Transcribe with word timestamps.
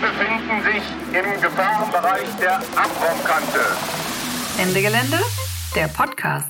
Befinden 0.00 0.62
sich 0.64 0.82
im 1.12 1.40
Gefahrenbereich 1.42 2.28
der 2.40 2.56
Abraumkante. 2.56 3.60
Ende 4.58 4.80
Gelände, 4.80 5.18
der 5.74 5.88
Podcast. 5.88 6.48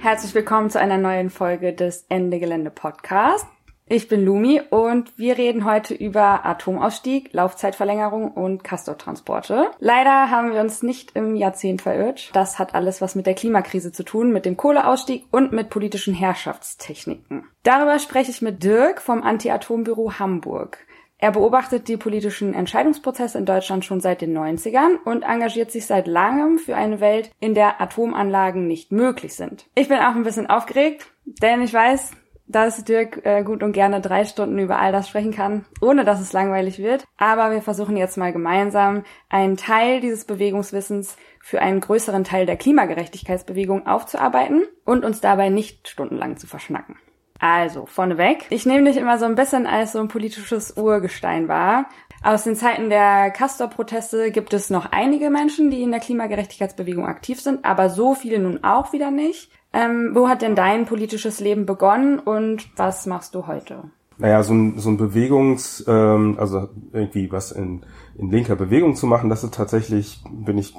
Herzlich 0.00 0.34
willkommen 0.34 0.70
zu 0.70 0.80
einer 0.80 0.96
neuen 0.96 1.28
Folge 1.28 1.74
des 1.74 2.06
Ende 2.08 2.40
Gelände 2.40 2.70
Podcast. 2.70 3.46
Ich 3.92 4.06
bin 4.06 4.24
Lumi 4.24 4.62
und 4.70 5.18
wir 5.18 5.36
reden 5.36 5.64
heute 5.64 5.94
über 5.94 6.46
Atomausstieg, 6.46 7.32
Laufzeitverlängerung 7.32 8.30
und 8.30 8.62
Castortransporte. 8.62 9.72
Leider 9.80 10.30
haben 10.30 10.52
wir 10.52 10.60
uns 10.60 10.84
nicht 10.84 11.16
im 11.16 11.34
Jahrzehnt 11.34 11.82
verirrt. 11.82 12.30
Das 12.32 12.60
hat 12.60 12.76
alles 12.76 13.00
was 13.00 13.16
mit 13.16 13.26
der 13.26 13.34
Klimakrise 13.34 13.90
zu 13.90 14.04
tun, 14.04 14.32
mit 14.32 14.46
dem 14.46 14.56
Kohleausstieg 14.56 15.24
und 15.32 15.50
mit 15.50 15.70
politischen 15.70 16.14
Herrschaftstechniken. 16.14 17.48
Darüber 17.64 17.98
spreche 17.98 18.30
ich 18.30 18.40
mit 18.40 18.62
Dirk 18.62 19.02
vom 19.02 19.24
Anti-Atom-Büro 19.24 20.12
Hamburg. 20.20 20.86
Er 21.18 21.32
beobachtet 21.32 21.88
die 21.88 21.96
politischen 21.96 22.54
Entscheidungsprozesse 22.54 23.38
in 23.38 23.44
Deutschland 23.44 23.84
schon 23.84 24.00
seit 24.00 24.20
den 24.20 24.38
90ern 24.38 25.02
und 25.04 25.22
engagiert 25.22 25.72
sich 25.72 25.86
seit 25.86 26.06
langem 26.06 26.58
für 26.58 26.76
eine 26.76 27.00
Welt, 27.00 27.32
in 27.40 27.54
der 27.54 27.80
Atomanlagen 27.80 28.68
nicht 28.68 28.92
möglich 28.92 29.34
sind. 29.34 29.66
Ich 29.74 29.88
bin 29.88 29.98
auch 29.98 30.14
ein 30.14 30.22
bisschen 30.22 30.48
aufgeregt, 30.48 31.10
denn 31.24 31.60
ich 31.60 31.74
weiß, 31.74 32.12
dass 32.50 32.84
Dirk 32.84 33.24
äh, 33.24 33.42
gut 33.42 33.62
und 33.62 33.72
gerne 33.72 34.00
drei 34.00 34.24
Stunden 34.24 34.58
über 34.58 34.78
all 34.78 34.92
das 34.92 35.08
sprechen 35.08 35.32
kann, 35.32 35.64
ohne 35.80 36.04
dass 36.04 36.20
es 36.20 36.32
langweilig 36.32 36.78
wird. 36.78 37.04
Aber 37.16 37.52
wir 37.52 37.62
versuchen 37.62 37.96
jetzt 37.96 38.16
mal 38.16 38.32
gemeinsam 38.32 39.04
einen 39.28 39.56
Teil 39.56 40.00
dieses 40.00 40.24
Bewegungswissens 40.24 41.16
für 41.40 41.60
einen 41.60 41.80
größeren 41.80 42.24
Teil 42.24 42.46
der 42.46 42.56
Klimagerechtigkeitsbewegung 42.56 43.86
aufzuarbeiten 43.86 44.64
und 44.84 45.04
uns 45.04 45.20
dabei 45.20 45.48
nicht 45.48 45.88
stundenlang 45.88 46.36
zu 46.36 46.46
verschnacken. 46.46 46.96
Also, 47.38 47.86
vorneweg. 47.86 48.44
Ich 48.50 48.66
nehme 48.66 48.84
dich 48.84 48.98
immer 48.98 49.18
so 49.18 49.24
ein 49.24 49.34
bisschen 49.34 49.66
als 49.66 49.92
so 49.92 50.00
ein 50.00 50.08
politisches 50.08 50.76
Urgestein 50.76 51.48
wahr. 51.48 51.86
Aus 52.22 52.44
den 52.44 52.54
Zeiten 52.54 52.90
der 52.90 53.30
Castor-Proteste 53.30 54.30
gibt 54.30 54.52
es 54.52 54.68
noch 54.68 54.92
einige 54.92 55.30
Menschen, 55.30 55.70
die 55.70 55.82
in 55.82 55.90
der 55.90 56.00
Klimagerechtigkeitsbewegung 56.00 57.06
aktiv 57.06 57.40
sind, 57.40 57.64
aber 57.64 57.88
so 57.88 58.14
viele 58.14 58.38
nun 58.40 58.62
auch 58.62 58.92
wieder 58.92 59.10
nicht. 59.10 59.50
Ähm, 59.72 60.10
wo 60.14 60.28
hat 60.28 60.42
denn 60.42 60.54
dein 60.54 60.86
politisches 60.86 61.40
Leben 61.40 61.64
begonnen 61.64 62.18
und 62.18 62.68
was 62.76 63.06
machst 63.06 63.34
du 63.34 63.46
heute? 63.46 63.84
Naja, 64.18 64.42
so 64.42 64.52
ein, 64.52 64.78
so 64.78 64.90
ein 64.90 64.96
Bewegungs, 64.96 65.84
ähm, 65.88 66.36
also 66.38 66.68
irgendwie 66.92 67.30
was 67.32 67.52
in, 67.52 67.82
in 68.18 68.30
linker 68.30 68.56
Bewegung 68.56 68.96
zu 68.96 69.06
machen, 69.06 69.30
das 69.30 69.44
ist 69.44 69.54
tatsächlich, 69.54 70.22
bin 70.30 70.58
ich 70.58 70.74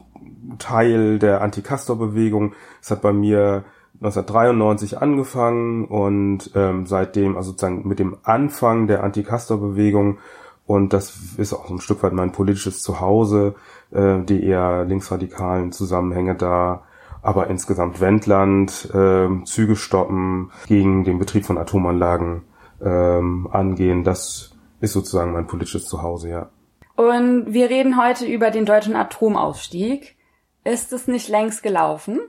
Teil 0.60 1.18
der 1.20 1.42
Anti-Castor-Bewegung. 1.42 2.54
Es 2.82 2.92
hat 2.92 3.02
bei 3.02 3.14
mir 3.14 3.64
1993 3.96 5.02
angefangen 5.02 5.86
und 5.86 6.52
ähm, 6.56 6.86
seitdem, 6.86 7.38
also 7.38 7.52
sozusagen 7.52 7.88
mit 7.88 8.00
dem 8.00 8.18
Anfang 8.24 8.88
der 8.88 9.04
Anti-Castor-Bewegung 9.04 10.20
und 10.66 10.94
das 10.94 11.18
ist 11.38 11.54
auch 11.54 11.68
so 11.68 11.74
ein 11.74 11.82
Stück 11.82 12.02
weit 12.04 12.14
mein 12.14 12.32
politisches 12.32 12.82
Zuhause, 12.82 13.56
äh, 13.92 14.20
die 14.24 14.44
eher 14.44 14.86
linksradikalen 14.86 15.72
Zusammenhänge 15.72 16.36
da, 16.36 16.84
aber 17.22 17.48
insgesamt 17.48 18.02
Wendland, 18.02 18.90
äh, 18.94 19.28
Züge 19.46 19.76
stoppen, 19.76 20.52
gegen 20.68 21.04
den 21.04 21.20
Betrieb 21.20 21.46
von 21.46 21.58
Atomanlagen 21.58 22.44
ähm, 22.84 23.48
angehen, 23.52 24.04
das 24.04 24.56
ist 24.80 24.94
sozusagen 24.94 25.34
mein 25.34 25.48
politisches 25.48 25.86
Zuhause, 25.86 26.30
ja. 26.30 26.50
Und 26.96 27.54
wir 27.54 27.70
reden 27.70 28.02
heute 28.02 28.26
über 28.26 28.52
den 28.52 28.66
deutschen 28.66 28.96
Atomausstieg. 28.96 30.18
Ist 30.64 30.94
es 30.94 31.08
nicht 31.08 31.30
längst 31.30 31.64
gelaufen? 31.64 32.20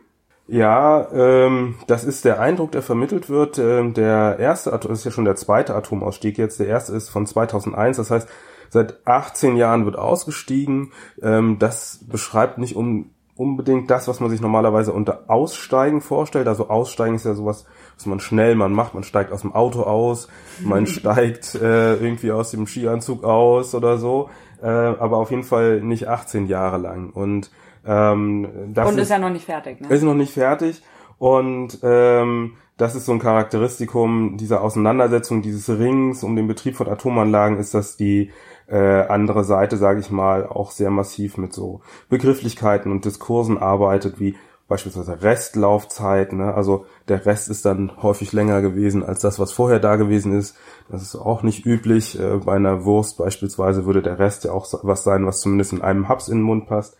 Ja, 0.48 1.08
ähm, 1.12 1.76
das 1.86 2.04
ist 2.04 2.24
der 2.24 2.40
Eindruck, 2.40 2.72
der 2.72 2.82
vermittelt 2.82 3.28
wird. 3.28 3.58
Ähm, 3.58 3.94
der 3.94 4.38
erste, 4.38 4.70
das 4.70 4.86
ist 4.86 5.04
ja 5.04 5.10
schon 5.10 5.24
der 5.24 5.36
zweite 5.36 5.74
Atomausstieg 5.74 6.36
jetzt. 6.38 6.58
Der 6.58 6.66
erste 6.66 6.94
ist 6.94 7.10
von 7.10 7.26
2001. 7.26 7.96
Das 7.96 8.10
heißt, 8.10 8.28
seit 8.68 9.06
18 9.06 9.56
Jahren 9.56 9.84
wird 9.84 9.96
ausgestiegen. 9.96 10.92
Ähm, 11.22 11.58
das 11.58 12.00
beschreibt 12.08 12.58
nicht 12.58 12.74
um, 12.76 13.10
unbedingt 13.42 13.90
das, 13.90 14.06
was 14.06 14.20
man 14.20 14.30
sich 14.30 14.40
normalerweise 14.40 14.92
unter 14.92 15.24
Aussteigen 15.26 16.00
vorstellt. 16.00 16.46
Also 16.46 16.68
Aussteigen 16.68 17.16
ist 17.16 17.26
ja 17.26 17.34
sowas, 17.34 17.66
was 17.96 18.06
man 18.06 18.20
schnell 18.20 18.54
man 18.54 18.72
macht. 18.72 18.94
Man 18.94 19.02
steigt 19.02 19.32
aus 19.32 19.42
dem 19.42 19.52
Auto 19.52 19.82
aus, 19.82 20.28
man 20.60 20.86
steigt 20.88 21.56
äh, 21.56 21.96
irgendwie 21.96 22.30
aus 22.30 22.52
dem 22.52 22.66
Skianzug 22.66 23.24
aus 23.24 23.74
oder 23.74 23.98
so. 23.98 24.30
Äh, 24.62 24.68
aber 24.68 25.16
auf 25.16 25.30
jeden 25.30 25.42
Fall 25.42 25.80
nicht 25.80 26.08
18 26.08 26.46
Jahre 26.46 26.78
lang. 26.78 27.10
Und 27.10 27.50
ähm, 27.84 28.46
das 28.72 28.88
und 28.88 28.94
ist, 28.94 29.02
ist 29.02 29.10
ja 29.10 29.18
noch 29.18 29.30
nicht 29.30 29.44
fertig. 29.44 29.80
Ne? 29.80 29.88
Ist 29.88 30.02
noch 30.02 30.14
nicht 30.14 30.32
fertig. 30.32 30.82
Und 31.18 31.80
ähm, 31.82 32.54
das 32.76 32.94
ist 32.94 33.06
so 33.06 33.12
ein 33.12 33.18
Charakteristikum 33.18 34.36
dieser 34.36 34.62
Auseinandersetzung, 34.62 35.42
dieses 35.42 35.68
Rings 35.68 36.22
um 36.22 36.36
den 36.36 36.46
Betrieb 36.46 36.76
von 36.76 36.88
Atomanlagen, 36.88 37.58
ist, 37.58 37.74
dass 37.74 37.96
die 37.96 38.30
äh, 38.66 39.02
andere 39.02 39.44
Seite, 39.44 39.76
sage 39.76 40.00
ich 40.00 40.10
mal, 40.10 40.46
auch 40.46 40.70
sehr 40.70 40.90
massiv 40.90 41.36
mit 41.36 41.52
so 41.52 41.80
Begrifflichkeiten 42.08 42.90
und 42.90 43.04
Diskursen 43.04 43.58
arbeitet, 43.58 44.20
wie 44.20 44.36
beispielsweise 44.68 45.22
Restlaufzeit. 45.22 46.32
Ne? 46.32 46.54
Also 46.54 46.86
der 47.08 47.26
Rest 47.26 47.50
ist 47.50 47.66
dann 47.66 47.92
häufig 48.02 48.32
länger 48.32 48.62
gewesen 48.62 49.02
als 49.02 49.20
das, 49.20 49.38
was 49.38 49.52
vorher 49.52 49.80
da 49.80 49.96
gewesen 49.96 50.32
ist. 50.32 50.56
Das 50.88 51.02
ist 51.02 51.14
auch 51.14 51.42
nicht 51.42 51.66
üblich. 51.66 52.18
Äh, 52.18 52.38
bei 52.38 52.54
einer 52.54 52.84
Wurst 52.84 53.18
beispielsweise 53.18 53.84
würde 53.84 54.00
der 54.00 54.18
Rest 54.18 54.44
ja 54.44 54.52
auch 54.52 54.66
was 54.82 55.04
sein, 55.04 55.26
was 55.26 55.40
zumindest 55.40 55.74
in 55.74 55.82
einem 55.82 56.08
Haps 56.08 56.28
in 56.28 56.38
den 56.38 56.44
Mund 56.44 56.66
passt. 56.66 56.96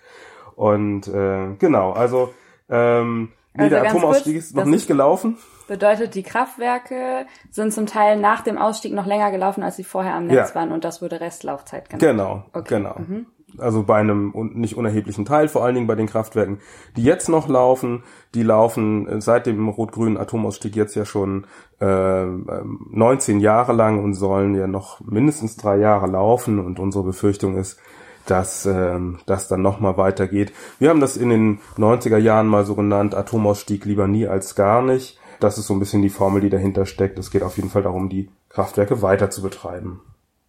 Und 0.55 1.09
äh, 1.09 1.55
genau, 1.59 1.93
also 1.93 2.35
ähm, 2.69 3.31
nee, 3.55 3.65
also 3.65 3.71
der 3.71 3.89
Atomausstieg 3.89 4.35
kurz, 4.35 4.45
ist 4.47 4.57
noch 4.57 4.65
nicht 4.67 4.87
gelaufen. 4.87 5.39
Bedeutet, 5.67 6.15
die 6.15 6.23
Kraftwerke 6.23 7.27
sind 7.51 7.73
zum 7.73 7.87
Teil 7.87 8.19
nach 8.19 8.43
dem 8.43 8.59
Ausstieg 8.59 8.93
noch 8.93 9.07
länger 9.07 9.31
gelaufen, 9.31 9.63
als 9.63 9.77
sie 9.77 9.85
vorher 9.85 10.15
am 10.15 10.27
Netz 10.27 10.51
ja. 10.51 10.55
waren 10.55 10.73
und 10.73 10.85
das 10.85 11.03
wurde 11.03 11.21
Restlaufzeit 11.21 11.89
genannt. 11.89 12.03
Genau, 12.03 12.45
okay. 12.53 12.77
genau. 12.77 12.97
Mhm. 12.99 13.27
Also 13.59 13.83
bei 13.83 13.99
einem 13.99 14.33
nicht 14.55 14.77
unerheblichen 14.77 15.25
Teil, 15.25 15.49
vor 15.49 15.63
allen 15.63 15.75
Dingen 15.75 15.87
bei 15.87 15.95
den 15.95 16.07
Kraftwerken, 16.07 16.59
die 16.97 17.03
jetzt 17.03 17.29
noch 17.29 17.49
laufen, 17.49 18.03
die 18.35 18.43
laufen 18.43 19.07
äh, 19.07 19.21
seit 19.21 19.47
dem 19.47 19.69
rot-grünen 19.69 20.17
Atomausstieg 20.17 20.75
jetzt 20.75 20.95
ja 20.95 21.05
schon 21.05 21.47
äh, 21.81 22.25
19 22.25 23.41
Jahre 23.41 23.73
lang 23.73 24.03
und 24.03 24.15
sollen 24.15 24.55
ja 24.55 24.67
noch 24.67 25.01
mindestens 25.01 25.57
drei 25.57 25.77
Jahre 25.77 26.07
laufen. 26.07 26.59
Und 26.59 26.79
unsere 26.79 27.05
Befürchtung 27.05 27.57
ist, 27.57 27.79
dass 28.27 28.65
ähm, 28.67 29.19
das 29.27 29.49
dann 29.49 29.63
nochmal 29.63 29.97
weitergeht. 29.97 30.53
Wir 30.79 30.89
haben 30.91 31.01
das 31.01 31.17
in 31.17 31.29
den 31.29 31.59
90er 31.77 32.19
Jahren 32.19 32.47
mal 32.47 32.65
so 32.65 32.75
genannt, 32.75 33.15
Atomausstieg 33.15 33.85
lieber 33.85 34.07
nie 34.07 34.27
als 34.27 34.55
gar 34.55 34.81
nicht. 34.81 35.19
Das 35.43 35.59
ist 35.59 35.67
so 35.67 35.75
ein 35.75 35.81
bisschen 35.81 36.03
die 36.03 36.09
Formel, 36.09 36.41
die 36.41 36.51
dahinter 36.51 36.87
steckt. 36.87 37.19
Es 37.19 37.33
geht 37.33 37.43
auf 37.43 37.57
jeden 37.57 37.69
Fall 37.69 37.83
darum, 37.83 38.09
die 38.09 38.31
Kraftwerke 38.49 39.03
weiter 39.03 39.29
zu 39.29 39.43
betreiben. 39.43 40.01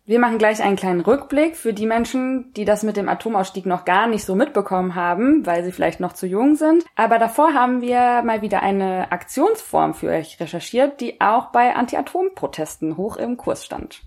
Wir 0.06 0.20
machen 0.20 0.38
gleich 0.38 0.62
einen 0.62 0.76
kleinen 0.76 1.00
Rückblick 1.00 1.56
für 1.56 1.74
die 1.74 1.88
Menschen, 1.88 2.52
die 2.54 2.66
das 2.66 2.84
mit 2.84 2.98
dem 2.98 3.10
Atomausstieg 3.10 3.66
noch 3.66 3.86
gar 3.86 4.06
nicht 4.06 4.26
so 4.26 4.36
mitbekommen 4.36 4.96
haben, 4.96 5.46
weil 5.46 5.64
sie 5.64 5.72
vielleicht 5.72 6.00
noch 6.00 6.14
zu 6.14 6.28
jung 6.28 6.56
sind. 6.56 6.84
Aber 6.96 7.18
davor 7.18 7.54
haben 7.54 7.82
wir 7.82 8.22
mal 8.22 8.42
wieder 8.42 8.62
eine 8.62 9.12
Aktionsform 9.12 9.94
für 9.94 10.10
euch 10.10 10.40
recherchiert, 10.40 11.02
die 11.02 11.22
auch 11.22 11.48
bei 11.48 11.74
Anti-Atom-Protesten 11.74 12.98
hoch 12.98 13.16
im 13.16 13.38
Kurs 13.38 13.66
stand. 13.66 14.04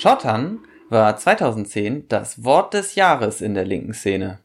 Schottern 0.00 0.60
war 0.88 1.14
2010 1.14 2.08
das 2.08 2.42
Wort 2.42 2.72
des 2.72 2.94
Jahres 2.94 3.42
in 3.42 3.52
der 3.52 3.66
linken 3.66 3.92
Szene. 3.92 4.38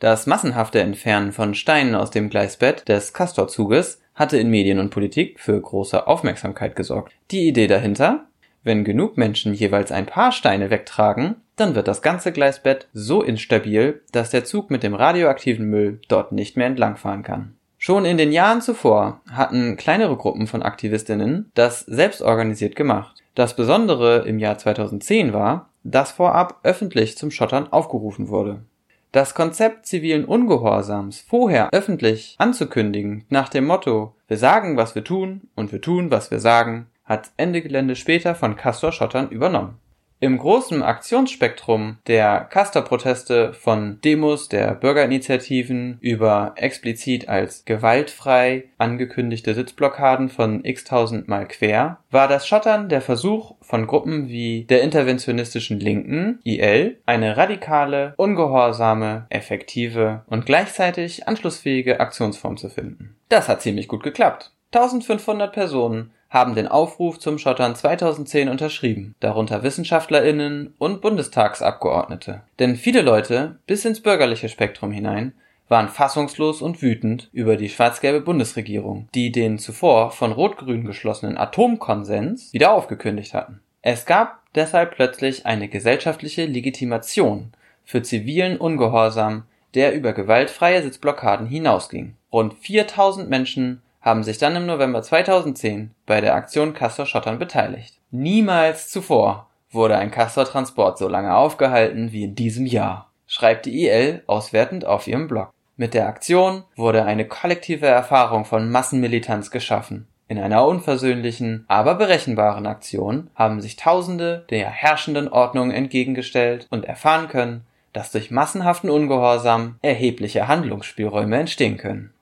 Das 0.00 0.26
massenhafte 0.26 0.80
Entfernen 0.80 1.32
von 1.32 1.54
Steinen 1.54 1.94
aus 1.94 2.10
dem 2.10 2.28
Gleisbett 2.28 2.86
des 2.90 3.14
Castorzuges 3.14 4.02
hatte 4.14 4.36
in 4.36 4.50
Medien 4.50 4.78
und 4.78 4.90
Politik 4.90 5.40
für 5.40 5.58
große 5.58 6.06
Aufmerksamkeit 6.06 6.76
gesorgt. 6.76 7.14
Die 7.30 7.48
Idee 7.48 7.68
dahinter? 7.68 8.26
Wenn 8.62 8.84
genug 8.84 9.16
Menschen 9.16 9.54
jeweils 9.54 9.92
ein 9.92 10.04
paar 10.04 10.30
Steine 10.30 10.68
wegtragen, 10.68 11.36
dann 11.56 11.74
wird 11.74 11.88
das 11.88 12.02
ganze 12.02 12.30
Gleisbett 12.30 12.86
so 12.92 13.22
instabil, 13.22 14.02
dass 14.12 14.28
der 14.28 14.44
Zug 14.44 14.70
mit 14.70 14.82
dem 14.82 14.94
radioaktiven 14.94 15.64
Müll 15.64 16.02
dort 16.08 16.32
nicht 16.32 16.58
mehr 16.58 16.66
entlangfahren 16.66 17.22
kann. 17.22 17.54
Schon 17.78 18.04
in 18.04 18.18
den 18.18 18.32
Jahren 18.32 18.60
zuvor 18.60 19.22
hatten 19.30 19.78
kleinere 19.78 20.16
Gruppen 20.16 20.48
von 20.48 20.62
Aktivistinnen 20.62 21.50
das 21.54 21.80
selbstorganisiert 21.80 22.76
gemacht. 22.76 23.22
Das 23.38 23.54
Besondere 23.54 24.26
im 24.26 24.40
Jahr 24.40 24.58
2010 24.58 25.32
war, 25.32 25.68
dass 25.84 26.10
vorab 26.10 26.58
öffentlich 26.64 27.16
zum 27.16 27.30
Schottern 27.30 27.72
aufgerufen 27.72 28.30
wurde. 28.30 28.64
Das 29.12 29.32
Konzept 29.36 29.86
zivilen 29.86 30.24
Ungehorsams 30.24 31.20
vorher 31.20 31.72
öffentlich 31.72 32.34
anzukündigen 32.38 33.26
nach 33.28 33.48
dem 33.48 33.64
Motto 33.64 34.16
Wir 34.26 34.38
sagen, 34.38 34.76
was 34.76 34.96
wir 34.96 35.04
tun 35.04 35.42
und 35.54 35.70
wir 35.70 35.80
tun, 35.80 36.10
was 36.10 36.32
wir 36.32 36.40
sagen, 36.40 36.88
hat 37.04 37.30
Ende 37.36 37.62
Gelände 37.62 37.94
später 37.94 38.34
von 38.34 38.56
Castor 38.56 38.90
Schottern 38.90 39.28
übernommen. 39.28 39.78
Im 40.20 40.36
großen 40.36 40.82
Aktionsspektrum 40.82 41.98
der 42.08 42.40
Castor-Proteste 42.40 43.52
von 43.52 44.00
Demos 44.00 44.48
der 44.48 44.74
Bürgerinitiativen 44.74 45.98
über 46.00 46.54
explizit 46.56 47.28
als 47.28 47.64
gewaltfrei 47.64 48.64
angekündigte 48.78 49.54
Sitzblockaden 49.54 50.28
von 50.28 50.64
x-tausendmal 50.64 51.46
quer 51.46 51.98
war 52.10 52.26
das 52.26 52.48
Schottern 52.48 52.88
der 52.88 53.00
Versuch 53.00 53.54
von 53.60 53.86
Gruppen 53.86 54.28
wie 54.28 54.64
der 54.64 54.82
interventionistischen 54.82 55.78
Linken 55.78 56.40
(IL) 56.42 56.98
eine 57.06 57.36
radikale, 57.36 58.14
ungehorsame, 58.16 59.26
effektive 59.30 60.24
und 60.26 60.46
gleichzeitig 60.46 61.28
anschlussfähige 61.28 62.00
Aktionsform 62.00 62.56
zu 62.56 62.68
finden. 62.68 63.14
Das 63.28 63.48
hat 63.48 63.62
ziemlich 63.62 63.86
gut 63.86 64.02
geklappt. 64.02 64.50
1500 64.72 65.52
Personen 65.52 66.10
haben 66.30 66.54
den 66.54 66.68
Aufruf 66.68 67.18
zum 67.18 67.38
Schottern 67.38 67.74
2010 67.74 68.48
unterschrieben, 68.48 69.14
darunter 69.20 69.62
Wissenschaftlerinnen 69.62 70.74
und 70.78 71.00
Bundestagsabgeordnete. 71.00 72.42
Denn 72.58 72.76
viele 72.76 73.02
Leute, 73.02 73.58
bis 73.66 73.84
ins 73.84 74.02
bürgerliche 74.02 74.48
Spektrum 74.48 74.92
hinein, 74.92 75.32
waren 75.68 75.88
fassungslos 75.88 76.62
und 76.62 76.82
wütend 76.82 77.28
über 77.32 77.56
die 77.56 77.68
schwarz-gelbe 77.68 78.20
Bundesregierung, 78.20 79.08
die 79.14 79.32
den 79.32 79.58
zuvor 79.58 80.10
von 80.10 80.32
Rot-Grün 80.32 80.84
geschlossenen 80.84 81.36
Atomkonsens 81.36 82.52
wieder 82.52 82.72
aufgekündigt 82.72 83.34
hatten. 83.34 83.60
Es 83.82 84.06
gab 84.06 84.40
deshalb 84.54 84.94
plötzlich 84.94 85.46
eine 85.46 85.68
gesellschaftliche 85.68 86.46
Legitimation 86.46 87.52
für 87.84 88.02
zivilen 88.02 88.58
Ungehorsam, 88.58 89.44
der 89.74 89.94
über 89.94 90.12
gewaltfreie 90.12 90.82
Sitzblockaden 90.82 91.46
hinausging. 91.46 92.16
Rund 92.32 92.54
4000 92.54 93.28
Menschen 93.28 93.82
haben 94.00 94.22
sich 94.22 94.38
dann 94.38 94.56
im 94.56 94.66
November 94.66 95.02
2010 95.02 95.94
bei 96.06 96.20
der 96.20 96.34
Aktion 96.34 96.74
Castor 96.74 97.06
Schottern 97.06 97.38
beteiligt. 97.38 97.94
Niemals 98.10 98.88
zuvor 98.88 99.48
wurde 99.70 99.96
ein 99.96 100.10
Castor-Transport 100.10 100.98
so 100.98 101.08
lange 101.08 101.36
aufgehalten 101.36 102.12
wie 102.12 102.24
in 102.24 102.34
diesem 102.34 102.66
Jahr, 102.66 103.10
schreibt 103.26 103.66
die 103.66 103.84
IL 103.84 104.22
auswertend 104.26 104.84
auf 104.84 105.06
ihrem 105.06 105.28
Blog. 105.28 105.52
Mit 105.76 105.94
der 105.94 106.08
Aktion 106.08 106.64
wurde 106.74 107.04
eine 107.04 107.26
kollektive 107.26 107.86
Erfahrung 107.86 108.44
von 108.44 108.70
Massenmilitanz 108.70 109.50
geschaffen. 109.50 110.08
In 110.26 110.38
einer 110.38 110.66
unversöhnlichen, 110.66 111.64
aber 111.68 111.94
berechenbaren 111.94 112.66
Aktion 112.66 113.30
haben 113.34 113.60
sich 113.60 113.76
Tausende 113.76 114.44
der 114.50 114.68
herrschenden 114.68 115.28
Ordnung 115.28 115.70
entgegengestellt 115.70 116.66
und 116.70 116.84
erfahren 116.84 117.28
können, 117.28 117.64
dass 117.92 118.12
durch 118.12 118.30
massenhaften 118.30 118.90
Ungehorsam 118.90 119.76
erhebliche 119.80 120.48
Handlungsspielräume 120.48 121.38
entstehen 121.38 121.78
können. 121.78 122.12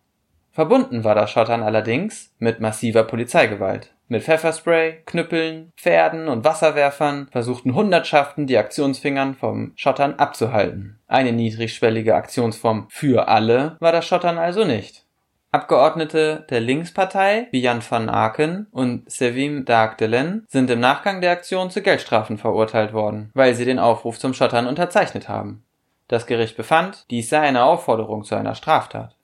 Verbunden 0.56 1.04
war 1.04 1.14
das 1.14 1.32
Schottern 1.32 1.62
allerdings 1.62 2.32
mit 2.38 2.60
massiver 2.60 3.04
Polizeigewalt. 3.04 3.92
Mit 4.08 4.22
Pfefferspray, 4.22 5.02
Knüppeln, 5.04 5.70
Pferden 5.76 6.28
und 6.28 6.46
Wasserwerfern 6.46 7.28
versuchten 7.30 7.74
Hundertschaften 7.74 8.46
die 8.46 8.56
Aktionsfingern 8.56 9.34
vom 9.34 9.72
Schottern 9.76 10.14
abzuhalten. 10.14 10.98
Eine 11.08 11.32
niedrigschwellige 11.32 12.14
Aktionsform 12.14 12.86
für 12.88 13.28
alle 13.28 13.76
war 13.80 13.92
das 13.92 14.06
Schottern 14.06 14.38
also 14.38 14.64
nicht. 14.64 15.04
Abgeordnete 15.50 16.46
der 16.48 16.60
Linkspartei 16.60 17.48
wie 17.50 17.60
Jan 17.60 17.82
van 17.86 18.08
Aken 18.08 18.66
und 18.70 19.10
Sevim 19.10 19.66
Dagdelen 19.66 20.46
sind 20.48 20.70
im 20.70 20.80
Nachgang 20.80 21.20
der 21.20 21.32
Aktion 21.32 21.70
zu 21.70 21.82
Geldstrafen 21.82 22.38
verurteilt 22.38 22.94
worden, 22.94 23.30
weil 23.34 23.54
sie 23.54 23.66
den 23.66 23.78
Aufruf 23.78 24.18
zum 24.18 24.32
Schottern 24.32 24.66
unterzeichnet 24.66 25.28
haben. 25.28 25.66
Das 26.08 26.26
Gericht 26.26 26.56
befand, 26.56 27.04
dies 27.10 27.28
sei 27.28 27.40
eine 27.40 27.64
Aufforderung 27.64 28.24
zu 28.24 28.36
einer 28.36 28.54
Straftat. 28.54 29.15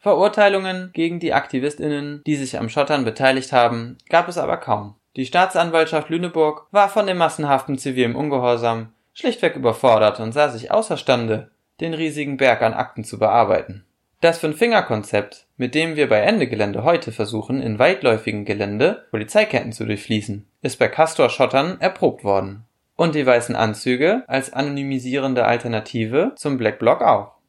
Verurteilungen 0.00 0.90
gegen 0.92 1.20
die 1.20 1.34
AktivistInnen, 1.34 2.22
die 2.26 2.36
sich 2.36 2.58
am 2.58 2.68
Schottern 2.68 3.04
beteiligt 3.04 3.52
haben, 3.52 3.98
gab 4.08 4.28
es 4.28 4.38
aber 4.38 4.56
kaum. 4.56 4.96
Die 5.16 5.26
Staatsanwaltschaft 5.26 6.08
Lüneburg 6.08 6.66
war 6.70 6.88
von 6.88 7.06
dem 7.06 7.18
massenhaften 7.18 7.78
zivilen 7.78 8.14
Ungehorsam 8.14 8.92
schlichtweg 9.12 9.56
überfordert 9.56 10.18
und 10.20 10.32
sah 10.32 10.48
sich 10.48 10.70
außerstande, 10.70 11.50
den 11.80 11.94
riesigen 11.94 12.38
Berg 12.38 12.62
an 12.62 12.72
Akten 12.72 13.04
zu 13.04 13.18
bearbeiten. 13.18 13.84
Das 14.20 14.38
Fünf-Finger-Konzept, 14.38 15.46
mit 15.56 15.74
dem 15.74 15.96
wir 15.96 16.08
bei 16.08 16.20
Ende 16.20 16.46
Gelände 16.46 16.84
heute 16.84 17.12
versuchen, 17.12 17.60
in 17.60 17.78
weitläufigen 17.78 18.44
Gelände 18.44 19.06
Polizeiketten 19.10 19.72
zu 19.72 19.84
durchfließen, 19.84 20.46
ist 20.62 20.78
bei 20.78 20.88
Castor 20.88 21.30
Schottern 21.30 21.80
erprobt 21.80 22.24
worden. 22.24 22.64
Und 22.96 23.14
die 23.14 23.24
weißen 23.24 23.56
Anzüge 23.56 24.24
als 24.26 24.52
anonymisierende 24.52 25.46
Alternative 25.46 26.32
zum 26.36 26.58
Black 26.58 26.78
Bloc 26.78 27.00
auch. 27.00 27.39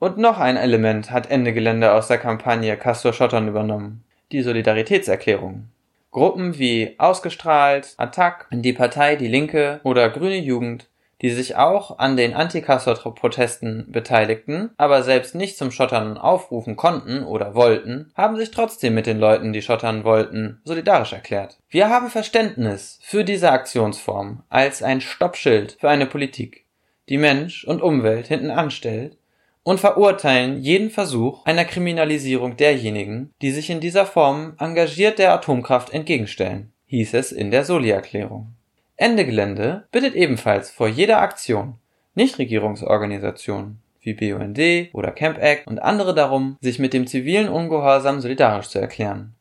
Und 0.00 0.16
noch 0.16 0.38
ein 0.38 0.56
Element 0.56 1.10
hat 1.10 1.30
Ende 1.30 1.52
Gelände 1.52 1.92
aus 1.92 2.08
der 2.08 2.16
Kampagne 2.16 2.74
Castor 2.78 3.12
Schottern 3.12 3.48
übernommen. 3.48 4.02
Die 4.32 4.40
Solidaritätserklärung. 4.40 5.68
Gruppen 6.10 6.58
wie 6.58 6.94
Ausgestrahlt, 6.96 7.92
Attac, 7.98 8.46
die 8.50 8.72
Partei 8.72 9.16
Die 9.16 9.28
Linke 9.28 9.78
oder 9.84 10.08
Grüne 10.08 10.38
Jugend, 10.38 10.88
die 11.20 11.28
sich 11.28 11.56
auch 11.56 11.98
an 11.98 12.16
den 12.16 12.32
Anti-Castor-Protesten 12.32 13.92
beteiligten, 13.92 14.70
aber 14.78 15.02
selbst 15.02 15.34
nicht 15.34 15.58
zum 15.58 15.70
Schottern 15.70 16.16
aufrufen 16.16 16.76
konnten 16.76 17.22
oder 17.22 17.54
wollten, 17.54 18.10
haben 18.14 18.38
sich 18.38 18.50
trotzdem 18.50 18.94
mit 18.94 19.04
den 19.04 19.18
Leuten, 19.18 19.52
die 19.52 19.60
schottern 19.60 20.04
wollten, 20.04 20.62
solidarisch 20.64 21.12
erklärt. 21.12 21.58
Wir 21.68 21.90
haben 21.90 22.08
Verständnis 22.08 22.98
für 23.02 23.22
diese 23.22 23.50
Aktionsform 23.50 24.44
als 24.48 24.82
ein 24.82 25.02
Stoppschild 25.02 25.76
für 25.78 25.90
eine 25.90 26.06
Politik, 26.06 26.64
die 27.10 27.18
Mensch 27.18 27.64
und 27.64 27.82
Umwelt 27.82 28.28
hinten 28.28 28.50
anstellt 28.50 29.18
und 29.62 29.80
verurteilen 29.80 30.60
jeden 30.60 30.90
Versuch 30.90 31.44
einer 31.44 31.64
Kriminalisierung 31.64 32.56
derjenigen, 32.56 33.32
die 33.42 33.50
sich 33.50 33.70
in 33.70 33.80
dieser 33.80 34.06
Form 34.06 34.54
engagiert 34.58 35.18
der 35.18 35.32
Atomkraft 35.32 35.92
entgegenstellen, 35.92 36.72
hieß 36.86 37.14
es 37.14 37.32
in 37.32 37.50
der 37.50 37.64
Soli-Erklärung. 37.64 38.54
Ende 38.96 39.24
Gelände 39.24 39.86
bittet 39.92 40.14
ebenfalls 40.14 40.70
vor 40.70 40.88
jeder 40.88 41.20
Aktion 41.20 41.74
Nichtregierungsorganisationen 42.14 43.80
wie 44.02 44.14
BUND 44.14 44.94
oder 44.94 45.12
Camp 45.12 45.38
Act 45.38 45.66
und 45.66 45.78
andere 45.80 46.14
darum, 46.14 46.56
sich 46.60 46.78
mit 46.78 46.92
dem 46.92 47.06
zivilen 47.06 47.48
Ungehorsam 47.48 48.20
solidarisch 48.20 48.68
zu 48.68 48.78
erklären. 48.78 49.34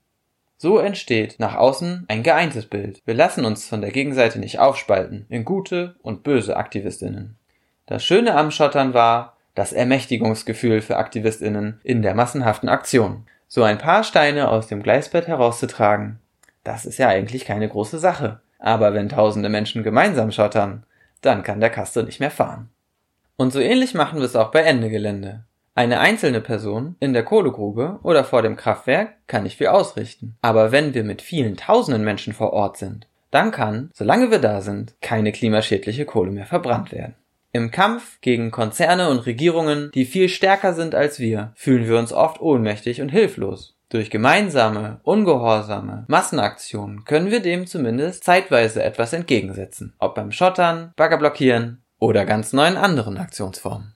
So 0.58 0.78
entsteht 0.78 1.36
nach 1.40 1.56
außen 1.56 2.06
ein 2.10 2.22
geeintes 2.22 2.66
Bild. 2.66 3.02
Wir 3.06 3.14
lassen 3.14 3.46
uns 3.46 3.68
von 3.68 3.80
der 3.80 3.92
Gegenseite 3.92 4.40
nicht 4.40 4.60
aufspalten 4.60 5.26
in 5.30 5.46
gute 5.46 5.96
und 6.02 6.24
böse 6.24 6.58
Aktivistinnen. 6.58 7.38
Das 7.86 8.04
Schöne 8.04 8.36
am 8.36 8.52
Schottern 8.52 8.94
war, 8.94 9.38
das 9.56 9.74
Ermächtigungsgefühl 9.74 10.82
für 10.82 10.98
AktivistInnen 10.98 11.80
in 11.84 12.02
der 12.02 12.16
massenhaften 12.16 12.70
Aktion. 12.70 13.26
So 13.48 13.64
ein 13.64 13.78
paar 13.78 14.04
Steine 14.04 14.50
aus 14.50 14.68
dem 14.68 14.84
Gleisbett 14.84 15.28
herauszutragen, 15.28 16.20
das 16.64 16.86
ist 16.86 16.98
ja 16.98 17.08
eigentlich 17.08 17.46
keine 17.46 17.68
große 17.68 18.00
Sache. 18.00 18.42
Aber 18.60 18.94
wenn 18.94 19.10
tausende 19.10 19.50
Menschen 19.50 19.84
gemeinsam 19.84 20.32
schottern, 20.32 20.84
dann 21.22 21.44
kann 21.44 21.60
der 21.60 21.70
Kaste 21.70 22.04
nicht 22.04 22.20
mehr 22.20 22.32
fahren. 22.32 22.70
Und 23.38 23.54
so 23.54 23.60
ähnlich 23.60 23.94
machen 23.94 24.20
wir 24.20 24.26
es 24.26 24.36
auch 24.36 24.52
bei 24.52 24.62
Ende 24.62 24.90
Gelände. 24.90 25.46
Eine 25.76 26.02
einzelne 26.02 26.42
Person 26.42 26.96
in 27.00 27.14
der 27.14 27.24
Kohlegrube 27.24 28.00
oder 28.04 28.26
vor 28.26 28.42
dem 28.42 28.58
Kraftwerk 28.58 29.14
kann 29.28 29.44
nicht 29.44 29.58
viel 29.58 29.68
ausrichten. 29.68 30.36
Aber 30.42 30.74
wenn 30.74 30.94
wir 30.94 31.06
mit 31.06 31.22
vielen 31.22 31.56
tausenden 31.56 32.04
Menschen 32.04 32.34
vor 32.34 32.52
Ort 32.52 32.78
sind, 32.78 33.08
dann 33.32 33.52
kann, 33.52 33.90
solange 33.94 34.30
wir 34.30 34.40
da 34.40 34.62
sind, 34.62 34.96
keine 35.02 35.32
klimaschädliche 35.32 36.06
Kohle 36.06 36.32
mehr 36.32 36.46
verbrannt 36.46 36.92
werden. 36.92 37.16
Im 37.52 37.72
Kampf 37.72 38.22
gegen 38.22 38.52
Konzerne 38.52 39.10
und 39.10 39.26
Regierungen, 39.26 39.90
die 39.96 40.06
viel 40.06 40.30
stärker 40.30 40.76
sind 40.76 40.94
als 40.94 41.20
wir, 41.20 41.52
fühlen 41.56 41.88
wir 41.88 41.98
uns 41.98 42.14
oft 42.14 42.40
ohnmächtig 42.40 43.02
und 43.02 43.10
hilflos. 43.10 43.76
Durch 43.90 44.12
gemeinsame, 44.12 45.00
ungehorsame 45.02 46.06
Massenaktionen 46.08 47.06
können 47.06 47.32
wir 47.32 47.40
dem 47.40 47.66
zumindest 47.66 48.24
zeitweise 48.24 48.84
etwas 48.84 49.14
entgegensetzen, 49.14 49.96
ob 49.98 50.14
beim 50.14 50.32
Schottern, 50.32 50.94
Bagger 50.96 51.18
blockieren 51.18 51.82
oder 51.98 52.24
ganz 52.24 52.54
neuen 52.54 52.78
anderen 52.78 53.18
Aktionsformen. 53.18 53.96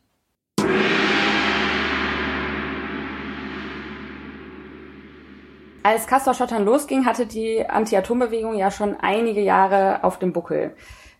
Als 5.84 6.08
Castor 6.08 6.34
Schottern 6.34 6.66
losging, 6.66 7.06
hatte 7.06 7.28
die 7.28 7.70
Anti-Atom-Bewegung 7.70 8.56
ja 8.56 8.72
schon 8.72 8.96
einige 9.00 9.42
Jahre 9.42 10.04
auf 10.04 10.18
dem 10.18 10.34
Buckel. 10.34 10.76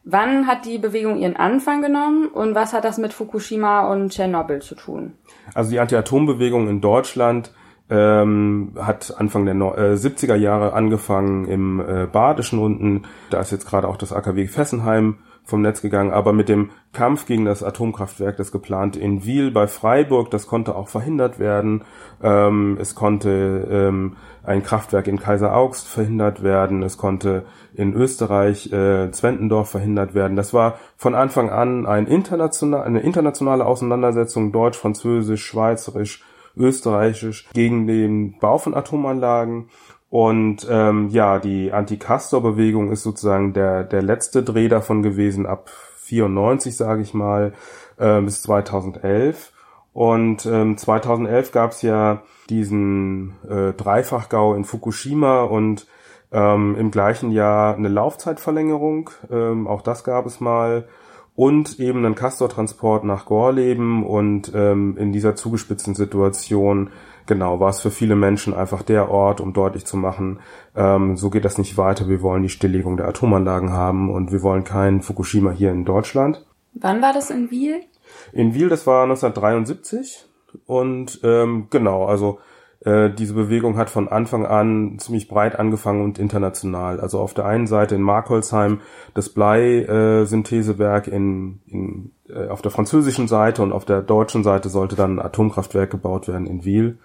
Wann 0.06 0.48
hat 0.48 0.66
die 0.66 0.80
Bewegung 0.80 1.18
ihren 1.18 1.38
Anfang 1.38 1.82
genommen 1.82 2.28
und 2.28 2.56
was 2.56 2.74
hat 2.74 2.84
das 2.84 2.98
mit 2.98 3.14
Fukushima 3.14 3.92
und 3.92 4.12
Tschernobyl 4.12 4.62
zu 4.62 4.76
tun? 4.76 5.14
Also 5.54 5.72
die 5.72 5.80
Anti-Atom-Bewegung 5.80 6.68
in 6.68 6.82
Deutschland 6.82 7.52
ähm, 7.90 8.74
hat 8.80 9.14
Anfang 9.18 9.46
der 9.46 9.54
no 9.54 9.74
äh, 9.76 9.94
70er 9.94 10.36
Jahre 10.36 10.74
angefangen 10.74 11.46
im 11.48 11.80
äh, 11.80 12.06
Badischen 12.06 12.60
unten. 12.60 13.04
Da 13.30 13.40
ist 13.40 13.52
jetzt 13.52 13.68
gerade 13.68 13.88
auch 13.88 13.98
das 13.98 14.12
AKW 14.12 14.48
Fessenheim 14.48 15.20
vom 15.46 15.62
Netz 15.62 15.82
gegangen, 15.82 16.12
aber 16.12 16.32
mit 16.32 16.48
dem 16.48 16.72
Kampf 16.94 17.26
gegen 17.26 17.46
das 17.46 17.64
Atomkraftwerk, 17.64 18.38
das 18.38 18.52
geplante 18.52 19.00
in 19.00 19.26
Wiel 19.26 19.52
bei 19.52 19.68
Freiburg, 19.68 20.32
das 20.32 20.48
konnte 20.48 20.76
auch 20.76 20.88
verhindert 20.88 21.38
werden. 21.38 21.84
Ähm, 22.22 22.78
es 22.80 22.96
konnte 22.96 23.68
ähm, 23.70 24.16
ein 24.44 24.62
Kraftwerk 24.62 25.08
in 25.08 25.20
Kaiseraugst 25.20 25.88
verhindert 25.88 26.44
werden. 26.44 26.84
Es 26.84 26.98
konnte 26.98 27.46
in 27.74 27.94
Österreich 27.94 28.72
äh, 28.72 29.10
Zwentendorf 29.12 29.70
verhindert 29.70 30.14
werden. 30.14 30.36
Das 30.36 30.54
war 30.54 30.78
von 30.98 31.16
Anfang 31.16 31.50
an 31.50 31.86
ein 31.86 32.08
international, 32.08 32.84
eine 32.84 33.00
internationale 33.00 33.66
Auseinandersetzung, 33.66 34.52
Deutsch, 34.52 34.78
Französisch, 34.78 35.46
Schweizerisch, 35.46 36.24
Österreichisch, 36.56 37.50
gegen 37.54 37.88
den 37.88 38.38
Bau 38.40 38.58
von 38.58 38.74
Atomanlagen. 38.76 39.70
Und 40.10 40.68
ähm, 40.70 41.10
ja, 41.10 41.40
die 41.40 41.72
Anti-Castor-Bewegung 41.72 42.92
ist 42.92 43.02
sozusagen 43.02 43.54
der, 43.54 43.84
der 43.84 44.04
letzte 44.04 44.44
Dreh 44.44 44.68
davon 44.68 45.02
gewesen, 45.02 45.48
ab 45.48 45.72
94, 46.02 46.76
sage 46.76 47.02
ich 47.02 47.14
mal, 47.14 47.54
äh, 47.98 48.22
bis 48.22 48.44
2011. 48.44 49.52
Und 49.94 50.46
ähm, 50.46 50.78
2011 50.78 51.52
gab 51.52 51.72
es 51.72 51.82
ja 51.82 52.22
diesen 52.50 53.36
äh, 53.48 53.74
Dreifachgau 53.74 54.54
in 54.56 54.64
Fukushima 54.64 55.44
und 55.44 55.88
ähm, 56.32 56.76
im 56.78 56.92
gleichen 56.92 57.32
Jahr 57.32 57.76
eine 57.76 57.90
Laufzeitverlängerung, 57.90 59.10
ähm, 59.32 59.68
auch 59.68 59.82
das 59.82 60.04
gab 60.04 60.26
es 60.26 60.40
mal, 60.40 60.88
und 61.36 61.80
eben 61.80 62.06
einen 62.06 62.16
Castor-Transport 62.16 63.04
nach 63.06 63.26
Gorleben 63.26 64.06
und 64.06 64.52
ähm, 64.54 64.98
in 64.98 65.12
dieser 65.12 65.36
zugespitzten 65.36 65.96
Situation 65.96 66.92
genau, 67.26 67.60
war 67.60 67.70
es 67.70 67.82
für 67.82 67.92
viele 67.92 68.16
Menschen 68.16 68.54
einfach 68.54 68.84
der 68.84 69.10
Ort, 69.10 69.42
um 69.42 69.54
deutlich 69.54 69.86
zu 69.86 69.98
machen, 69.98 70.40
ähm, 70.76 71.18
so 71.18 71.30
geht 71.30 71.46
das 71.46 71.58
nicht 71.58 71.78
weiter, 71.78 72.08
wir 72.08 72.22
wollen 72.22 72.44
die 72.44 72.50
Stilllegung 72.50 72.98
der 72.98 73.08
Atomanlagen 73.08 73.72
haben 73.72 74.10
und 74.12 74.32
wir 74.32 74.42
wollen 74.42 74.64
kein 74.64 75.02
Fukushima 75.02 75.52
hier 75.52 75.72
in 75.72 75.86
Deutschland. 75.86 76.46
Wann 76.74 77.02
war 77.02 77.14
das 77.14 77.30
in 77.30 77.52
Wiel? 77.52 77.82
In 78.32 78.54
Wiel, 78.54 78.70
das 78.70 78.88
war 78.88 79.04
1973 79.04 80.28
und 80.66 81.20
ähm, 81.24 81.68
genau, 81.70 82.06
also 82.06 82.40
äh, 82.86 83.10
diese 83.12 83.34
Bewegung 83.34 83.78
hat 83.78 83.90
von 83.90 84.08
Anfang 84.08 84.46
an 84.46 84.98
ziemlich 85.00 85.28
breit 85.28 85.58
angefangen 85.58 86.04
und 86.04 86.20
international. 86.20 87.00
Also 87.00 87.20
auf 87.20 87.34
der 87.34 87.46
einen 87.46 87.68
Seite 87.68 87.96
in 87.96 88.02
Markholzheim 88.02 88.82
das 89.14 89.30
Blei-Synthesewerk 89.30 91.08
in, 91.08 91.62
in, 91.68 92.12
äh, 92.28 92.48
auf 92.48 92.62
der 92.62 92.72
französischen 92.72 93.28
Seite 93.28 93.64
und 93.64 93.72
auf 93.72 93.86
der 93.86 94.02
deutschen 94.02 94.44
Seite 94.44 94.70
sollte 94.70 94.96
dann 94.96 95.18
ein 95.18 95.26
Atomkraftwerk 95.26 95.92
gebaut 95.92 96.28
werden 96.28 96.46
in 96.46 96.66
Wiel. 96.66 96.98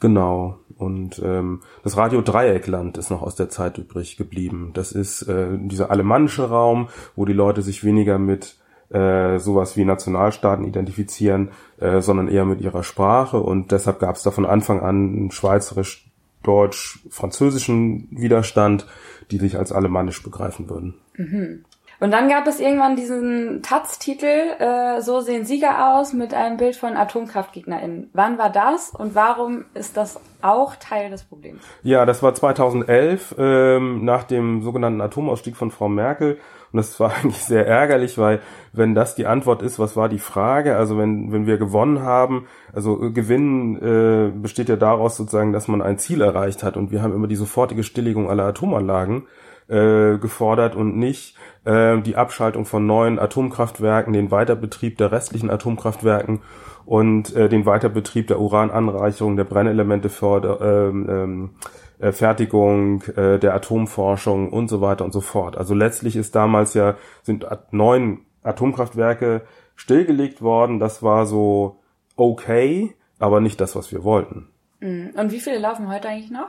Genau. 0.00 0.58
Und 0.78 1.20
ähm, 1.24 1.60
das 1.84 1.96
Radio 1.96 2.22
Dreieckland 2.22 2.98
ist 2.98 3.10
noch 3.10 3.22
aus 3.22 3.36
der 3.36 3.50
Zeit 3.50 3.78
übrig 3.78 4.16
geblieben. 4.16 4.70
Das 4.72 4.92
ist 4.92 5.22
äh, 5.22 5.58
dieser 5.58 5.90
alemannische 5.90 6.48
Raum, 6.48 6.88
wo 7.14 7.24
die 7.24 7.34
Leute 7.34 7.62
sich 7.62 7.84
weniger 7.84 8.18
mit 8.18 8.56
äh, 8.92 9.38
sowas 9.38 9.76
wie 9.76 9.84
Nationalstaaten 9.84 10.64
identifizieren, 10.64 11.50
äh, 11.80 12.00
sondern 12.00 12.28
eher 12.28 12.44
mit 12.44 12.60
ihrer 12.60 12.84
Sprache. 12.84 13.38
Und 13.38 13.72
deshalb 13.72 13.98
gab 14.00 14.16
es 14.16 14.22
da 14.22 14.30
von 14.30 14.44
Anfang 14.46 14.80
an 14.80 14.88
einen 14.88 15.30
schweizerisch-deutsch-französischen 15.30 18.08
Widerstand, 18.10 18.86
die 19.30 19.38
sich 19.38 19.56
als 19.58 19.72
alemannisch 19.72 20.22
begreifen 20.22 20.68
würden. 20.68 20.96
Mhm. 21.16 21.64
Und 22.02 22.10
dann 22.10 22.28
gab 22.28 22.48
es 22.48 22.58
irgendwann 22.58 22.96
diesen 22.96 23.62
Taz-Titel, 23.62 24.26
äh, 24.26 25.00
so 25.00 25.20
sehen 25.20 25.44
Sieger 25.44 25.94
aus, 25.94 26.12
mit 26.12 26.34
einem 26.34 26.56
Bild 26.56 26.74
von 26.74 26.96
AtomkraftgegnerInnen. 26.96 28.10
Wann 28.12 28.38
war 28.38 28.50
das 28.50 28.90
und 28.90 29.14
warum 29.14 29.66
ist 29.74 29.96
das 29.96 30.18
auch 30.40 30.74
Teil 30.74 31.10
des 31.10 31.22
Problems? 31.22 31.62
Ja, 31.84 32.04
das 32.04 32.20
war 32.20 32.34
2011, 32.34 33.36
ähm, 33.38 34.04
nach 34.04 34.24
dem 34.24 34.62
sogenannten 34.62 35.00
Atomausstieg 35.00 35.56
von 35.56 35.70
Frau 35.70 35.88
Merkel. 35.88 36.38
Und 36.72 36.78
das 36.78 36.98
war 36.98 37.12
eigentlich 37.22 37.42
sehr 37.42 37.66
ärgerlich, 37.66 38.18
weil 38.18 38.40
wenn 38.72 38.94
das 38.94 39.14
die 39.14 39.26
Antwort 39.26 39.62
ist, 39.62 39.78
was 39.78 39.96
war 39.96 40.08
die 40.08 40.18
Frage? 40.18 40.76
Also 40.76 40.98
wenn, 40.98 41.32
wenn 41.32 41.46
wir 41.46 41.58
gewonnen 41.58 42.02
haben, 42.02 42.46
also 42.72 43.02
äh, 43.02 43.10
Gewinnen 43.10 43.76
äh, 43.76 44.30
besteht 44.30 44.68
ja 44.68 44.76
daraus 44.76 45.16
sozusagen, 45.16 45.52
dass 45.52 45.68
man 45.68 45.82
ein 45.82 45.98
Ziel 45.98 46.22
erreicht 46.22 46.62
hat. 46.62 46.76
Und 46.76 46.90
wir 46.90 47.02
haben 47.02 47.14
immer 47.14 47.28
die 47.28 47.36
sofortige 47.36 47.84
Stilllegung 47.84 48.30
aller 48.30 48.44
Atomanlagen 48.44 49.24
äh, 49.68 50.18
gefordert 50.18 50.74
und 50.74 50.96
nicht 50.96 51.36
äh, 51.64 52.00
die 52.00 52.16
Abschaltung 52.16 52.64
von 52.64 52.86
neuen 52.86 53.18
Atomkraftwerken, 53.18 54.12
den 54.12 54.30
Weiterbetrieb 54.30 54.98
der 54.98 55.12
restlichen 55.12 55.50
Atomkraftwerken 55.50 56.40
und 56.84 57.34
äh, 57.36 57.48
den 57.48 57.64
Weiterbetrieb 57.64 58.26
der 58.26 58.40
Urananreicherung, 58.40 59.36
der 59.36 59.44
Brennelemente 59.44 60.08
für 60.08 60.58
ähm, 60.60 61.06
ähm, 61.08 61.50
äh, 62.02 62.10
Fertigung, 62.10 63.02
äh, 63.16 63.38
der 63.38 63.54
Atomforschung 63.54 64.52
und 64.52 64.68
so 64.68 64.80
weiter 64.80 65.04
und 65.04 65.12
so 65.12 65.20
fort. 65.20 65.56
Also 65.56 65.72
letztlich 65.72 66.16
ist 66.16 66.34
damals 66.34 66.74
ja 66.74 66.96
sind 67.22 67.46
neun 67.70 68.26
Atomkraftwerke 68.42 69.42
stillgelegt 69.76 70.42
worden. 70.42 70.80
Das 70.80 71.02
war 71.04 71.26
so 71.26 71.80
okay, 72.16 72.94
aber 73.20 73.40
nicht 73.40 73.60
das, 73.60 73.76
was 73.76 73.92
wir 73.92 74.02
wollten. 74.02 74.48
Mhm. 74.82 75.12
Und 75.14 75.30
wie 75.30 75.38
viele 75.38 75.58
laufen 75.58 75.88
heute 75.88 76.08
eigentlich 76.08 76.32
noch? 76.32 76.48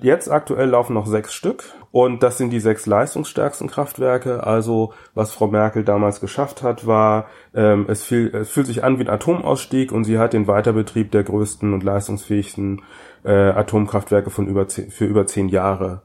Jetzt 0.00 0.30
aktuell 0.30 0.68
laufen 0.68 0.94
noch 0.94 1.06
sechs 1.06 1.34
Stück 1.34 1.64
und 1.90 2.22
das 2.22 2.38
sind 2.38 2.50
die 2.50 2.60
sechs 2.60 2.86
leistungsstärksten 2.86 3.68
Kraftwerke. 3.68 4.46
Also 4.46 4.94
was 5.14 5.32
Frau 5.32 5.48
Merkel 5.48 5.82
damals 5.82 6.20
geschafft 6.20 6.62
hat, 6.62 6.86
war, 6.86 7.26
ähm, 7.52 7.86
es, 7.88 8.04
fiel, 8.04 8.32
es 8.32 8.50
fühlt 8.50 8.68
sich 8.68 8.84
an 8.84 9.00
wie 9.00 9.02
ein 9.02 9.10
Atomausstieg 9.10 9.90
und 9.90 10.04
sie 10.04 10.18
hat 10.18 10.34
den 10.34 10.46
Weiterbetrieb 10.46 11.10
der 11.10 11.24
größten 11.24 11.74
und 11.74 11.82
leistungsfähigsten 11.82 12.82
äh, 13.24 13.32
Atomkraftwerke 13.32 14.30
von 14.30 14.46
über 14.46 14.68
zehn, 14.68 14.92
für 14.92 15.06
über 15.06 15.26
zehn 15.26 15.48
Jahre 15.48 16.02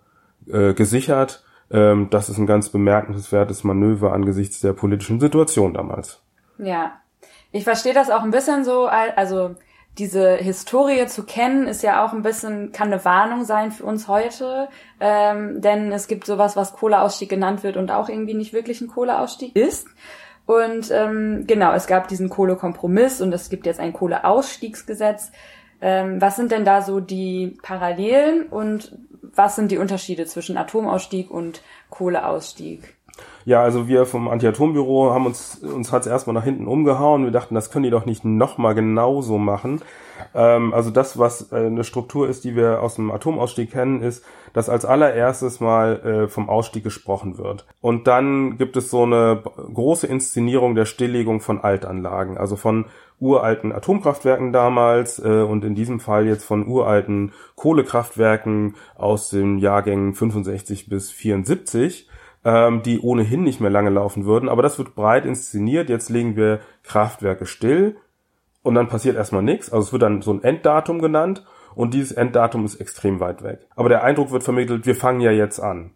äh, 0.51 0.73
gesichert. 0.73 1.43
Ähm, 1.69 2.07
das 2.09 2.29
ist 2.29 2.39
ein 2.39 2.47
ganz 2.47 2.69
bemerkenswertes 2.69 3.63
Manöver 3.63 4.13
angesichts 4.13 4.59
der 4.59 4.73
politischen 4.73 5.19
Situation 5.19 5.75
damals. 5.75 6.23
Ja, 6.57 6.93
ich 7.51 7.63
verstehe 7.63 7.93
das 7.93 8.09
auch 8.09 8.23
ein 8.23 8.31
bisschen 8.31 8.63
so, 8.63 8.87
also 8.87 9.55
diese 9.99 10.37
Historie 10.37 11.05
zu 11.07 11.23
kennen, 11.23 11.67
ist 11.67 11.83
ja 11.83 12.05
auch 12.05 12.13
ein 12.13 12.21
bisschen, 12.21 12.71
kann 12.71 12.91
eine 12.91 13.03
Warnung 13.05 13.43
sein 13.43 13.71
für 13.71 13.83
uns 13.83 14.07
heute, 14.07 14.69
ähm, 14.99 15.61
denn 15.61 15.91
es 15.91 16.07
gibt 16.07 16.25
sowas, 16.25 16.55
was 16.55 16.73
Kohleausstieg 16.73 17.29
genannt 17.29 17.63
wird 17.63 17.77
und 17.77 17.91
auch 17.91 18.09
irgendwie 18.09 18.33
nicht 18.33 18.53
wirklich 18.53 18.81
ein 18.81 18.87
Kohleausstieg 18.87 19.55
ist. 19.55 19.87
Und 20.45 20.89
ähm, 20.89 21.43
genau, 21.45 21.73
es 21.73 21.85
gab 21.85 22.07
diesen 22.07 22.29
Kohlekompromiss 22.29 23.21
und 23.21 23.31
es 23.33 23.49
gibt 23.49 23.67
jetzt 23.67 23.79
ein 23.79 23.93
Kohleausstiegsgesetz. 23.93 25.31
Ähm, 25.81 26.19
was 26.19 26.37
sind 26.37 26.51
denn 26.51 26.65
da 26.65 26.81
so 26.81 26.99
die 26.99 27.57
Parallelen 27.61 28.47
und 28.47 28.97
was 29.21 29.55
sind 29.55 29.69
die 29.71 29.77
Unterschiede 29.77 30.25
zwischen 30.25 30.57
Atomausstieg 30.57 31.29
und 31.29 31.61
Kohleausstieg? 31.89 32.95
Ja, 33.45 33.61
also 33.61 33.87
wir 33.87 34.05
vom 34.05 34.27
Anti-Atom-Büro 34.27 35.11
haben 35.11 35.25
uns, 35.25 35.59
uns 35.59 35.91
hat's 35.91 36.07
erstmal 36.07 36.33
nach 36.33 36.43
hinten 36.43 36.67
umgehauen. 36.67 37.23
Wir 37.23 37.31
dachten, 37.31 37.55
das 37.55 37.71
können 37.71 37.83
die 37.83 37.89
doch 37.89 38.05
nicht 38.05 38.25
nochmal 38.25 38.75
genauso 38.75 39.37
machen. 39.37 39.81
Ähm, 40.35 40.73
also 40.73 40.89
das, 40.91 41.17
was 41.17 41.51
äh, 41.51 41.67
eine 41.67 41.83
Struktur 41.83 42.27
ist, 42.27 42.43
die 42.43 42.55
wir 42.55 42.81
aus 42.81 42.95
dem 42.95 43.11
Atomausstieg 43.11 43.71
kennen, 43.71 44.01
ist, 44.01 44.23
dass 44.53 44.69
als 44.69 44.85
allererstes 44.85 45.59
mal 45.59 45.99
äh, 45.99 46.27
vom 46.27 46.49
Ausstieg 46.49 46.83
gesprochen 46.83 47.37
wird. 47.37 47.65
Und 47.81 48.07
dann 48.07 48.57
gibt 48.57 48.75
es 48.77 48.89
so 48.89 49.03
eine 49.03 49.41
große 49.73 50.07
Inszenierung 50.07 50.75
der 50.75 50.85
Stilllegung 50.85 51.39
von 51.39 51.61
Altanlagen, 51.61 52.37
also 52.37 52.55
von 52.55 52.85
uralten 53.19 53.71
Atomkraftwerken 53.71 54.53
damals 54.53 55.19
äh, 55.19 55.41
und 55.41 55.63
in 55.65 55.75
diesem 55.75 55.99
Fall 55.99 56.25
jetzt 56.25 56.45
von 56.45 56.67
uralten 56.67 57.33
Kohlekraftwerken 57.55 58.75
aus 58.95 59.29
den 59.29 59.57
Jahrgängen 59.57 60.13
65 60.13 60.87
bis 60.89 61.11
74 61.11 62.08
ähm, 62.45 62.83
die 62.83 62.99
ohnehin 62.99 63.43
nicht 63.43 63.59
mehr 63.59 63.69
lange 63.69 63.89
laufen 63.89 64.25
würden. 64.25 64.49
Aber 64.49 64.61
das 64.61 64.77
wird 64.77 64.95
breit 64.95 65.25
inszeniert. 65.25 65.89
Jetzt 65.89 66.09
legen 66.09 66.35
wir 66.35 66.59
Kraftwerke 66.83 67.45
still 67.45 67.97
und 68.63 68.75
dann 68.75 68.87
passiert 68.87 69.15
erstmal 69.15 69.43
nichts. 69.43 69.71
Also 69.71 69.87
es 69.87 69.91
wird 69.91 70.03
dann 70.03 70.21
so 70.21 70.31
ein 70.31 70.43
Enddatum 70.43 70.99
genannt 70.99 71.45
und 71.75 71.93
dieses 71.93 72.11
Enddatum 72.11 72.65
ist 72.65 72.75
extrem 72.75 73.19
weit 73.19 73.43
weg. 73.43 73.67
Aber 73.75 73.89
der 73.89 74.03
Eindruck 74.03 74.31
wird 74.31 74.43
vermittelt, 74.43 74.85
wir 74.85 74.95
fangen 74.95 75.21
ja 75.21 75.31
jetzt 75.31 75.59
an. 75.59 75.91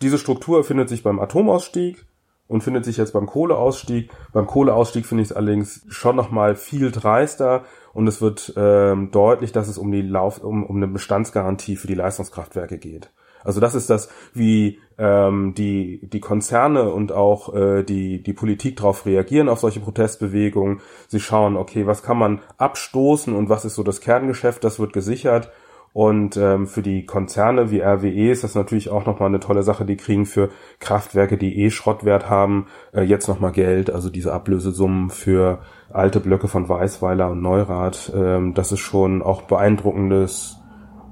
Diese 0.00 0.18
Struktur 0.18 0.62
findet 0.62 0.88
sich 0.88 1.02
beim 1.02 1.18
Atomausstieg 1.18 2.04
und 2.46 2.62
findet 2.62 2.84
sich 2.84 2.96
jetzt 2.96 3.12
beim 3.12 3.26
Kohleausstieg. 3.26 4.10
Beim 4.32 4.46
Kohleausstieg 4.46 5.06
finde 5.06 5.22
ich 5.22 5.30
es 5.30 5.36
allerdings 5.36 5.84
schon 5.88 6.16
nochmal 6.16 6.56
viel 6.56 6.90
dreister 6.90 7.64
und 7.92 8.06
es 8.06 8.20
wird 8.20 8.52
ähm, 8.56 9.10
deutlich, 9.10 9.52
dass 9.52 9.68
es 9.68 9.76
um 9.76 9.90
die 9.90 10.02
Lauf 10.02 10.42
um, 10.42 10.64
um 10.64 10.76
eine 10.76 10.88
Bestandsgarantie 10.88 11.76
für 11.76 11.88
die 11.88 11.94
Leistungskraftwerke 11.94 12.78
geht. 12.78 13.10
Also 13.48 13.60
das 13.60 13.74
ist 13.74 13.88
das, 13.88 14.10
wie 14.34 14.78
ähm, 14.98 15.54
die, 15.56 16.06
die 16.06 16.20
Konzerne 16.20 16.92
und 16.92 17.12
auch 17.12 17.54
äh, 17.54 17.82
die, 17.82 18.22
die 18.22 18.34
Politik 18.34 18.76
darauf 18.76 19.06
reagieren, 19.06 19.48
auf 19.48 19.58
solche 19.58 19.80
Protestbewegungen. 19.80 20.82
Sie 21.06 21.18
schauen, 21.18 21.56
okay, 21.56 21.86
was 21.86 22.02
kann 22.02 22.18
man 22.18 22.42
abstoßen 22.58 23.34
und 23.34 23.48
was 23.48 23.64
ist 23.64 23.74
so 23.74 23.82
das 23.82 24.02
Kerngeschäft, 24.02 24.64
das 24.64 24.78
wird 24.78 24.92
gesichert. 24.92 25.50
Und 25.94 26.36
ähm, 26.36 26.66
für 26.66 26.82
die 26.82 27.06
Konzerne 27.06 27.70
wie 27.70 27.80
RWE 27.80 28.30
ist 28.30 28.44
das 28.44 28.54
natürlich 28.54 28.90
auch 28.90 29.06
nochmal 29.06 29.30
eine 29.30 29.40
tolle 29.40 29.62
Sache. 29.62 29.86
Die 29.86 29.96
kriegen 29.96 30.26
für 30.26 30.50
Kraftwerke, 30.78 31.38
die 31.38 31.58
eh 31.64 31.70
Schrottwert 31.70 32.28
haben, 32.28 32.66
äh, 32.92 33.00
jetzt 33.00 33.28
nochmal 33.28 33.52
Geld. 33.52 33.88
Also 33.88 34.10
diese 34.10 34.34
Ablösesummen 34.34 35.08
für 35.08 35.60
alte 35.90 36.20
Blöcke 36.20 36.48
von 36.48 36.68
Weißweiler 36.68 37.30
und 37.30 37.40
Neurath. 37.40 38.12
Ähm, 38.14 38.52
das 38.52 38.72
ist 38.72 38.80
schon 38.80 39.22
auch 39.22 39.40
beeindruckendes 39.40 40.57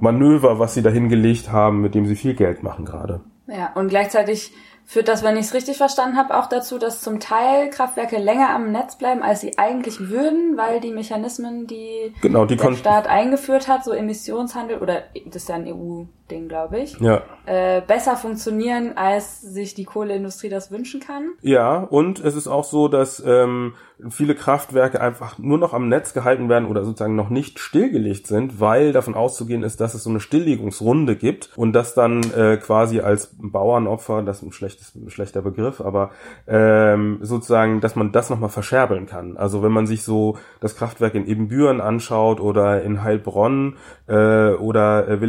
Manöver, 0.00 0.58
was 0.58 0.74
sie 0.74 0.82
da 0.82 0.90
hingelegt 0.90 1.50
haben, 1.50 1.80
mit 1.80 1.94
dem 1.94 2.06
sie 2.06 2.16
viel 2.16 2.34
Geld 2.34 2.62
machen 2.62 2.84
gerade. 2.84 3.20
Ja, 3.46 3.72
und 3.74 3.88
gleichzeitig 3.88 4.52
führt 4.84 5.08
das, 5.08 5.24
wenn 5.24 5.36
ich 5.36 5.46
es 5.46 5.54
richtig 5.54 5.76
verstanden 5.76 6.16
habe, 6.16 6.36
auch 6.36 6.46
dazu, 6.46 6.78
dass 6.78 7.00
zum 7.00 7.18
Teil 7.18 7.70
Kraftwerke 7.70 8.18
länger 8.18 8.50
am 8.50 8.70
Netz 8.70 8.96
bleiben, 8.96 9.22
als 9.22 9.40
sie 9.40 9.58
eigentlich 9.58 9.98
würden, 10.10 10.56
weil 10.56 10.80
die 10.80 10.92
Mechanismen, 10.92 11.66
die, 11.66 12.14
genau, 12.22 12.46
die 12.46 12.56
der 12.56 12.74
Staat 12.74 13.08
eingeführt 13.08 13.66
hat, 13.66 13.84
so 13.84 13.92
Emissionshandel 13.92 14.78
oder 14.78 15.02
das 15.26 15.42
ist 15.42 15.48
ja 15.48 15.56
ein 15.56 15.66
EU 15.66 16.04
Ding, 16.30 16.48
glaube 16.48 16.78
ich, 16.78 16.98
Ja. 17.00 17.22
äh, 17.46 17.80
besser 17.80 18.16
funktionieren, 18.16 18.92
als 18.96 19.40
sich 19.40 19.74
die 19.74 19.84
Kohleindustrie 19.84 20.48
das 20.48 20.70
wünschen 20.70 21.00
kann. 21.00 21.30
Ja, 21.42 21.78
und 21.78 22.20
es 22.20 22.34
ist 22.36 22.48
auch 22.48 22.64
so, 22.64 22.88
dass 22.88 23.22
ähm, 23.24 23.74
viele 24.10 24.34
Kraftwerke 24.34 25.00
einfach 25.00 25.38
nur 25.38 25.56
noch 25.58 25.72
am 25.72 25.88
Netz 25.88 26.12
gehalten 26.12 26.48
werden 26.48 26.68
oder 26.68 26.84
sozusagen 26.84 27.16
noch 27.16 27.30
nicht 27.30 27.58
stillgelegt 27.58 28.26
sind, 28.26 28.60
weil 28.60 28.92
davon 28.92 29.14
auszugehen 29.14 29.62
ist, 29.62 29.80
dass 29.80 29.94
es 29.94 30.02
so 30.02 30.10
eine 30.10 30.20
Stilllegungsrunde 30.20 31.16
gibt 31.16 31.50
und 31.56 31.72
das 31.72 31.94
dann 31.94 32.22
äh, 32.32 32.56
quasi 32.58 33.00
als 33.00 33.34
Bauernopfer, 33.38 34.22
das 34.22 34.38
ist 34.38 34.42
ein 34.42 34.52
schlechtes, 34.52 34.94
ein 34.94 35.08
schlechter 35.10 35.40
Begriff, 35.42 35.80
aber 35.80 36.10
ähm, 36.46 37.18
sozusagen, 37.22 37.80
dass 37.80 37.96
man 37.96 38.12
das 38.12 38.28
nochmal 38.30 38.50
verscherbeln 38.50 39.06
kann. 39.06 39.36
Also 39.36 39.62
wenn 39.62 39.72
man 39.72 39.86
sich 39.86 40.02
so 40.02 40.36
das 40.60 40.76
Kraftwerk 40.76 41.14
in 41.14 41.26
Ebenbüren 41.26 41.80
anschaut 41.80 42.40
oder 42.40 42.82
in 42.82 43.02
Heilbronn 43.02 43.76
äh, 44.08 44.50
oder 44.50 45.08
äh, 45.08 45.20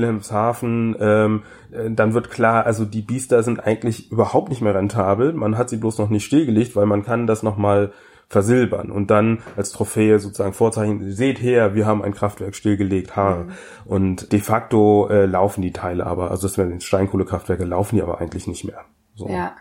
Wilhelmshaven, 0.94 0.96
ähm, 1.00 1.44
äh, 1.72 1.91
dann 1.91 2.13
wird 2.13 2.29
klar, 2.29 2.65
also 2.65 2.86
die 2.86 3.01
Biester 3.01 3.44
sind 3.44 3.65
eigentlich 3.65 4.12
überhaupt 4.12 4.50
nicht 4.50 4.62
mehr 4.62 4.75
rentabel. 4.75 5.34
Man 5.34 5.58
hat 5.58 5.70
sie 5.70 5.77
bloß 5.77 5.98
noch 5.98 6.10
nicht 6.10 6.25
stillgelegt, 6.25 6.75
weil 6.75 6.86
man 6.86 7.03
kann 7.03 7.27
das 7.27 7.44
nochmal 7.44 7.91
versilbern 8.29 8.91
und 8.91 9.10
dann 9.10 9.39
als 9.56 9.72
Trophäe 9.72 10.20
sozusagen 10.20 10.51
vorzeichnen, 10.51 11.13
seht 11.13 11.41
her, 11.41 11.75
wir 11.75 11.86
haben 11.86 12.03
ein 12.03 12.13
Kraftwerk 12.13 12.56
stillgelegt, 12.56 13.15
ha. 13.15 13.46
Und 13.86 14.34
de 14.34 14.39
facto 14.41 15.08
äh, 15.08 15.25
laufen 15.25 15.62
die 15.62 15.72
Teile 15.72 16.06
aber, 16.06 16.29
also 16.29 16.46
das 16.46 16.58
wären 16.58 16.82
Steinkohlekraftwerke, 16.82 17.63
laufen 17.63 17.96
die 17.96 18.01
aber 18.01 18.20
eigentlich 18.20 18.46
nicht 18.46 18.65
mehr. 18.65 18.84
So. 19.15 19.29
Ja. 19.29 19.56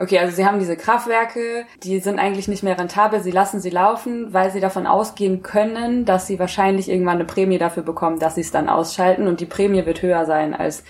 Okay, 0.00 0.18
also 0.18 0.34
sie 0.34 0.46
haben 0.46 0.60
diese 0.60 0.76
Kraftwerke, 0.76 1.64
die 1.82 1.98
sind 1.98 2.20
eigentlich 2.20 2.46
nicht 2.46 2.62
mehr 2.62 2.78
rentabel, 2.78 3.20
sie 3.20 3.32
lassen 3.32 3.58
sie 3.58 3.70
laufen, 3.70 4.32
weil 4.32 4.52
sie 4.52 4.60
davon 4.60 4.86
ausgehen 4.86 5.42
können, 5.42 6.04
dass 6.04 6.28
sie 6.28 6.38
wahrscheinlich 6.38 6.88
irgendwann 6.88 7.16
eine 7.16 7.24
Prämie 7.24 7.58
dafür 7.58 7.82
bekommen, 7.82 8.20
dass 8.20 8.36
sie 8.36 8.42
es 8.42 8.52
dann 8.52 8.68
ausschalten 8.68 9.26
und 9.26 9.40
die 9.40 9.46
Prämie 9.46 9.84
wird 9.86 10.00
höher 10.00 10.24
sein 10.24 10.54
als 10.54 10.84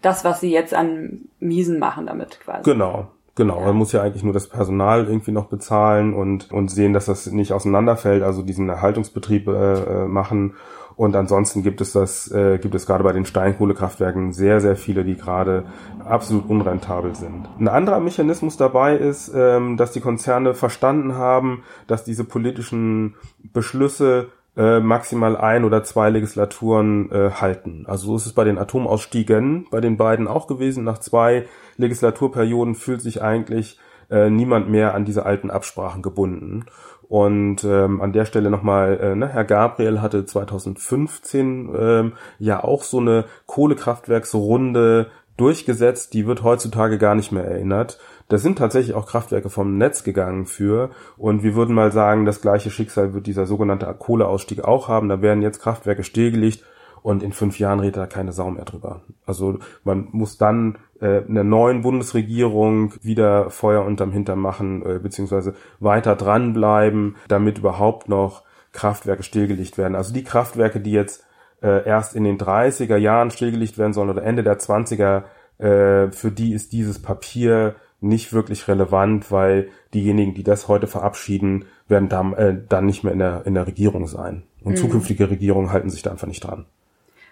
das, 0.00 0.24
was 0.24 0.40
sie 0.40 0.50
jetzt 0.50 0.72
an 0.72 1.28
Miesen 1.40 1.78
machen 1.78 2.06
damit 2.06 2.40
quasi. 2.40 2.62
Genau. 2.62 3.08
Genau, 3.36 3.60
man 3.60 3.74
muss 3.74 3.90
ja 3.90 4.00
eigentlich 4.00 4.22
nur 4.22 4.32
das 4.32 4.48
Personal 4.48 5.06
irgendwie 5.06 5.32
noch 5.32 5.46
bezahlen 5.46 6.14
und, 6.14 6.52
und 6.52 6.68
sehen, 6.70 6.92
dass 6.92 7.06
das 7.06 7.26
nicht 7.26 7.52
auseinanderfällt, 7.52 8.22
also 8.22 8.42
diesen 8.42 8.68
Erhaltungsbetrieb 8.68 9.48
äh, 9.48 10.04
äh, 10.04 10.06
machen. 10.06 10.54
Und 10.96 11.16
ansonsten 11.16 11.62
gibt 11.62 11.80
es 11.80 11.92
das, 11.92 12.30
äh, 12.30 12.58
gibt 12.58 12.74
es 12.74 12.86
gerade 12.86 13.02
bei 13.02 13.12
den 13.12 13.26
Steinkohlekraftwerken 13.26 14.32
sehr, 14.32 14.60
sehr 14.60 14.76
viele, 14.76 15.04
die 15.04 15.16
gerade 15.16 15.64
absolut 16.04 16.48
unrentabel 16.48 17.14
sind. 17.14 17.48
Ein 17.58 17.68
anderer 17.68 18.00
Mechanismus 18.00 18.56
dabei 18.56 18.96
ist, 18.96 19.32
ähm, 19.34 19.76
dass 19.76 19.92
die 19.92 20.00
Konzerne 20.00 20.54
verstanden 20.54 21.14
haben, 21.14 21.64
dass 21.86 22.04
diese 22.04 22.24
politischen 22.24 23.14
Beschlüsse 23.52 24.28
äh, 24.56 24.78
maximal 24.78 25.36
ein 25.36 25.64
oder 25.64 25.82
zwei 25.82 26.10
Legislaturen 26.10 27.10
äh, 27.10 27.30
halten. 27.32 27.86
Also 27.88 28.06
so 28.06 28.16
ist 28.16 28.26
es 28.26 28.32
bei 28.34 28.44
den 28.44 28.56
Atomausstiegen 28.56 29.66
bei 29.70 29.80
den 29.80 29.96
beiden 29.96 30.28
auch 30.28 30.46
gewesen. 30.46 30.84
Nach 30.84 30.98
zwei 30.98 31.46
Legislaturperioden 31.76 32.76
fühlt 32.76 33.02
sich 33.02 33.20
eigentlich 33.20 33.80
äh, 34.10 34.30
niemand 34.30 34.70
mehr 34.70 34.94
an 34.94 35.04
diese 35.04 35.26
alten 35.26 35.50
Absprachen 35.50 36.02
gebunden. 36.02 36.66
Und 37.14 37.62
ähm, 37.62 38.00
an 38.00 38.12
der 38.12 38.24
Stelle 38.24 38.50
nochmal, 38.50 38.98
äh, 39.00 39.14
ne, 39.14 39.28
Herr 39.28 39.44
Gabriel 39.44 40.02
hatte 40.02 40.26
2015 40.26 41.70
ähm, 41.78 42.12
ja 42.40 42.64
auch 42.64 42.82
so 42.82 42.98
eine 42.98 43.26
Kohlekraftwerksrunde 43.46 45.06
durchgesetzt, 45.36 46.12
die 46.12 46.26
wird 46.26 46.42
heutzutage 46.42 46.98
gar 46.98 47.14
nicht 47.14 47.30
mehr 47.30 47.44
erinnert. 47.44 48.00
Da 48.28 48.36
sind 48.36 48.58
tatsächlich 48.58 48.96
auch 48.96 49.06
Kraftwerke 49.06 49.48
vom 49.48 49.78
Netz 49.78 50.02
gegangen 50.02 50.46
für. 50.46 50.90
Und 51.16 51.44
wir 51.44 51.54
würden 51.54 51.76
mal 51.76 51.92
sagen, 51.92 52.24
das 52.24 52.40
gleiche 52.40 52.72
Schicksal 52.72 53.14
wird 53.14 53.28
dieser 53.28 53.46
sogenannte 53.46 53.86
Kohleausstieg 53.96 54.64
auch 54.64 54.88
haben. 54.88 55.08
Da 55.08 55.22
werden 55.22 55.40
jetzt 55.40 55.62
Kraftwerke 55.62 56.02
stillgelegt 56.02 56.64
und 57.02 57.22
in 57.22 57.32
fünf 57.32 57.60
Jahren 57.60 57.78
redet 57.78 57.96
da 57.96 58.06
keine 58.06 58.32
Sau 58.32 58.50
mehr 58.50 58.64
drüber. 58.64 59.02
Also 59.24 59.60
man 59.84 60.08
muss 60.10 60.36
dann 60.36 60.78
äh, 61.04 61.22
einer 61.28 61.44
neuen 61.44 61.82
Bundesregierung 61.82 62.94
wieder 63.02 63.50
Feuer 63.50 63.84
unterm 63.84 64.10
Hintern 64.10 64.38
machen, 64.38 64.84
äh, 64.84 64.98
beziehungsweise 64.98 65.54
weiter 65.78 66.16
dranbleiben, 66.16 67.16
damit 67.28 67.58
überhaupt 67.58 68.08
noch 68.08 68.42
Kraftwerke 68.72 69.22
stillgelegt 69.22 69.76
werden. 69.76 69.96
Also 69.96 70.14
die 70.14 70.24
Kraftwerke, 70.24 70.80
die 70.80 70.92
jetzt 70.92 71.24
äh, 71.62 71.86
erst 71.86 72.16
in 72.16 72.24
den 72.24 72.38
30er 72.38 72.96
Jahren 72.96 73.30
stillgelegt 73.30 73.76
werden 73.76 73.92
sollen 73.92 74.08
oder 74.08 74.22
Ende 74.22 74.42
der 74.42 74.58
20er, 74.58 75.24
äh, 75.58 76.10
für 76.10 76.30
die 76.30 76.54
ist 76.54 76.72
dieses 76.72 77.02
Papier 77.02 77.74
nicht 78.00 78.32
wirklich 78.32 78.66
relevant, 78.66 79.30
weil 79.30 79.68
diejenigen, 79.92 80.34
die 80.34 80.42
das 80.42 80.68
heute 80.68 80.86
verabschieden, 80.86 81.66
werden 81.86 82.08
dann, 82.08 82.32
äh, 82.32 82.56
dann 82.66 82.86
nicht 82.86 83.04
mehr 83.04 83.12
in 83.12 83.18
der, 83.18 83.42
in 83.44 83.54
der 83.54 83.66
Regierung 83.66 84.06
sein. 84.06 84.44
Und 84.62 84.78
zukünftige 84.78 85.28
Regierungen 85.28 85.70
halten 85.70 85.90
sich 85.90 86.00
da 86.00 86.10
einfach 86.10 86.26
nicht 86.26 86.42
dran. 86.42 86.64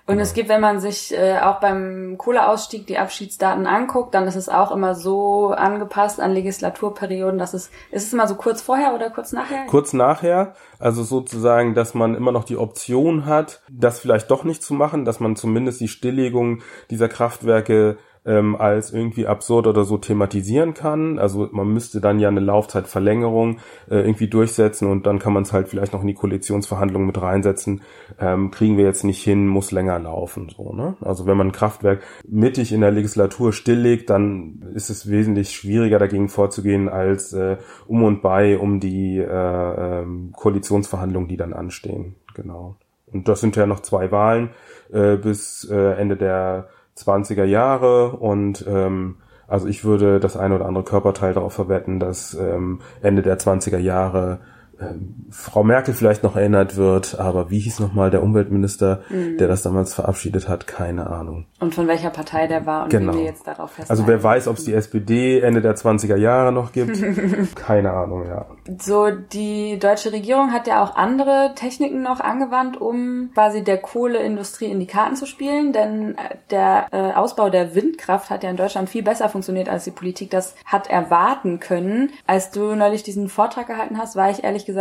Und 0.04 0.18
es 0.18 0.34
gibt, 0.34 0.48
wenn 0.48 0.60
man 0.60 0.80
sich 0.80 1.16
äh, 1.16 1.38
auch 1.38 1.60
beim 1.60 2.16
Kohleausstieg 2.18 2.88
die 2.88 2.98
Abschiedsdaten 2.98 3.66
anguckt, 3.66 4.14
dann 4.14 4.26
ist 4.26 4.34
es 4.34 4.48
auch 4.48 4.72
immer 4.72 4.96
so 4.96 5.50
angepasst 5.50 6.18
an 6.18 6.32
Legislaturperioden, 6.32 7.38
dass 7.38 7.54
es, 7.54 7.70
ist 7.92 8.06
es 8.08 8.12
immer 8.12 8.26
so 8.26 8.34
kurz 8.34 8.60
vorher 8.60 8.94
oder 8.94 9.10
kurz 9.10 9.32
nachher? 9.32 9.64
Kurz 9.66 9.92
nachher, 9.92 10.54
also 10.80 11.04
sozusagen, 11.04 11.74
dass 11.74 11.94
man 11.94 12.16
immer 12.16 12.32
noch 12.32 12.42
die 12.42 12.56
Option 12.56 13.26
hat, 13.26 13.62
das 13.70 14.00
vielleicht 14.00 14.30
doch 14.32 14.42
nicht 14.42 14.64
zu 14.64 14.74
machen, 14.74 15.04
dass 15.04 15.20
man 15.20 15.36
zumindest 15.36 15.80
die 15.80 15.88
Stilllegung 15.88 16.62
dieser 16.90 17.08
Kraftwerke 17.08 17.96
ähm, 18.24 18.56
als 18.56 18.92
irgendwie 18.92 19.26
absurd 19.26 19.66
oder 19.66 19.85
so 19.85 19.98
thematisieren 19.98 20.74
kann. 20.74 21.18
Also 21.18 21.48
man 21.52 21.72
müsste 21.72 22.00
dann 22.00 22.20
ja 22.20 22.28
eine 22.28 22.40
Laufzeitverlängerung 22.40 23.58
äh, 23.90 23.96
irgendwie 23.96 24.28
durchsetzen 24.28 24.88
und 24.88 25.06
dann 25.06 25.18
kann 25.18 25.32
man 25.32 25.42
es 25.42 25.52
halt 25.52 25.68
vielleicht 25.68 25.92
noch 25.92 26.02
in 26.02 26.06
die 26.06 26.14
Koalitionsverhandlungen 26.14 27.06
mit 27.06 27.20
reinsetzen. 27.20 27.82
Ähm, 28.20 28.50
kriegen 28.50 28.76
wir 28.76 28.85
jetzt 28.85 29.02
nicht 29.04 29.22
hin, 29.22 29.48
muss 29.48 29.72
länger 29.72 29.98
laufen. 29.98 30.48
So, 30.56 30.72
ne? 30.72 30.96
Also 31.00 31.26
wenn 31.26 31.37
man 31.37 31.48
ein 31.48 31.52
Kraftwerk 31.52 32.02
mittig 32.26 32.72
in 32.72 32.80
der 32.80 32.92
Legislatur 32.92 33.52
stilllegt, 33.52 34.11
dann 34.11 34.70
ist 34.74 34.90
es 34.90 35.11
wesentlich 35.11 35.50
schwieriger 35.50 35.98
dagegen 35.98 36.28
vorzugehen 36.28 36.88
als 36.88 37.32
äh, 37.32 37.56
um 37.87 38.04
und 38.04 38.22
bei 38.22 38.58
um 38.58 38.78
die 38.78 39.18
äh, 39.18 40.02
ähm, 40.02 40.32
Koalitionsverhandlungen, 40.37 41.28
die 41.28 41.37
dann 41.37 41.52
anstehen. 41.52 42.14
Genau. 42.35 42.76
Und 43.12 43.28
das 43.28 43.40
sind 43.40 43.56
ja 43.56 43.66
noch 43.66 43.80
zwei 43.80 44.11
Wahlen 44.11 44.50
äh, 44.92 45.16
bis 45.16 45.68
äh, 45.70 45.94
Ende 45.94 46.16
der 46.16 46.68
20er 46.96 47.44
Jahre 47.44 48.12
und 48.12 48.64
ähm, 48.68 49.16
also 49.48 49.66
ich 49.66 49.85
würde 49.85 50.20
das 50.20 50.37
eine 50.37 50.55
oder 50.55 50.66
andere 50.66 50.85
Körperteil 50.85 51.35
darauf 51.35 51.52
verwetten, 51.52 52.00
dass 52.00 52.35
ähm, 52.35 52.81
Ende 53.02 53.22
der 53.22 53.38
20er 53.38 53.78
Jahre 53.78 54.38
ähm, 54.82 55.26
Frau 55.30 55.62
Merkel 55.64 55.94
vielleicht 55.94 56.22
noch 56.22 56.36
erinnert 56.36 56.76
wird, 56.76 57.18
aber 57.18 57.50
wie 57.50 57.58
hieß 57.60 57.80
nochmal 57.80 58.10
der 58.10 58.22
Umweltminister, 58.22 59.02
der 59.10 59.48
das 59.48 59.62
damals 59.62 59.94
verabschiedet 59.94 60.48
hat? 60.48 60.66
Keine 60.66 61.06
Ahnung. 61.08 61.46
Und 61.60 61.74
von 61.74 61.86
welcher 61.88 62.10
Partei 62.10 62.46
der 62.46 62.66
war 62.66 62.84
und 62.84 62.90
Genau. 62.90 63.12
wie 63.14 63.18
wir 63.18 63.24
jetzt 63.24 63.46
darauf 63.46 63.70
festhalten. 63.70 63.90
Also 63.90 64.06
wer 64.06 64.22
weiß, 64.22 64.48
ob 64.48 64.56
es 64.58 64.64
die 64.64 64.74
SPD 64.74 65.40
Ende 65.40 65.62
der 65.62 65.74
20er 65.76 66.16
Jahre 66.16 66.52
noch 66.52 66.72
gibt? 66.72 66.98
Keine 67.54 67.92
Ahnung, 67.92 68.26
ja. 68.26 68.46
So, 68.80 69.10
die 69.10 69.78
deutsche 69.78 70.12
Regierung 70.12 70.52
hat 70.52 70.66
ja 70.66 70.82
auch 70.82 70.96
andere 70.96 71.52
Techniken 71.54 72.02
noch 72.02 72.20
angewandt, 72.20 72.80
um 72.80 73.30
quasi 73.34 73.62
der 73.64 73.78
Kohleindustrie 73.78 74.66
in 74.66 74.80
die 74.80 74.86
Karten 74.86 75.16
zu 75.16 75.26
spielen, 75.26 75.72
denn 75.72 76.16
äh, 76.16 76.36
der 76.50 76.86
äh, 76.92 77.12
Ausbau 77.12 77.50
der 77.50 77.74
Windkraft 77.74 78.30
hat 78.30 78.42
ja 78.44 78.50
in 78.50 78.56
Deutschland 78.56 78.88
viel 78.88 79.02
besser 79.02 79.28
funktioniert, 79.28 79.68
als 79.68 79.84
die 79.84 79.90
Politik 79.90 80.30
das 80.30 80.54
hat 80.64 80.88
erwarten 80.90 81.60
können. 81.60 82.10
Als 82.26 82.50
du 82.50 82.74
neulich 82.74 83.02
diesen 83.02 83.28
Vortrag 83.28 83.66
gehalten 83.66 83.98
hast, 83.98 84.16
war 84.16 84.30
ich 84.30 84.44
ehrlich 84.44 84.64
gesagt 84.66 84.71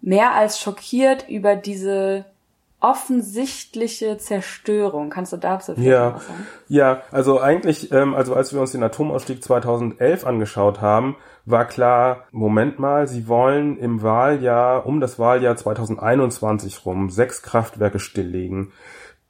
mehr 0.00 0.32
als 0.34 0.60
schockiert 0.60 1.28
über 1.28 1.56
diese 1.56 2.24
offensichtliche 2.80 4.18
Zerstörung. 4.18 5.08
Kannst 5.08 5.32
du 5.32 5.36
dazu 5.36 5.72
Ja, 5.76 6.10
noch 6.10 6.16
was 6.16 6.26
sagen? 6.26 6.46
ja, 6.68 7.02
also 7.12 7.40
eigentlich, 7.40 7.92
ähm, 7.92 8.14
also 8.14 8.34
als 8.34 8.52
wir 8.52 8.60
uns 8.60 8.72
den 8.72 8.82
Atomausstieg 8.82 9.42
2011 9.42 10.26
angeschaut 10.26 10.80
haben, 10.80 11.16
war 11.44 11.64
klar, 11.64 12.24
Moment 12.32 12.80
mal, 12.80 13.06
sie 13.06 13.28
wollen 13.28 13.78
im 13.78 14.02
Wahljahr, 14.02 14.84
um 14.84 15.00
das 15.00 15.18
Wahljahr 15.20 15.56
2021 15.56 16.84
rum, 16.84 17.08
sechs 17.10 17.42
Kraftwerke 17.42 18.00
stilllegen. 18.00 18.72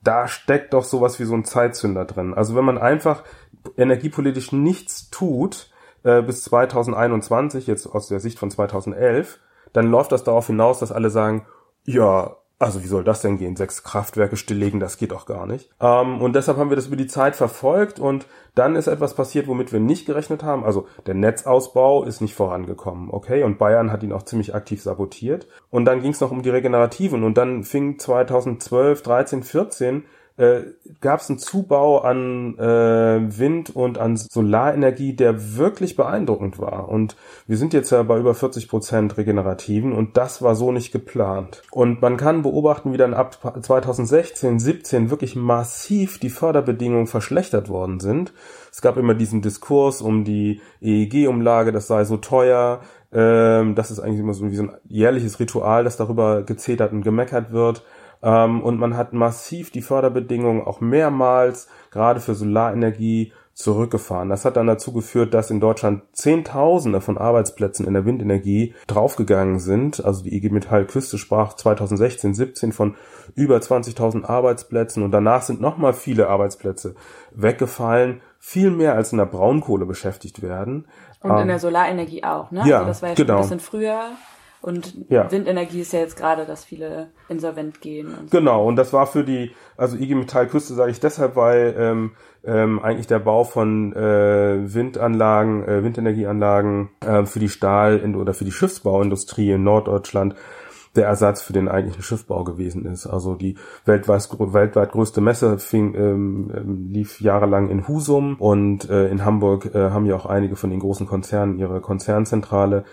Da 0.03 0.29
steckt 0.29 0.73
doch 0.73 0.85
sowas 0.85 1.21
wie 1.21 1.25
so 1.25 1.35
ein 1.35 1.45
Zeitzünder 1.45 2.07
drin. 2.07 2.33
Also 2.35 2.57
wenn 2.57 2.65
man 2.65 2.79
einfach 2.79 3.23
energiepolitisch 3.77 4.53
nichts 4.53 5.11
tut, 5.11 5.71
äh, 6.05 6.23
bis 6.23 6.43
2021, 6.45 7.67
jetzt 7.67 7.87
aus 7.87 8.09
der 8.09 8.19
Sicht 8.19 8.39
von 8.39 8.51
2011, 8.51 9.39
dann 9.73 9.91
läuft 9.91 10.13
das 10.13 10.25
darauf 10.25 10.47
hinaus, 10.47 10.79
dass 10.79 10.93
alle 10.93 11.11
sagen, 11.11 11.47
ja, 11.85 12.37
also 12.63 12.85
wie 12.85 12.89
soll 12.89 13.03
das 13.03 13.21
denn 13.21 13.39
gehen? 13.39 13.57
Sechs 13.57 13.83
Kraftwerke 13.83 14.37
stilllegen, 14.37 14.79
das 14.79 14.97
geht 14.97 15.11
doch 15.11 15.27
gar 15.27 15.47
nicht. 15.47 15.69
Ähm, 15.81 16.21
und 16.23 16.37
deshalb 16.37 16.59
haben 16.59 16.71
wir 16.71 16.77
das 16.77 16.87
über 16.87 16.97
die 16.97 17.09
Zeit 17.09 17.35
verfolgt 17.35 17.99
und 17.99 18.29
dann 18.55 18.77
ist 18.77 18.87
etwas 18.87 19.15
passiert, 19.15 19.49
womit 19.49 19.73
wir 19.73 19.81
nicht 19.81 20.07
gerechnet 20.07 20.45
haben. 20.45 20.65
Also 20.65 20.87
der 21.07 21.15
Netzausbau 21.15 22.05
ist 22.05 22.21
nicht 22.21 22.35
vorangekommen, 22.35 23.11
okay? 23.11 23.43
Und 23.43 23.59
Bayern 23.59 23.91
hat 23.91 24.05
ihn 24.05 24.13
auch 24.13 24.23
ziemlich 24.23 24.55
aktiv 24.55 24.81
sabotiert. 24.81 25.49
Und 25.71 25.87
dann 25.87 26.03
ging 26.03 26.13
es 26.13 26.21
noch 26.21 26.31
um 26.31 26.43
die 26.43 26.51
Regenerativen 26.51 27.25
und 27.25 27.37
dann 27.37 27.65
fing 27.65 27.99
2012, 27.99 29.03
13, 29.03 29.43
14 29.43 30.05
äh, 30.37 30.63
gab 31.01 31.21
es 31.21 31.29
einen 31.29 31.39
Zubau 31.39 31.99
an 31.99 32.59
äh, 32.59 33.39
Wind 33.39 33.75
und 33.75 33.99
an 33.99 34.17
Solarenergie, 34.17 35.15
der 35.15 35.57
wirklich 35.57 35.97
beeindruckend 35.97 36.59
war. 36.59 36.89
Und 36.89 37.17
wir 37.47 37.57
sind 37.57 37.75
jetzt 37.75 37.91
ja 37.91 38.03
bei 38.03 38.19
über 38.19 38.35
40 38.35 38.69
Prozent 38.69 39.17
regenerativen 39.19 39.93
und 39.93 40.17
das 40.17 40.43
war 40.43 40.55
so 40.55 40.73
nicht 40.73 40.93
geplant. 40.93 41.63
Und 41.71 42.01
man 42.01 42.17
kann 42.17 42.43
beobachten, 42.43 42.93
wie 42.93 42.99
dann 42.99 43.15
ab 43.15 43.39
2016, 43.63 44.59
17 44.59 45.11
wirklich 45.11 45.37
massiv 45.37 46.19
die 46.19 46.31
Förderbedingungen 46.31 47.07
verschlechtert 47.07 47.69
worden 47.69 48.01
sind. 48.01 48.33
Es 48.71 48.81
gab 48.81 48.97
immer 48.97 49.15
diesen 49.15 49.43
Diskurs 49.43 50.01
um 50.01 50.25
die 50.25 50.61
EEG-Umlage, 50.81 51.73
das 51.73 51.87
sei 51.87 52.05
so 52.05 52.17
teuer. 52.17 52.81
Ähm, 53.13 53.75
das 53.75 53.91
ist 53.91 54.01
eigentlich 54.01 54.21
immer 54.21 54.33
so 54.33 54.51
wie 54.51 54.57
so 54.57 54.63
ein 54.63 54.73
jährliches 54.89 55.39
Ritual, 55.39 55.85
das 55.85 55.99
darüber 55.99 56.43
gezetert 56.43 56.93
und 56.93 57.03
gemeckert 57.03 57.53
wird. 57.53 57.85
Ähm, 58.23 58.63
und 58.63 58.79
man 58.79 58.97
hat 58.97 59.13
massiv 59.13 59.71
die 59.71 59.83
Förderbedingungen 59.83 60.63
auch 60.63 60.81
mehrmals, 60.81 61.69
gerade 61.91 62.21
für 62.21 62.35
Solarenergie, 62.35 63.33
zurückgefahren. 63.55 64.31
Das 64.31 64.45
hat 64.45 64.57
dann 64.57 64.67
dazu 64.67 64.93
geführt, 64.93 65.35
dass 65.35 65.51
in 65.51 65.61
Deutschland 65.61 66.03
Zehntausende 66.13 67.01
von 67.01 67.19
Arbeitsplätzen 67.19 67.87
in 67.87 67.93
der 67.93 68.07
Windenergie 68.07 68.75
draufgegangen 68.87 69.59
sind. 69.59 70.03
Also 70.05 70.25
die 70.25 70.35
IG 70.35 70.49
Metall 70.49 70.87
Küste 70.87 71.19
sprach 71.19 71.55
2016, 71.55 72.35
17 72.35 72.73
von 72.73 72.97
über 73.35 73.59
20.000 73.59 74.25
Arbeitsplätzen 74.25 75.03
und 75.03 75.11
danach 75.11 75.43
sind 75.43 75.61
nochmal 75.61 75.93
viele 75.93 76.29
Arbeitsplätze 76.29 76.95
weggefallen, 77.33 78.23
viel 78.39 78.71
mehr 78.71 78.95
als 78.95 79.13
in 79.13 79.19
der 79.19 79.27
Braunkohle 79.27 79.85
beschäftigt 79.85 80.41
werden. 80.41 80.87
Und 81.21 81.31
ähm, 81.31 81.39
in 81.39 81.49
der 81.49 81.59
Solarenergie 81.59 82.25
auch, 82.25 82.51
ne? 82.51 82.63
Ja, 82.67 82.79
also 82.79 82.89
das 82.89 83.03
war 83.03 83.11
ja 83.11 83.15
genau. 83.15 83.35
schon 83.35 83.37
ein 83.37 83.43
bisschen 83.43 83.61
früher. 83.61 84.01
Und 84.63 84.95
Ja. 85.09 85.31
Windenergie 85.31 85.81
ist 85.81 85.93
ja 85.93 85.99
jetzt 85.99 86.17
gerade, 86.17 86.47
dass 86.47 86.65
viele 86.65 87.09
insolvent 87.29 87.81
gehen. 87.81 88.07
Und 88.07 88.31
so. 88.31 88.39
Genau, 88.39 88.67
und 88.67 88.77
das 88.77 88.93
war 88.93 89.07
für 89.07 89.25
die, 89.25 89.51
also 89.77 89.97
IG 89.97 90.15
Metall 90.15 90.47
Küste 90.47 90.75
sage 90.75 90.93
ich 90.93 91.01
deshalb, 91.01 91.35
weil 91.37 91.75
ähm, 91.77 92.13
ähm, 92.45 92.79
eigentlich 92.79 93.09
der 93.09 93.19
Bau 93.19 93.45
von 93.45 93.93
äh, 93.93 94.75
Windanlagen, 94.75 95.65
äh, 95.65 95.83
Windenergieanlagen 95.83 96.91
äh, 97.01 97.25
für 97.25 97.41
die 97.41 97.49
Stahl- 97.49 98.15
oder 98.15 98.35
für 98.35 98.45
die 98.45 98.53
Schiffsbauindustrie 98.53 99.51
in 99.51 99.65
Norddeutschland 99.65 100.37
der 100.95 101.07
Ersatz 101.07 101.41
für 101.41 101.53
den 101.53 101.69
eigentlichen 101.69 102.03
Schiffbau 102.03 102.45
gewesen 102.45 102.85
ist. 102.85 103.07
Also 103.07 103.35
die 103.35 103.57
weltweit, 103.85 104.29
weltweit 104.39 104.93
größte 104.93 105.21
Messe 105.21 105.59
fing, 105.59 105.95
ähm, 105.95 106.53
ähm, 106.55 106.89
lief 106.91 107.21
jahrelang 107.21 107.71
in 107.71 107.89
Husum 107.89 108.37
und 108.39 108.91
äh, 108.91 109.09
in 109.09 109.25
Hamburg 109.25 109.75
äh, 109.75 109.91
haben 109.91 110.07
ja 110.07 110.15
auch 110.17 110.27
einige 110.27 110.57
von 110.57 110.71
den 110.71 110.81
großen 110.81 111.07
Konzernen 111.07 111.59
ihre 111.59 111.81
Konzernzentrale. 111.81 112.85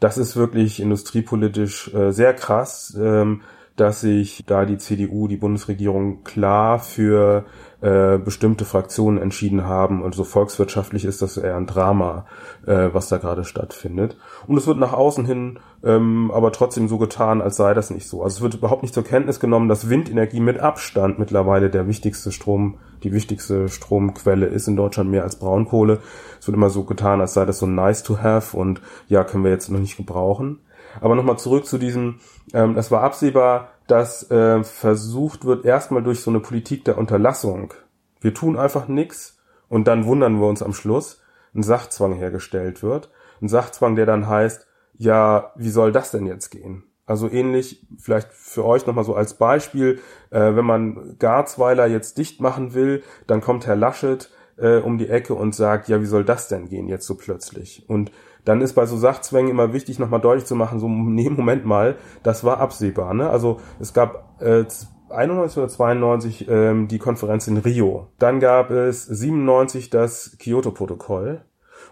Das 0.00 0.18
ist 0.18 0.36
wirklich 0.36 0.80
industriepolitisch 0.80 1.92
äh, 1.92 2.12
sehr 2.12 2.34
krass, 2.34 2.96
ähm, 3.00 3.42
dass 3.76 4.00
sich 4.00 4.44
da 4.46 4.64
die 4.64 4.78
CDU, 4.78 5.28
die 5.28 5.36
Bundesregierung 5.36 6.24
klar 6.24 6.80
für 6.80 7.44
äh, 7.80 8.18
bestimmte 8.18 8.64
Fraktionen 8.64 9.22
entschieden 9.22 9.64
haben 9.64 10.02
und 10.02 10.14
so 10.16 10.24
volkswirtschaftlich 10.24 11.04
ist 11.04 11.22
das 11.22 11.36
eher 11.36 11.56
ein 11.56 11.66
Drama, 11.66 12.26
äh, 12.66 12.88
was 12.92 13.08
da 13.08 13.18
gerade 13.18 13.44
stattfindet. 13.44 14.16
Und 14.48 14.56
es 14.56 14.66
wird 14.66 14.78
nach 14.78 14.92
außen 14.92 15.24
hin 15.24 15.60
ähm, 15.84 16.30
aber 16.32 16.50
trotzdem 16.50 16.88
so 16.88 16.98
getan, 16.98 17.40
als 17.40 17.56
sei 17.56 17.72
das 17.74 17.90
nicht 17.90 18.08
so. 18.08 18.22
Also 18.22 18.38
es 18.38 18.42
wird 18.42 18.54
überhaupt 18.54 18.82
nicht 18.82 18.94
zur 18.94 19.04
Kenntnis 19.04 19.38
genommen, 19.38 19.68
dass 19.68 19.88
Windenergie 19.88 20.40
mit 20.40 20.58
Abstand 20.58 21.18
mittlerweile 21.18 21.70
der 21.70 21.86
wichtigste 21.86 22.32
Strom, 22.32 22.78
die 23.02 23.12
wichtigste 23.12 23.68
Stromquelle 23.68 24.46
ist 24.46 24.68
in 24.68 24.76
Deutschland 24.76 25.10
mehr 25.10 25.22
als 25.22 25.36
Braunkohle. 25.36 26.00
Es 26.40 26.46
wird 26.46 26.56
immer 26.56 26.70
so 26.70 26.84
getan, 26.84 27.20
als 27.20 27.34
sei 27.34 27.44
das 27.44 27.58
so 27.58 27.66
nice 27.66 28.02
to 28.02 28.18
have 28.18 28.56
und 28.56 28.80
ja, 29.08 29.24
können 29.24 29.44
wir 29.44 29.50
jetzt 29.50 29.70
noch 29.70 29.80
nicht 29.80 29.96
gebrauchen. 29.96 30.60
Aber 31.00 31.14
nochmal 31.14 31.38
zurück 31.38 31.66
zu 31.66 31.78
diesem, 31.78 32.20
ähm, 32.54 32.76
es 32.76 32.90
war 32.90 33.02
absehbar, 33.02 33.68
dass 33.86 34.30
äh, 34.30 34.62
versucht 34.64 35.44
wird, 35.44 35.64
erstmal 35.64 36.02
durch 36.02 36.20
so 36.20 36.30
eine 36.30 36.40
Politik 36.40 36.84
der 36.84 36.98
Unterlassung, 36.98 37.74
wir 38.20 38.34
tun 38.34 38.58
einfach 38.58 38.88
nichts 38.88 39.38
und 39.68 39.86
dann 39.86 40.06
wundern 40.06 40.40
wir 40.40 40.46
uns 40.46 40.62
am 40.62 40.72
Schluss, 40.72 41.20
ein 41.54 41.62
Sachzwang 41.62 42.14
hergestellt 42.14 42.82
wird. 42.82 43.10
Ein 43.40 43.48
Sachzwang, 43.48 43.96
der 43.96 44.06
dann 44.06 44.26
heißt, 44.26 44.66
ja, 44.96 45.52
wie 45.56 45.70
soll 45.70 45.92
das 45.92 46.10
denn 46.10 46.26
jetzt 46.26 46.50
gehen? 46.50 46.84
Also 47.08 47.30
ähnlich, 47.30 47.86
vielleicht 47.98 48.30
für 48.32 48.66
euch 48.66 48.86
nochmal 48.86 49.04
so 49.04 49.14
als 49.14 49.34
Beispiel, 49.34 49.98
äh, 50.30 50.54
wenn 50.54 50.64
man 50.66 51.16
Garzweiler 51.18 51.86
jetzt 51.86 52.18
dicht 52.18 52.40
machen 52.40 52.74
will, 52.74 53.02
dann 53.26 53.40
kommt 53.40 53.66
Herr 53.66 53.76
Laschet 53.76 54.30
äh, 54.58 54.76
um 54.76 54.98
die 54.98 55.08
Ecke 55.08 55.32
und 55.32 55.54
sagt, 55.54 55.88
ja, 55.88 56.02
wie 56.02 56.06
soll 56.06 56.24
das 56.24 56.48
denn 56.48 56.68
gehen 56.68 56.86
jetzt 56.86 57.06
so 57.06 57.16
plötzlich? 57.16 57.88
Und 57.88 58.12
dann 58.44 58.60
ist 58.60 58.74
bei 58.74 58.84
so 58.84 58.98
Sachzwängen 58.98 59.50
immer 59.50 59.72
wichtig, 59.72 59.98
nochmal 59.98 60.20
deutlich 60.20 60.44
zu 60.44 60.54
machen, 60.54 60.80
so, 60.80 60.88
nee, 60.88 61.30
Moment 61.30 61.64
mal, 61.64 61.96
das 62.22 62.44
war 62.44 62.60
absehbar. 62.60 63.14
Ne? 63.14 63.30
Also 63.30 63.58
es 63.80 63.94
gab 63.94 64.40
äh, 64.42 64.64
91 65.08 65.58
oder 65.58 65.68
92 65.68 66.48
ähm, 66.48 66.88
die 66.88 66.98
Konferenz 66.98 67.46
in 67.48 67.56
Rio. 67.56 68.08
Dann 68.18 68.38
gab 68.38 68.70
es 68.70 69.06
97 69.06 69.88
das 69.88 70.36
Kyoto-Protokoll. 70.38 71.40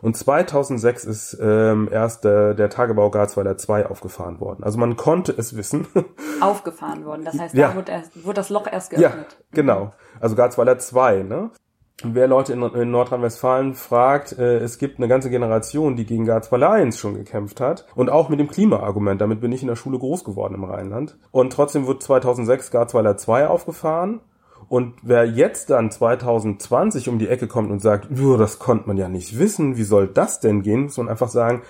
Und 0.03 0.17
2006 0.17 1.05
ist 1.05 1.39
ähm, 1.41 1.89
erst 1.91 2.25
der, 2.25 2.55
der 2.55 2.71
Tagebau 2.71 3.11
Garzweiler 3.11 3.57
2 3.57 3.87
aufgefahren 3.87 4.41
worden. 4.41 4.65
Also 4.65 4.79
man 4.79 4.97
konnte 4.97 5.33
es 5.37 5.57
wissen. 5.57 5.87
Aufgefahren 6.41 7.05
worden. 7.05 7.25
Das 7.25 7.39
heißt, 7.39 7.55
Ja. 7.55 7.69
da 7.69 7.77
wurde, 7.77 7.93
erst, 7.93 8.25
wurde 8.25 8.35
das 8.35 8.51
Loch 8.51 8.67
erst 8.71 8.93
ja, 8.93 8.99
geöffnet. 8.99 9.37
genau. 9.53 9.93
Also 10.21 10.37
Garzweiler 10.37 10.79
2, 10.79 11.23
ne? 11.23 11.51
Wer 12.05 12.29
Leute 12.29 12.53
in, 12.53 12.63
in 12.63 12.91
Nordrhein-Westfalen 12.91 13.75
fragt, 13.75 14.39
äh, 14.39 14.59
es 14.59 14.77
gibt 14.77 14.99
eine 14.99 15.09
ganze 15.09 15.31
Generation, 15.31 15.97
die 15.97 16.05
gegen 16.05 16.27
Garzweiler 16.27 16.71
1 16.73 16.99
schon 16.99 17.15
gekämpft 17.15 17.59
hat. 17.59 17.87
Und 17.95 18.11
auch 18.11 18.29
mit 18.29 18.39
dem 18.39 18.49
Klimaargument. 18.49 19.19
Damit 19.21 19.41
bin 19.41 19.51
ich 19.53 19.63
in 19.63 19.69
der 19.69 19.77
Schule 19.77 19.99
groß 19.99 20.23
geworden 20.23 20.55
im 20.55 20.65
Rheinland. 20.65 21.17
Und 21.31 21.55
trotzdem 21.55 21.87
wird 21.87 22.03
2006 22.03 22.71
Garzweiler 22.71 23.17
2 23.17 23.49
aufgefahren. 23.49 24.21
Und 24.69 24.95
wer 25.03 25.25
jetzt 25.25 25.71
dann 25.71 25.91
2020 25.91 27.09
um 27.09 27.19
die 27.19 27.29
Ecke 27.29 27.47
kommt 27.47 27.71
und 27.71 27.81
sagt, 27.81 28.09
"Juh, 28.11 28.37
das 28.37 28.59
konnte 28.59 28.89
man 28.89 28.97
ja 28.97 29.09
nicht 29.09 29.39
wissen, 29.39 29.77
wie 29.77 29.85
soll 29.85 30.09
das 30.09 30.41
denn 30.41 30.63
gehen, 30.63 30.85
muss 30.85 30.97
man 30.97 31.09
einfach 31.09 31.29
sagen, 31.29 31.63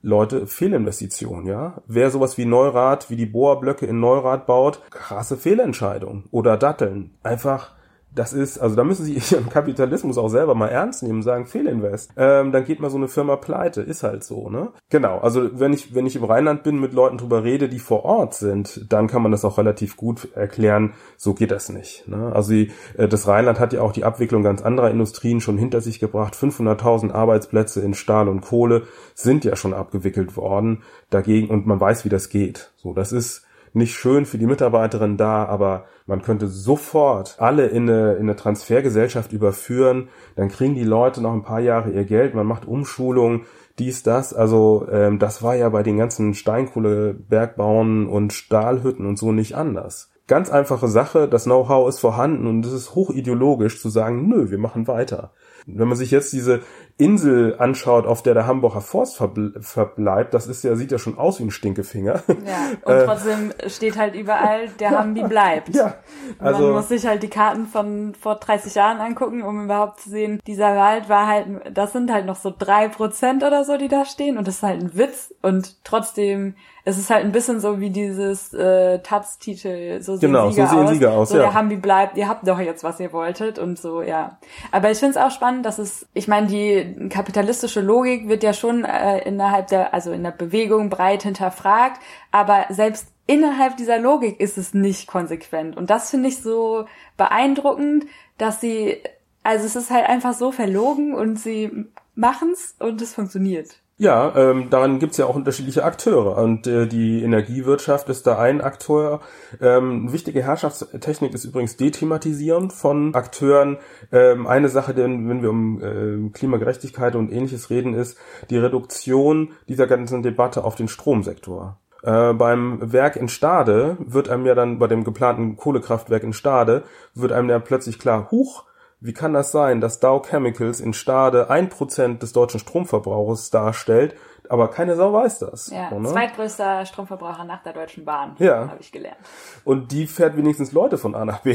Leute, 0.00 0.46
Fehlinvestition, 0.46 1.46
ja. 1.46 1.82
Wer 1.88 2.10
sowas 2.10 2.38
wie 2.38 2.44
Neurath, 2.44 3.10
wie 3.10 3.16
die 3.16 3.26
Bohrblöcke 3.26 3.84
in 3.84 3.98
Neurath 3.98 4.46
baut, 4.46 4.80
krasse 4.90 5.36
Fehlentscheidung. 5.36 6.24
Oder 6.30 6.56
Datteln. 6.56 7.16
Einfach, 7.24 7.72
das 8.14 8.32
ist, 8.32 8.58
also 8.58 8.74
da 8.74 8.84
müssen 8.84 9.04
sie 9.04 9.14
ihren 9.30 9.48
Kapitalismus 9.48 10.18
auch 10.18 10.28
selber 10.28 10.54
mal 10.54 10.68
ernst 10.68 11.02
nehmen, 11.02 11.22
sagen 11.22 11.46
Fehlinvest. 11.46 12.10
Ähm, 12.16 12.52
dann 12.52 12.64
geht 12.64 12.80
mal 12.80 12.90
so 12.90 12.96
eine 12.96 13.08
Firma 13.08 13.36
pleite, 13.36 13.80
ist 13.82 14.02
halt 14.02 14.24
so, 14.24 14.48
ne? 14.50 14.68
Genau, 14.90 15.18
also 15.18 15.58
wenn 15.58 15.72
ich, 15.72 15.94
wenn 15.94 16.06
ich 16.06 16.16
im 16.16 16.24
Rheinland 16.24 16.62
bin, 16.62 16.80
mit 16.80 16.92
Leuten 16.92 17.18
drüber 17.18 17.44
rede, 17.44 17.68
die 17.68 17.78
vor 17.78 18.04
Ort 18.04 18.34
sind, 18.34 18.86
dann 18.92 19.06
kann 19.06 19.22
man 19.22 19.32
das 19.32 19.44
auch 19.44 19.58
relativ 19.58 19.96
gut 19.96 20.28
erklären, 20.34 20.94
so 21.16 21.34
geht 21.34 21.50
das 21.50 21.68
nicht. 21.68 22.08
Ne? 22.08 22.32
Also 22.34 22.52
die, 22.52 22.72
äh, 22.96 23.08
das 23.08 23.28
Rheinland 23.28 23.60
hat 23.60 23.72
ja 23.72 23.82
auch 23.82 23.92
die 23.92 24.04
Abwicklung 24.04 24.42
ganz 24.42 24.62
anderer 24.62 24.90
Industrien 24.90 25.40
schon 25.40 25.58
hinter 25.58 25.80
sich 25.80 26.00
gebracht. 26.00 26.34
500.000 26.34 27.12
Arbeitsplätze 27.12 27.80
in 27.80 27.94
Stahl 27.94 28.28
und 28.28 28.40
Kohle 28.40 28.84
sind 29.14 29.44
ja 29.44 29.56
schon 29.56 29.74
abgewickelt 29.74 30.36
worden 30.36 30.82
dagegen 31.10 31.48
und 31.48 31.66
man 31.66 31.80
weiß, 31.80 32.04
wie 32.04 32.08
das 32.08 32.28
geht. 32.28 32.72
So, 32.76 32.92
das 32.92 33.12
ist 33.12 33.47
nicht 33.72 33.94
schön 33.94 34.26
für 34.26 34.38
die 34.38 34.46
Mitarbeiterin 34.46 35.16
da, 35.16 35.44
aber 35.44 35.84
man 36.06 36.22
könnte 36.22 36.48
sofort 36.48 37.36
alle 37.38 37.66
in 37.66 37.88
eine, 37.88 38.14
in 38.14 38.22
eine 38.22 38.36
Transfergesellschaft 38.36 39.32
überführen, 39.32 40.08
dann 40.36 40.48
kriegen 40.48 40.74
die 40.74 40.84
Leute 40.84 41.20
noch 41.20 41.32
ein 41.32 41.42
paar 41.42 41.60
Jahre 41.60 41.90
ihr 41.90 42.04
Geld, 42.04 42.34
man 42.34 42.46
macht 42.46 42.66
Umschulung, 42.66 43.42
dies, 43.78 44.02
das. 44.02 44.34
Also 44.34 44.86
ähm, 44.90 45.18
das 45.18 45.42
war 45.42 45.54
ja 45.54 45.68
bei 45.68 45.82
den 45.82 45.98
ganzen 45.98 46.34
Steinkohlebergbauen 46.34 48.08
und 48.08 48.32
Stahlhütten 48.32 49.06
und 49.06 49.18
so 49.18 49.32
nicht 49.32 49.54
anders. 49.54 50.10
Ganz 50.26 50.50
einfache 50.50 50.88
Sache, 50.88 51.26
das 51.26 51.44
Know-how 51.44 51.88
ist 51.88 52.00
vorhanden 52.00 52.46
und 52.46 52.66
es 52.66 52.72
ist 52.72 52.94
hochideologisch 52.94 53.80
zu 53.80 53.88
sagen, 53.88 54.28
nö, 54.28 54.50
wir 54.50 54.58
machen 54.58 54.86
weiter. 54.86 55.32
Wenn 55.70 55.86
man 55.88 55.96
sich 55.96 56.10
jetzt 56.10 56.32
diese 56.32 56.62
Insel 56.96 57.56
anschaut, 57.58 58.06
auf 58.06 58.22
der 58.22 58.34
der 58.34 58.46
Hamburger 58.46 58.80
Forst 58.80 59.20
verbl- 59.20 59.60
verbleibt, 59.62 60.34
das 60.34 60.46
ist 60.46 60.64
ja, 60.64 60.74
sieht 60.74 60.90
ja 60.90 60.98
schon 60.98 61.16
aus 61.18 61.38
wie 61.38 61.44
ein 61.44 61.50
Stinkefinger. 61.50 62.22
Ja, 62.28 62.70
und 62.84 63.04
trotzdem 63.06 63.52
steht 63.66 63.96
halt 63.98 64.14
überall, 64.16 64.68
der 64.80 64.98
Hambi 64.98 65.22
bleibt. 65.22 65.68
Äh, 65.68 65.72
Ja, 65.78 65.94
also 66.38 66.62
Man 66.64 66.72
muss 66.72 66.88
sich 66.88 67.06
halt 67.06 67.22
die 67.22 67.28
Karten 67.28 67.66
von 67.66 68.14
vor 68.20 68.36
30 68.36 68.74
Jahren 68.74 68.98
angucken, 68.98 69.42
um 69.42 69.64
überhaupt 69.64 70.00
zu 70.00 70.10
sehen, 70.10 70.40
dieser 70.46 70.74
Wald 70.76 71.08
war 71.08 71.26
halt, 71.26 71.46
das 71.72 71.92
sind 71.92 72.10
halt 72.12 72.26
noch 72.26 72.36
so 72.36 72.52
drei 72.58 72.88
Prozent 72.88 73.44
oder 73.44 73.64
so, 73.64 73.76
die 73.76 73.88
da 73.88 74.04
stehen 74.04 74.38
und 74.38 74.48
das 74.48 74.56
ist 74.56 74.62
halt 74.62 74.80
ein 74.82 74.96
Witz 74.96 75.32
und 75.42 75.84
trotzdem, 75.84 76.54
es 76.88 76.96
ist 76.96 77.10
halt 77.10 77.22
ein 77.22 77.32
bisschen 77.32 77.60
so 77.60 77.80
wie 77.80 77.90
dieses 77.90 78.54
äh, 78.54 79.00
Taz-Titel, 79.00 80.00
so 80.00 80.16
sehen 80.16 80.32
Genau, 80.32 80.46
so 80.46 80.52
Sieger 80.52 80.68
sehen 80.68 80.78
aus. 80.78 80.90
Sieger 80.90 81.12
aus, 81.12 81.28
so 81.28 81.36
ja. 81.36 81.42
der 81.42 81.54
Hambi 81.54 81.76
bleibt, 81.76 82.16
ihr 82.16 82.28
habt 82.28 82.48
doch 82.48 82.58
jetzt, 82.58 82.82
was 82.82 82.98
ihr 82.98 83.12
wolltet 83.12 83.58
und 83.58 83.78
so, 83.78 84.00
ja. 84.00 84.38
Aber 84.72 84.90
ich 84.90 84.96
finde 84.96 85.18
es 85.18 85.22
auch 85.22 85.30
spannend, 85.30 85.66
dass 85.66 85.78
es, 85.78 86.06
ich 86.14 86.28
meine, 86.28 86.46
die 86.46 87.10
kapitalistische 87.10 87.82
Logik 87.82 88.28
wird 88.28 88.42
ja 88.42 88.54
schon 88.54 88.86
äh, 88.86 89.18
innerhalb 89.28 89.66
der, 89.66 89.92
also 89.92 90.12
in 90.12 90.22
der 90.22 90.30
Bewegung 90.30 90.88
breit 90.88 91.24
hinterfragt, 91.24 92.00
aber 92.32 92.64
selbst 92.70 93.08
innerhalb 93.26 93.76
dieser 93.76 93.98
Logik 93.98 94.40
ist 94.40 94.56
es 94.56 94.72
nicht 94.72 95.06
konsequent. 95.08 95.76
Und 95.76 95.90
das 95.90 96.08
finde 96.08 96.30
ich 96.30 96.40
so 96.40 96.86
beeindruckend, 97.18 98.06
dass 98.38 98.62
sie, 98.62 98.96
also 99.42 99.66
es 99.66 99.76
ist 99.76 99.90
halt 99.90 100.08
einfach 100.08 100.32
so 100.32 100.52
verlogen 100.52 101.12
und 101.14 101.38
sie 101.38 101.84
machen's 102.14 102.76
und 102.78 103.02
es 103.02 103.14
funktioniert. 103.14 103.76
Ja, 104.00 104.32
ähm, 104.36 104.70
daran 104.70 105.00
gibt's 105.00 105.16
ja 105.16 105.26
auch 105.26 105.34
unterschiedliche 105.34 105.82
Akteure 105.82 106.38
und 106.38 106.68
äh, 106.68 106.86
die 106.86 107.20
Energiewirtschaft 107.24 108.08
ist 108.08 108.28
da 108.28 108.38
ein 108.38 108.60
Akteur. 108.60 109.20
Ähm, 109.60 110.12
wichtige 110.12 110.40
Herrschaftstechnik 110.40 111.34
ist 111.34 111.44
übrigens 111.44 111.76
Dethematisierung 111.76 112.70
von 112.70 113.12
Akteuren. 113.16 113.78
Ähm, 114.12 114.46
eine 114.46 114.68
Sache, 114.68 114.94
denn 114.94 115.28
wenn 115.28 115.42
wir 115.42 115.50
um 115.50 115.82
äh, 115.82 116.30
Klimagerechtigkeit 116.30 117.16
und 117.16 117.32
ähnliches 117.32 117.70
reden, 117.70 117.94
ist 117.94 118.16
die 118.50 118.58
Reduktion 118.58 119.50
dieser 119.68 119.88
ganzen 119.88 120.22
Debatte 120.22 120.62
auf 120.62 120.76
den 120.76 120.86
Stromsektor. 120.86 121.80
Äh, 122.04 122.34
beim 122.34 122.92
Werk 122.92 123.16
in 123.16 123.28
Stade 123.28 123.96
wird 123.98 124.28
einem 124.28 124.46
ja 124.46 124.54
dann, 124.54 124.78
bei 124.78 124.86
dem 124.86 125.02
geplanten 125.02 125.56
Kohlekraftwerk 125.56 126.22
in 126.22 126.32
Stade, 126.32 126.84
wird 127.14 127.32
einem 127.32 127.50
ja 127.50 127.58
plötzlich 127.58 127.98
klar, 127.98 128.30
huch, 128.30 128.62
wie 129.00 129.12
kann 129.12 129.32
das 129.32 129.52
sein, 129.52 129.80
dass 129.80 130.00
Dow 130.00 130.20
Chemicals 130.22 130.80
in 130.80 130.92
Stade 130.92 131.50
ein 131.50 131.68
Prozent 131.68 132.22
des 132.22 132.32
deutschen 132.32 132.58
Stromverbrauchs 132.60 133.50
darstellt, 133.50 134.14
aber 134.50 134.68
keine 134.68 134.96
Sau 134.96 135.12
weiß 135.12 135.40
das. 135.40 135.70
Ja, 135.70 135.90
so, 135.90 136.00
ne? 136.00 136.08
zweitgrößter 136.08 136.86
Stromverbraucher 136.86 137.44
nach 137.44 137.62
der 137.62 137.74
Deutschen 137.74 138.04
Bahn, 138.06 138.34
Ja. 138.38 138.68
habe 138.68 138.78
ich 138.80 138.90
gelernt. 138.90 139.18
Und 139.64 139.92
die 139.92 140.06
fährt 140.06 140.36
wenigstens 140.38 140.72
Leute 140.72 140.96
von 140.98 141.14
A 141.14 141.24
nach 141.26 141.40
B, 141.40 141.54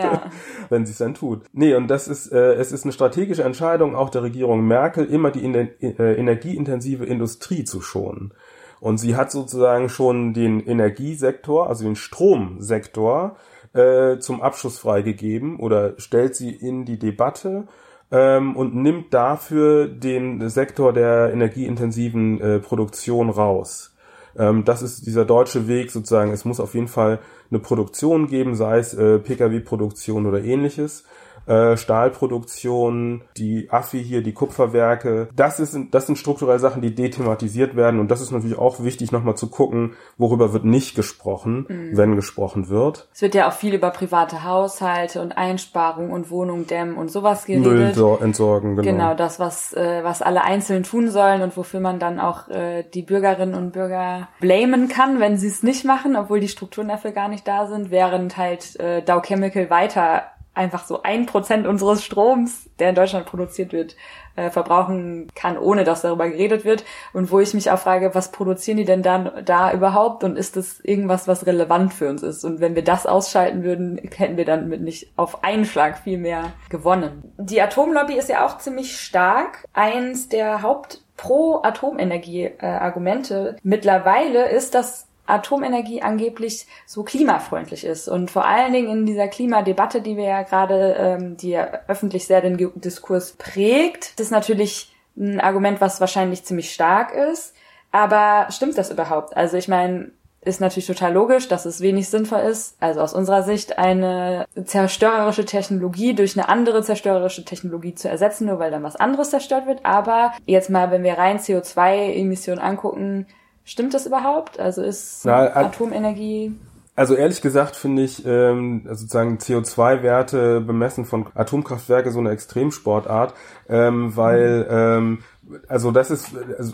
Ja. 0.00 0.22
wenn 0.70 0.86
sie 0.86 0.92
es 0.92 0.98
dann 0.98 1.14
tut. 1.14 1.42
Nee, 1.52 1.74
und 1.74 1.88
das 1.88 2.06
ist, 2.08 2.30
äh, 2.32 2.54
es 2.54 2.70
ist 2.72 2.84
eine 2.84 2.92
strategische 2.92 3.42
Entscheidung 3.42 3.96
auch 3.96 4.08
der 4.08 4.22
Regierung 4.22 4.66
Merkel, 4.66 5.04
immer 5.06 5.30
die 5.32 5.42
ener- 5.44 5.68
äh, 5.82 6.14
energieintensive 6.18 7.04
Industrie 7.04 7.64
zu 7.64 7.80
schonen. 7.80 8.32
Und 8.80 8.98
sie 8.98 9.16
hat 9.16 9.32
sozusagen 9.32 9.88
schon 9.88 10.32
den 10.32 10.60
Energiesektor, 10.60 11.68
also 11.68 11.82
den 11.84 11.96
Stromsektor, 11.96 13.36
äh, 13.74 14.18
zum 14.18 14.42
Abschuss 14.42 14.78
freigegeben 14.78 15.58
oder 15.58 15.94
stellt 15.98 16.34
sie 16.34 16.50
in 16.50 16.84
die 16.84 16.98
Debatte 16.98 17.68
ähm, 18.10 18.56
und 18.56 18.74
nimmt 18.74 19.12
dafür 19.12 19.88
den 19.88 20.48
Sektor 20.48 20.92
der 20.92 21.32
energieintensiven 21.32 22.40
äh, 22.40 22.58
Produktion 22.60 23.30
raus. 23.30 23.94
Ähm, 24.36 24.64
das 24.64 24.82
ist 24.82 25.06
dieser 25.06 25.24
deutsche 25.24 25.68
Weg 25.68 25.90
sozusagen. 25.90 26.32
Es 26.32 26.44
muss 26.44 26.60
auf 26.60 26.74
jeden 26.74 26.88
Fall 26.88 27.18
eine 27.50 27.60
Produktion 27.60 28.28
geben, 28.28 28.54
sei 28.54 28.78
es 28.78 28.94
äh, 28.94 29.18
Pkw-Produktion 29.18 30.26
oder 30.26 30.42
ähnliches. 30.42 31.04
Äh, 31.48 31.76
Stahlproduktion, 31.76 33.22
die 33.36 33.68
Affi 33.70 34.02
hier, 34.02 34.22
die 34.22 34.32
Kupferwerke. 34.32 35.28
Das, 35.34 35.60
ist, 35.60 35.76
das 35.90 36.06
sind 36.06 36.16
strukturelle 36.18 36.58
Sachen, 36.58 36.82
die 36.82 36.94
dethematisiert 36.94 37.76
werden. 37.76 38.00
Und 38.00 38.10
das 38.10 38.20
ist 38.20 38.30
natürlich 38.30 38.58
auch 38.58 38.82
wichtig, 38.82 39.12
nochmal 39.12 39.36
zu 39.36 39.48
gucken, 39.48 39.94
worüber 40.16 40.52
wird 40.52 40.64
nicht 40.64 40.94
gesprochen, 40.94 41.66
wenn 41.92 42.16
gesprochen 42.16 42.68
wird. 42.68 43.08
Es 43.12 43.22
wird 43.22 43.34
ja 43.34 43.48
auch 43.48 43.52
viel 43.52 43.74
über 43.74 43.90
private 43.90 44.44
Haushalte 44.44 45.22
und 45.22 45.36
Einsparung 45.38 46.10
und 46.10 46.30
Wohnung 46.30 46.66
dämmen 46.66 46.96
und 46.96 47.10
sowas 47.10 47.46
Müll 47.48 47.62
geredet. 47.62 47.94
so- 47.94 48.18
entsorgen, 48.20 48.76
genau. 48.76 48.90
Genau, 48.90 49.14
das, 49.14 49.38
was, 49.40 49.72
äh, 49.74 50.00
was 50.02 50.22
alle 50.22 50.42
einzeln 50.44 50.82
tun 50.82 51.10
sollen 51.10 51.42
und 51.42 51.56
wofür 51.56 51.80
man 51.80 51.98
dann 51.98 52.18
auch 52.20 52.48
äh, 52.48 52.84
die 52.94 53.02
Bürgerinnen 53.02 53.54
und 53.54 53.72
Bürger 53.72 54.28
blamen 54.40 54.88
kann, 54.88 55.20
wenn 55.20 55.36
sie 55.38 55.48
es 55.48 55.62
nicht 55.62 55.84
machen, 55.84 56.16
obwohl 56.16 56.40
die 56.40 56.48
Strukturen 56.48 56.88
dafür 56.88 57.12
gar 57.12 57.28
nicht 57.28 57.46
da 57.46 57.66
sind, 57.66 57.90
während 57.90 58.36
halt 58.36 58.78
äh, 58.80 59.02
Dow 59.02 59.20
Chemical 59.22 59.70
weiter 59.70 60.22
einfach 60.58 60.84
so 60.84 61.02
ein 61.02 61.24
Prozent 61.26 61.66
unseres 61.66 62.04
Stroms, 62.04 62.68
der 62.78 62.90
in 62.90 62.94
Deutschland 62.94 63.24
produziert 63.26 63.72
wird, 63.72 63.96
äh, 64.36 64.50
verbrauchen 64.50 65.28
kann, 65.34 65.56
ohne 65.56 65.84
dass 65.84 66.02
darüber 66.02 66.28
geredet 66.28 66.64
wird. 66.64 66.84
Und 67.12 67.30
wo 67.30 67.38
ich 67.40 67.54
mich 67.54 67.70
auch 67.70 67.78
frage, 67.78 68.14
was 68.14 68.32
produzieren 68.32 68.76
die 68.76 68.84
denn 68.84 69.02
dann 69.02 69.30
da 69.44 69.72
überhaupt 69.72 70.24
und 70.24 70.36
ist 70.36 70.56
das 70.56 70.80
irgendwas, 70.80 71.28
was 71.28 71.46
relevant 71.46 71.94
für 71.94 72.10
uns 72.10 72.22
ist? 72.22 72.44
Und 72.44 72.60
wenn 72.60 72.74
wir 72.74 72.84
das 72.84 73.06
ausschalten 73.06 73.62
würden, 73.62 73.98
hätten 74.16 74.36
wir 74.36 74.44
dann 74.44 74.68
mit 74.68 74.82
nicht 74.82 75.12
auf 75.16 75.42
einen 75.44 75.64
Schlag 75.64 75.96
viel 75.98 76.18
mehr 76.18 76.52
gewonnen. 76.68 77.32
Die 77.38 77.62
Atomlobby 77.62 78.18
ist 78.18 78.28
ja 78.28 78.44
auch 78.44 78.58
ziemlich 78.58 79.00
stark. 79.00 79.64
Eins 79.72 80.28
der 80.28 80.60
Haupt 80.62 81.04
Pro-Atomenergie-Argumente 81.16 83.56
mittlerweile 83.62 84.50
ist, 84.50 84.74
dass 84.74 85.07
Atomenergie 85.28 86.02
angeblich 86.02 86.66
so 86.86 87.02
klimafreundlich 87.02 87.84
ist. 87.84 88.08
Und 88.08 88.30
vor 88.30 88.44
allen 88.44 88.72
Dingen 88.72 88.90
in 88.90 89.06
dieser 89.06 89.28
Klimadebatte, 89.28 90.00
die 90.00 90.16
wir 90.16 90.24
ja 90.24 90.42
gerade, 90.42 90.94
ähm, 90.98 91.36
die 91.36 91.50
ja 91.50 91.68
öffentlich 91.88 92.26
sehr 92.26 92.40
den 92.40 92.56
Diskurs 92.80 93.32
prägt, 93.32 94.18
das 94.18 94.26
ist 94.26 94.32
natürlich 94.32 94.94
ein 95.16 95.40
Argument, 95.40 95.80
was 95.80 96.00
wahrscheinlich 96.00 96.44
ziemlich 96.44 96.72
stark 96.72 97.12
ist. 97.12 97.54
Aber 97.90 98.46
stimmt 98.50 98.78
das 98.78 98.90
überhaupt? 98.90 99.36
Also 99.36 99.56
ich 99.56 99.68
meine, 99.68 100.10
ist 100.40 100.60
natürlich 100.60 100.86
total 100.86 101.12
logisch, 101.12 101.48
dass 101.48 101.66
es 101.66 101.80
wenig 101.80 102.08
sinnvoll 102.08 102.40
ist, 102.40 102.76
also 102.80 103.00
aus 103.00 103.12
unserer 103.12 103.42
Sicht 103.42 103.78
eine 103.78 104.46
zerstörerische 104.64 105.44
Technologie 105.44 106.14
durch 106.14 106.38
eine 106.38 106.48
andere 106.48 106.82
zerstörerische 106.82 107.44
Technologie 107.44 107.94
zu 107.94 108.08
ersetzen, 108.08 108.46
nur 108.46 108.58
weil 108.58 108.70
dann 108.70 108.84
was 108.84 108.96
anderes 108.96 109.30
zerstört 109.30 109.66
wird. 109.66 109.84
Aber 109.84 110.32
jetzt 110.46 110.70
mal, 110.70 110.90
wenn 110.90 111.02
wir 111.02 111.18
rein 111.18 111.38
CO2-Emissionen 111.38 112.60
angucken, 112.60 113.26
stimmt 113.68 113.94
das 113.94 114.06
überhaupt? 114.06 114.58
Also 114.58 114.82
ist 114.82 115.24
Na, 115.24 115.46
äh, 115.46 115.50
Atomenergie 115.52 116.52
Also 116.96 117.14
ehrlich 117.14 117.40
gesagt 117.42 117.76
finde 117.76 118.02
ich 118.02 118.24
ähm, 118.26 118.82
also 118.88 119.02
sozusagen 119.02 119.38
CO2-Werte 119.38 120.60
bemessen 120.60 121.04
von 121.04 121.26
Atomkraftwerke 121.34 122.10
so 122.10 122.18
eine 122.18 122.30
Extremsportart, 122.30 123.34
ähm, 123.68 124.16
weil 124.16 124.66
ähm, 124.70 125.22
also 125.68 125.92
das 125.92 126.10
ist 126.10 126.34
also 126.58 126.72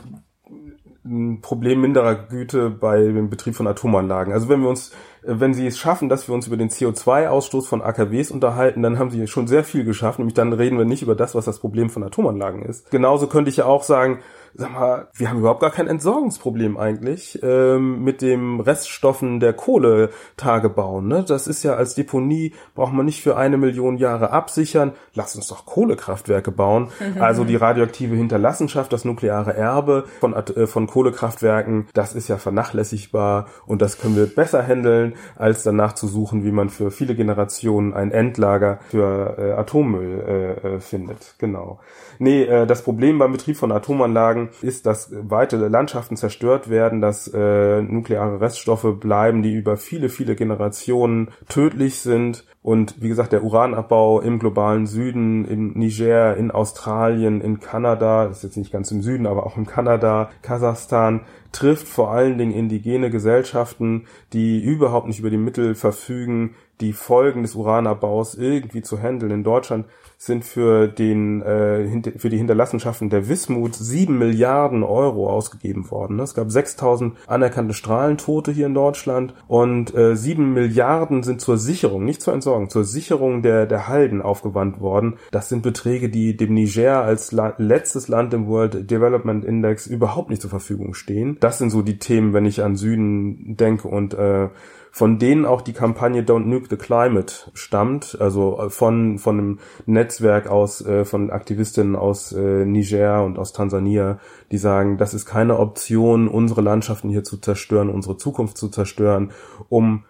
ein 1.04 1.42
Problem 1.42 1.82
minderer 1.82 2.14
Güte 2.14 2.70
bei 2.70 2.98
dem 2.98 3.28
Betrieb 3.28 3.54
von 3.54 3.66
Atomanlagen. 3.66 4.32
Also 4.32 4.48
wenn 4.48 4.62
wir 4.62 4.70
uns, 4.70 4.90
äh, 5.22 5.34
wenn 5.38 5.52
sie 5.52 5.66
es 5.66 5.78
schaffen, 5.78 6.08
dass 6.08 6.28
wir 6.28 6.34
uns 6.34 6.46
über 6.46 6.56
den 6.56 6.70
CO2-Ausstoß 6.70 7.66
von 7.66 7.82
AKWs 7.82 8.30
unterhalten, 8.30 8.82
dann 8.82 8.98
haben 8.98 9.10
sie 9.10 9.26
schon 9.26 9.46
sehr 9.46 9.64
viel 9.64 9.84
geschafft. 9.84 10.18
Nämlich 10.18 10.34
dann 10.34 10.52
reden 10.52 10.78
wir 10.78 10.86
nicht 10.86 11.02
über 11.02 11.14
das, 11.14 11.34
was 11.34 11.44
das 11.44 11.58
Problem 11.58 11.90
von 11.90 12.02
Atomanlagen 12.02 12.62
ist. 12.62 12.90
Genauso 12.90 13.26
könnte 13.26 13.50
ich 13.50 13.58
ja 13.58 13.66
auch 13.66 13.82
sagen, 13.82 14.20
sag 14.56 14.72
mal, 14.72 15.08
wir 15.14 15.28
haben 15.28 15.40
überhaupt 15.40 15.60
gar 15.60 15.70
kein 15.70 15.88
Entsorgungsproblem 15.88 16.76
eigentlich 16.76 17.40
ähm, 17.42 18.02
mit 18.04 18.22
dem 18.22 18.60
Reststoffen 18.60 19.40
der 19.40 19.52
Kohletagebau. 19.52 21.00
Ne? 21.00 21.24
Das 21.26 21.46
ist 21.46 21.62
ja 21.64 21.74
als 21.74 21.94
Deponie, 21.94 22.54
braucht 22.74 22.92
man 22.92 23.04
nicht 23.04 23.22
für 23.22 23.36
eine 23.36 23.56
Million 23.56 23.96
Jahre 23.96 24.30
absichern. 24.30 24.92
Lass 25.14 25.34
uns 25.34 25.48
doch 25.48 25.66
Kohlekraftwerke 25.66 26.50
bauen. 26.50 26.88
Also 27.24 27.44
die 27.44 27.56
radioaktive 27.56 28.16
Hinterlassenschaft, 28.16 28.92
das 28.92 29.04
nukleare 29.04 29.54
Erbe 29.54 30.04
von, 30.20 30.34
äh, 30.34 30.66
von 30.66 30.86
Kohlekraftwerken, 30.86 31.86
das 31.94 32.14
ist 32.14 32.28
ja 32.28 32.38
vernachlässigbar 32.38 33.46
und 33.66 33.80
das 33.80 33.98
können 33.98 34.16
wir 34.16 34.26
besser 34.26 34.66
handeln, 34.66 35.14
als 35.36 35.62
danach 35.62 35.94
zu 35.94 36.06
suchen, 36.06 36.44
wie 36.44 36.50
man 36.50 36.70
für 36.70 36.90
viele 36.90 37.14
Generationen 37.14 37.94
ein 37.94 38.10
Endlager 38.10 38.78
für 38.90 39.36
äh, 39.38 39.52
Atommüll 39.52 40.24
äh, 40.26 40.74
äh, 40.74 40.80
findet. 40.80 41.34
Genau. 41.38 41.78
Nee, 42.18 42.44
äh, 42.44 42.66
das 42.66 42.82
Problem 42.82 43.18
beim 43.18 43.32
Betrieb 43.32 43.56
von 43.56 43.72
Atomanlagen 43.72 44.50
ist, 44.62 44.86
dass 44.86 45.10
weite 45.12 45.56
Landschaften 45.56 46.16
zerstört 46.16 46.68
werden, 46.70 47.00
dass 47.00 47.28
äh, 47.28 47.82
nukleare 47.82 48.40
Reststoffe 48.40 48.98
bleiben, 49.00 49.42
die 49.42 49.54
über 49.54 49.76
viele, 49.76 50.08
viele 50.08 50.36
Generationen 50.36 51.28
tödlich 51.48 52.00
sind. 52.00 52.44
Und 52.62 53.02
wie 53.02 53.08
gesagt, 53.08 53.32
der 53.32 53.44
Uranabbau 53.44 54.20
im 54.20 54.38
globalen 54.38 54.86
Süden, 54.86 55.44
in 55.44 55.72
Niger, 55.74 56.36
in 56.36 56.50
Australien, 56.50 57.42
in 57.42 57.60
Kanada, 57.60 58.26
das 58.26 58.38
ist 58.38 58.42
jetzt 58.44 58.56
nicht 58.56 58.72
ganz 58.72 58.90
im 58.90 59.02
Süden, 59.02 59.26
aber 59.26 59.44
auch 59.44 59.58
in 59.58 59.66
Kanada, 59.66 60.30
Kasachstan, 60.40 61.20
trifft 61.52 61.86
vor 61.86 62.10
allen 62.10 62.38
Dingen 62.38 62.52
indigene 62.52 63.10
Gesellschaften, 63.10 64.06
die 64.32 64.62
überhaupt 64.62 65.06
nicht 65.06 65.20
über 65.20 65.30
die 65.30 65.36
Mittel 65.36 65.74
verfügen, 65.74 66.54
die 66.80 66.92
Folgen 66.92 67.42
des 67.42 67.54
Uranabbaus 67.54 68.34
irgendwie 68.34 68.82
zu 68.82 69.00
handeln. 69.00 69.30
In 69.30 69.44
Deutschland 69.44 69.86
sind 70.16 70.44
für 70.44 70.88
den 70.88 71.42
äh, 71.42 72.18
für 72.18 72.28
die 72.28 72.38
Hinterlassenschaften 72.38 73.10
der 73.10 73.28
Wismut 73.28 73.74
sieben 73.74 74.18
Milliarden 74.18 74.82
Euro 74.82 75.28
ausgegeben 75.28 75.90
worden. 75.90 76.18
Es 76.20 76.34
gab 76.34 76.50
6000 76.50 77.16
anerkannte 77.26 77.74
Strahlentote 77.74 78.52
hier 78.52 78.66
in 78.66 78.74
Deutschland 78.74 79.34
und 79.48 79.94
äh, 79.94 80.16
sieben 80.16 80.52
Milliarden 80.52 81.22
sind 81.22 81.40
zur 81.40 81.58
Sicherung, 81.58 82.04
nicht 82.04 82.22
zur 82.22 82.34
Entsorgung, 82.34 82.70
zur 82.70 82.84
Sicherung 82.84 83.42
der 83.42 83.66
der 83.66 83.88
Halden 83.88 84.22
aufgewandt 84.22 84.80
worden. 84.80 85.14
Das 85.30 85.48
sind 85.48 85.62
Beträge, 85.62 86.08
die 86.08 86.36
dem 86.36 86.54
Niger 86.54 87.02
als 87.02 87.32
La 87.32 87.54
letztes 87.58 88.08
Land 88.08 88.34
im 88.34 88.46
World 88.46 88.90
Development 88.90 89.44
Index 89.44 89.86
überhaupt 89.86 90.30
nicht 90.30 90.42
zur 90.42 90.50
Verfügung 90.50 90.94
stehen. 90.94 91.36
Das 91.40 91.58
sind 91.58 91.70
so 91.70 91.82
die 91.82 91.98
Themen, 91.98 92.32
wenn 92.32 92.46
ich 92.46 92.62
an 92.62 92.76
Süden 92.76 93.56
denke 93.56 93.88
und 93.88 94.14
äh, 94.14 94.48
von 94.94 95.18
denen 95.18 95.44
auch 95.44 95.60
die 95.60 95.72
Kampagne 95.72 96.22
Don't 96.22 96.44
Nuke 96.44 96.68
the 96.70 96.76
Climate 96.76 97.50
stammt, 97.52 98.16
also 98.20 98.60
äh, 98.60 98.70
von 98.70 99.18
von 99.18 99.38
einem 99.40 99.58
Netzwerk 99.86 100.46
aus 100.46 100.86
äh, 100.86 101.04
von 101.04 101.30
Aktivistinnen 101.30 101.96
aus 101.96 102.30
äh, 102.30 102.64
Niger 102.64 103.24
und 103.24 103.36
aus 103.36 103.52
Tansania, 103.52 104.20
die 104.52 104.56
sagen, 104.56 104.96
das 104.96 105.12
ist 105.12 105.26
keine 105.26 105.58
Option, 105.58 106.28
unsere 106.28 106.60
Landschaften 106.60 107.08
hier 107.08 107.24
zu 107.24 107.38
zerstören, 107.38 107.90
unsere 107.90 108.18
Zukunft 108.18 108.56
zu 108.56 108.68
zerstören, 108.68 109.32
um 109.68 110.04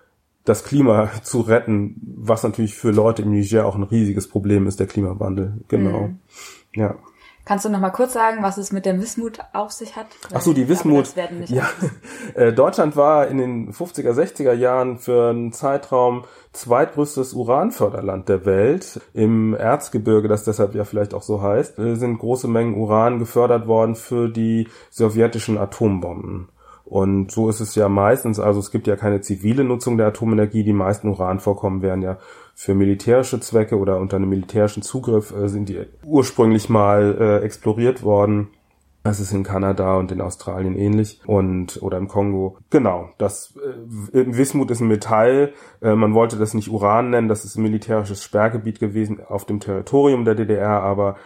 das 0.45 0.65
Klima 0.65 1.09
zu 1.23 1.41
retten, 1.41 1.99
was 2.19 2.43
natürlich 2.43 2.75
für 2.75 2.91
Leute 2.91 3.23
im 3.23 3.31
Niger 3.31 3.65
auch 3.65 3.77
ein 3.77 3.85
riesiges 3.85 4.29
Problem 4.29 4.67
ist, 4.67 4.81
der 4.81 4.87
Klimawandel. 4.87 5.63
Genau. 5.69 6.11
Ja. 6.75 6.97
Kannst 7.45 7.67
du 7.67 7.69
noch 7.69 7.81
mal 7.81 7.91
kurz 7.91 8.15
sagen, 8.15 8.43
was 8.43 8.57
es 8.57 8.73
mit 8.73 8.87
der 8.87 8.99
Wismut 9.01 9.39
auf 9.53 9.71
sich 9.71 9.97
hat? 9.97 10.07
Ach 10.33 10.41
so, 10.41 10.55
die 10.55 10.69
Wismut. 10.69 11.15
Ja, 11.49 11.69
äh, 12.35 12.55
Deutschland 12.55 12.97
war 12.97 13.29
in 13.29 13.37
den 13.37 13.73
50er, 13.73 14.13
60er 14.13 14.55
Jahren 14.55 14.99
für 14.99 15.31
einen 15.31 15.53
Zeitraum 15.53 16.25
zweitgrößtes 16.55 17.35
Uranförderland 17.35 18.31
der 18.31 18.47
Welt. 18.47 19.01
Im 19.13 19.55
Erzgebirge, 19.55 20.29
das 20.29 20.45
deshalb 20.45 20.75
ja 20.75 20.85
vielleicht 20.85 21.13
auch 21.13 21.23
so 21.23 21.43
heißt, 21.43 21.79
äh, 21.79 21.97
sind 21.97 22.19
große 22.19 22.49
Mengen 22.49 22.77
Uran 22.77 23.19
gefördert 23.19 23.67
worden 23.67 23.95
für 23.95 24.29
die 24.29 24.69
sowjetischen 24.91 25.59
Atombomben. 25.59 26.49
Und 26.85 27.31
so 27.31 27.49
ist 27.49 27.61
es 27.61 27.75
ja 27.75 27.89
meistens, 27.89 28.39
also 28.39 28.61
es 28.61 28.71
gibt 28.71 28.87
ja 28.87 28.97
keine 28.97 29.21
zivile 29.21 29.65
Nutzung 29.65 29.97
der 29.97 30.09
Atomenergie, 30.09 30.65
die 30.65 30.73
meisten 30.73 31.09
Uranvorkommen 31.09 31.83
werden 31.83 32.03
ja 32.03 32.19
für 32.55 32.75
militärische 32.75 33.41
Zwecke 33.41 33.79
oder 33.79 33.99
unter 33.99 34.17
einem 34.17 34.29
militärischen 34.29 34.83
Zugriff 34.83 35.35
äh, 35.35 35.49
sind 35.49 35.69
die 35.69 35.81
ursprünglich 36.05 36.69
mal 36.69 37.17
äh, 37.21 37.45
exploriert 37.45 38.03
worden. 38.03 38.49
Das 39.03 39.21
ist 39.21 39.33
in 39.33 39.43
Kanada 39.43 39.97
und 39.97 40.11
in 40.13 40.23
Australien 40.23 40.77
ähnlich 40.77 41.21
und 41.27 41.83
oder 41.83 41.99
im 41.99 42.09
Kongo. 42.09 42.57
Genau, 42.71 43.11
das 43.19 43.55
äh, 44.13 44.25
Wismut 44.27 44.71
ist 44.71 44.81
ein 44.81 44.89
Metall. 44.89 45.53
Äh, 45.83 45.95
man 45.95 46.15
wollte 46.15 46.39
das 46.39 46.55
nicht 46.55 46.71
Uran 46.71 47.11
nennen, 47.11 47.29
das 47.29 47.45
ist 47.45 47.57
ein 47.57 47.63
militärisches 47.63 48.23
Sperrgebiet 48.23 48.81
gewesen 48.81 49.21
auf 49.21 49.45
dem 49.45 49.61
Territorium 49.61 50.25
der 50.25 50.37
DDR, 50.37 50.83
aber 50.83 51.17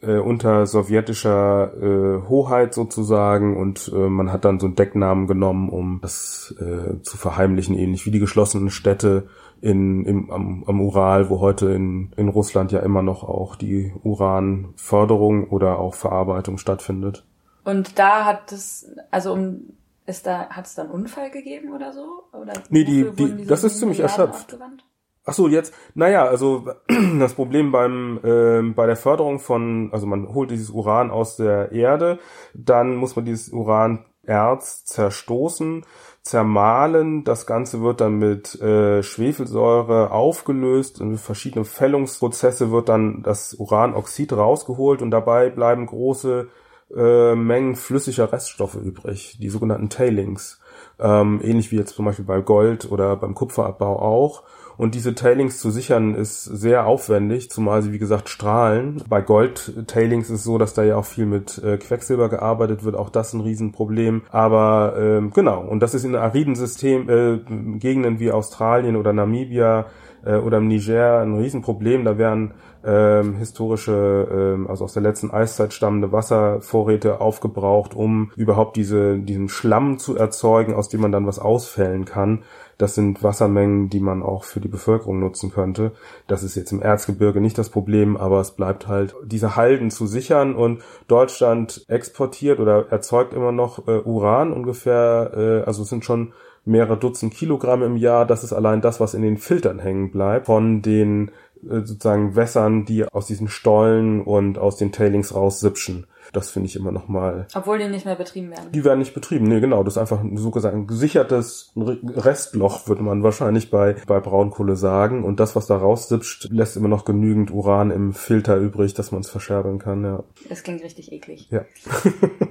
äh, 0.00 0.16
unter 0.16 0.66
sowjetischer 0.66 1.72
äh, 1.74 2.28
Hoheit 2.28 2.74
sozusagen 2.74 3.56
und 3.56 3.90
äh, 3.94 4.08
man 4.08 4.32
hat 4.32 4.44
dann 4.44 4.60
so 4.60 4.66
einen 4.66 4.76
Decknamen 4.76 5.26
genommen, 5.26 5.68
um 5.68 5.98
das 6.00 6.54
äh, 6.58 7.02
zu 7.02 7.16
verheimlichen, 7.16 7.76
ähnlich 7.76 8.06
wie 8.06 8.10
die 8.10 8.18
geschlossenen 8.18 8.70
Städte 8.70 9.28
in, 9.60 10.04
im, 10.04 10.30
am, 10.30 10.64
am 10.66 10.80
Ural, 10.80 11.30
wo 11.30 11.40
heute 11.40 11.70
in, 11.72 12.12
in 12.16 12.28
Russland 12.28 12.72
ja 12.72 12.80
immer 12.80 13.02
noch 13.02 13.24
auch 13.24 13.56
die 13.56 13.92
Uranförderung 14.02 15.48
oder 15.48 15.78
auch 15.78 15.94
Verarbeitung 15.94 16.58
stattfindet. 16.58 17.24
Und 17.64 17.98
da 17.98 18.24
hat 18.24 18.52
es, 18.52 18.90
also 19.10 19.32
um, 19.32 19.60
ist 20.06 20.26
da, 20.26 20.48
hat 20.50 20.66
es 20.66 20.74
da 20.74 20.82
einen 20.82 20.90
Unfall 20.92 21.30
gegeben 21.30 21.72
oder 21.74 21.92
so? 21.92 22.24
Oder 22.32 22.52
Nee, 22.70 22.84
die- 22.84 23.10
die- 23.10 23.44
das 23.46 23.64
ist 23.64 23.78
ziemlich 23.78 24.00
erschöpft. 24.00 24.34
aufgewandt? 24.52 24.84
Ach 25.28 25.32
so, 25.32 25.48
jetzt, 25.48 25.74
naja, 25.94 26.24
also 26.24 26.68
das 27.18 27.34
Problem 27.34 27.72
beim 27.72 28.20
ähm, 28.22 28.74
bei 28.74 28.86
der 28.86 28.94
Förderung 28.94 29.40
von, 29.40 29.88
also 29.92 30.06
man 30.06 30.32
holt 30.32 30.52
dieses 30.52 30.70
Uran 30.70 31.10
aus 31.10 31.34
der 31.36 31.72
Erde, 31.72 32.20
dann 32.54 32.94
muss 32.94 33.16
man 33.16 33.24
dieses 33.24 33.48
Uranerz 33.52 34.84
zerstoßen, 34.84 35.84
zermahlen, 36.26 37.22
das 37.22 37.46
Ganze 37.46 37.82
wird 37.82 38.00
dann 38.00 38.18
mit 38.18 38.60
äh, 38.60 39.02
Schwefelsäure 39.02 40.10
aufgelöst 40.10 41.00
und 41.00 41.18
verschiedene 41.18 41.64
Fällungsprozesse 41.64 42.72
wird 42.72 42.88
dann 42.88 43.22
das 43.22 43.54
Uranoxid 43.54 44.32
rausgeholt 44.32 45.02
und 45.02 45.12
dabei 45.12 45.50
bleiben 45.50 45.86
große 45.86 46.48
äh, 46.96 47.34
Mengen 47.34 47.76
flüssiger 47.76 48.32
Reststoffe 48.32 48.74
übrig, 48.74 49.38
die 49.40 49.48
sogenannten 49.48 49.88
Tailings. 49.88 50.60
Ähm, 50.98 51.40
ähnlich 51.42 51.70
wie 51.70 51.76
jetzt 51.76 51.94
zum 51.94 52.04
Beispiel 52.04 52.24
bei 52.24 52.40
Gold 52.40 52.90
oder 52.90 53.16
beim 53.16 53.34
Kupferabbau 53.34 53.98
auch. 53.98 54.42
Und 54.76 54.94
diese 54.94 55.14
Tailings 55.14 55.58
zu 55.58 55.70
sichern 55.70 56.14
ist 56.14 56.44
sehr 56.44 56.86
aufwendig, 56.86 57.50
zumal 57.50 57.82
sie 57.82 57.92
wie 57.92 57.98
gesagt 57.98 58.28
strahlen. 58.28 59.02
Bei 59.08 59.20
Gold-Tailings 59.20 60.28
ist 60.30 60.36
es 60.40 60.44
so, 60.44 60.58
dass 60.58 60.74
da 60.74 60.84
ja 60.84 60.96
auch 60.96 61.04
viel 61.04 61.26
mit 61.26 61.62
äh, 61.64 61.78
Quecksilber 61.78 62.28
gearbeitet 62.28 62.84
wird, 62.84 62.96
auch 62.96 63.10
das 63.10 63.32
ein 63.32 63.40
Riesenproblem. 63.40 64.22
Aber 64.30 64.94
ähm, 64.98 65.30
genau, 65.32 65.60
und 65.62 65.80
das 65.80 65.94
ist 65.94 66.04
in 66.04 66.14
ariden 66.14 66.54
System, 66.54 67.08
äh, 67.08 67.38
Gegenden 67.78 68.20
wie 68.20 68.32
Australien 68.32 68.96
oder 68.96 69.12
Namibia 69.12 69.86
äh, 70.24 70.36
oder 70.36 70.58
im 70.58 70.68
Niger 70.68 71.20
ein 71.20 71.34
Riesenproblem. 71.34 72.04
Da 72.04 72.18
werden 72.18 72.52
ähm, 72.84 73.34
historische, 73.36 74.28
ähm, 74.30 74.68
also 74.68 74.84
aus 74.84 74.92
der 74.92 75.02
letzten 75.02 75.30
Eiszeit 75.30 75.72
stammende 75.72 76.12
Wasservorräte 76.12 77.20
aufgebraucht, 77.20 77.94
um 77.94 78.30
überhaupt 78.36 78.76
diese, 78.76 79.18
diesen 79.18 79.48
Schlamm 79.48 79.98
zu 79.98 80.16
erzeugen, 80.16 80.74
aus 80.74 80.88
dem 80.88 81.00
man 81.00 81.12
dann 81.12 81.26
was 81.26 81.38
ausfällen 81.38 82.04
kann. 82.04 82.42
Das 82.78 82.94
sind 82.94 83.22
Wassermengen, 83.22 83.88
die 83.88 84.00
man 84.00 84.22
auch 84.22 84.44
für 84.44 84.60
die 84.60 84.68
Bevölkerung 84.68 85.20
nutzen 85.20 85.50
könnte. 85.50 85.92
Das 86.26 86.42
ist 86.42 86.56
jetzt 86.56 86.72
im 86.72 86.82
Erzgebirge 86.82 87.40
nicht 87.40 87.56
das 87.56 87.70
Problem, 87.70 88.16
aber 88.16 88.40
es 88.40 88.50
bleibt 88.50 88.86
halt, 88.86 89.14
diese 89.24 89.56
Halden 89.56 89.90
zu 89.90 90.06
sichern 90.06 90.54
und 90.54 90.82
Deutschland 91.08 91.84
exportiert 91.88 92.60
oder 92.60 92.88
erzeugt 92.90 93.32
immer 93.32 93.52
noch 93.52 93.88
äh, 93.88 94.00
Uran 94.00 94.52
ungefähr, 94.52 95.32
äh, 95.34 95.66
also 95.66 95.82
es 95.82 95.88
sind 95.88 96.04
schon 96.04 96.32
mehrere 96.66 96.98
Dutzend 96.98 97.32
Kilogramm 97.32 97.82
im 97.82 97.96
Jahr. 97.96 98.26
Das 98.26 98.44
ist 98.44 98.52
allein 98.52 98.82
das, 98.82 99.00
was 99.00 99.14
in 99.14 99.22
den 99.22 99.38
Filtern 99.38 99.78
hängen 99.78 100.10
bleibt 100.10 100.46
von 100.46 100.82
den 100.82 101.30
äh, 101.62 101.80
sozusagen 101.82 102.36
Wässern, 102.36 102.84
die 102.84 103.04
aus 103.04 103.26
diesen 103.26 103.48
Stollen 103.48 104.20
und 104.20 104.58
aus 104.58 104.76
den 104.76 104.92
Tailings 104.92 105.34
raussipschen. 105.34 106.06
Das 106.36 106.50
finde 106.50 106.68
ich 106.68 106.76
immer 106.76 106.92
noch 106.92 107.08
mal 107.08 107.46
Obwohl 107.54 107.78
die 107.78 107.88
nicht 107.88 108.04
mehr 108.04 108.14
betrieben 108.14 108.50
werden. 108.50 108.70
die 108.70 108.84
werden 108.84 108.98
nicht 108.98 109.14
betrieben. 109.14 109.46
Nee, 109.46 109.60
genau. 109.60 109.82
Das 109.82 109.94
ist 109.94 109.98
einfach 109.98 110.20
ein 110.20 110.36
so 110.36 110.50
gesagt 110.50 110.74
ein 110.74 110.86
gesichertes 110.86 111.72
Restloch, 111.74 112.86
würde 112.88 113.02
man 113.02 113.22
wahrscheinlich 113.22 113.70
bei, 113.70 113.96
bei 114.06 114.20
Braunkohle 114.20 114.76
sagen. 114.76 115.24
Und 115.24 115.40
das, 115.40 115.56
was 115.56 115.66
da 115.66 115.78
raussipscht, 115.78 116.48
lässt 116.50 116.76
immer 116.76 116.88
noch 116.88 117.06
genügend 117.06 117.50
Uran 117.50 117.90
im 117.90 118.12
Filter 118.12 118.56
übrig, 118.58 118.92
dass 118.92 119.12
man 119.12 119.22
es 119.22 119.30
verscherbeln 119.30 119.78
kann, 119.78 120.04
ja. 120.04 120.24
Das 120.50 120.62
klingt 120.62 120.82
richtig 120.82 121.10
eklig. 121.10 121.48
Ja. 121.50 121.64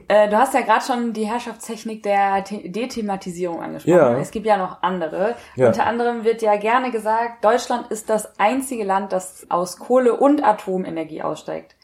Äh, 0.08 0.30
du 0.30 0.38
hast 0.38 0.54
ja 0.54 0.62
gerade 0.62 0.86
schon 0.86 1.13
die 1.13 1.26
Herrschaftstechnik 1.26 2.04
der 2.04 2.43
The 2.48 2.71
Dethematisierung 2.71 3.60
angesprochen. 3.60 3.98
Ja. 3.98 4.19
Es 4.19 4.30
gibt 4.30 4.45
ja 4.45 4.56
noch 4.56 4.84
andere. 4.84 5.34
Ja. 5.56 5.69
Unter 5.69 5.88
anderem 5.88 6.24
wird 6.24 6.43
ja 6.43 6.58
gerne 6.58 6.91
gesagt, 6.91 7.43
Deutschland 7.43 7.88
ist 7.88 8.08
das 8.08 8.38
einzige 8.39 8.84
Land, 8.84 9.12
das 9.13 9.48
aus 9.50 9.78
Kohle 9.78 10.15
und 10.15 10.43
Atomenergie 10.43 11.24
aussteigt. 11.24 11.76